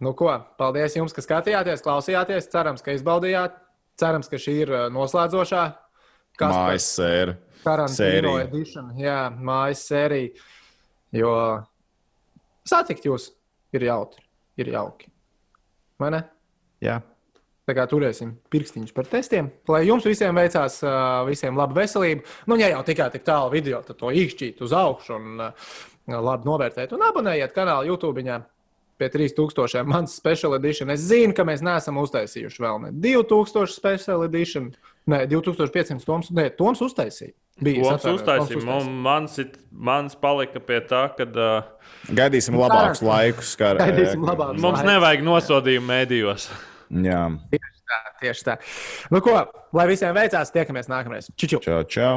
Nu 0.02 0.16
ko, 0.18 0.34
paldies 0.60 0.98
jums, 0.98 1.14
ka 1.16 1.24
skatījāties, 1.24 1.84
klausījāties. 1.86 2.50
Cerams, 2.52 2.84
ka 2.84 2.96
izbaudījāt. 2.98 3.56
Cerams, 4.02 4.28
ka 4.32 4.40
šī 4.42 4.56
ir 4.66 4.74
noslēdzošā. 4.94 5.66
Mājas 6.42 6.88
sērija. 6.98 7.38
Karantīno 7.62 8.38
edition. 8.42 8.90
Jā, 8.98 9.28
mājas 9.30 9.84
sērija. 9.88 10.32
Jo 11.14 11.34
satikt 12.66 13.06
jūs! 13.06 13.30
Ir 13.76 13.88
jautri, 13.88 14.24
ir 14.60 14.72
jauki. 14.74 15.10
Vai 16.02 16.12
ne? 16.16 16.22
Jā. 16.82 17.00
Tā 17.70 17.76
kā 17.78 17.86
turēsim 17.88 18.34
pirkstiņus 18.52 18.94
par 18.96 19.06
testiem, 19.08 19.52
lai 19.70 19.84
jums 19.86 20.06
visiem 20.08 20.36
veicās, 20.36 20.80
visiem 21.28 21.56
laba 21.56 21.78
veselība. 21.78 22.26
Nu, 22.50 22.58
ja 22.60 22.72
jau 22.74 22.82
tikai 22.88 23.12
tik 23.14 23.24
tālu 23.28 23.52
video, 23.54 23.84
tad 23.86 24.00
to 24.00 24.10
īkšķīt 24.10 24.64
uz 24.66 24.74
augšu 24.76 25.14
un 25.20 25.44
labi 26.10 26.50
novērtēt. 26.50 26.96
Un 26.98 27.06
abonējiet 27.06 27.54
kanālu 27.56 27.94
YouTube. 27.94 28.26
Pie 29.02 29.08
3000 29.10 29.88
mans 29.90 30.14
special 30.14 30.54
edition. 30.54 30.92
Es 30.94 31.02
zinu, 31.10 31.34
ka 31.34 31.42
mēs 31.48 31.64
neesam 31.66 31.98
uztaisījuši 31.98 32.62
vēl 32.62 32.84
ne 32.84 32.92
2000 33.02 33.72
special 33.74 34.26
edition, 34.28 34.68
ne 35.10 35.24
2500 35.30 36.06
toms. 36.06 36.30
Nē, 36.38 36.52
toms 36.58 36.84
uztaisīja. 36.86 37.34
Bija 37.62 37.94
uztaisījums. 37.94 38.66
Mans, 39.06 39.38
mans 39.72 40.18
palika 40.18 40.62
pie 40.64 40.82
tā, 40.90 41.06
ka. 41.18 41.30
Uh, 42.02 42.16
Gaidīsim 42.18 42.56
labākus 42.58 43.02
laikus. 43.06 43.54
Kā, 43.60 43.72
Gaidīsim 43.78 44.24
labākus 44.26 44.58
Mums 44.62 44.80
laikus. 44.80 44.90
nevajag 44.90 45.24
nosodījumu 45.26 45.88
mēdījos. 45.90 46.48
Jā. 47.06 47.22
Tieši 47.54 47.82
tā, 47.92 48.00
tieši 48.24 48.46
tā. 48.48 48.56
Nu, 49.14 49.22
ko, 49.24 49.36
lai 49.78 49.86
visiem 49.92 50.16
veicās, 50.18 50.54
tiekamies 50.56 50.90
nākamreiz. 50.92 51.30
Čau! 51.38 51.62
čau. 51.62 51.82
čau. 51.86 52.16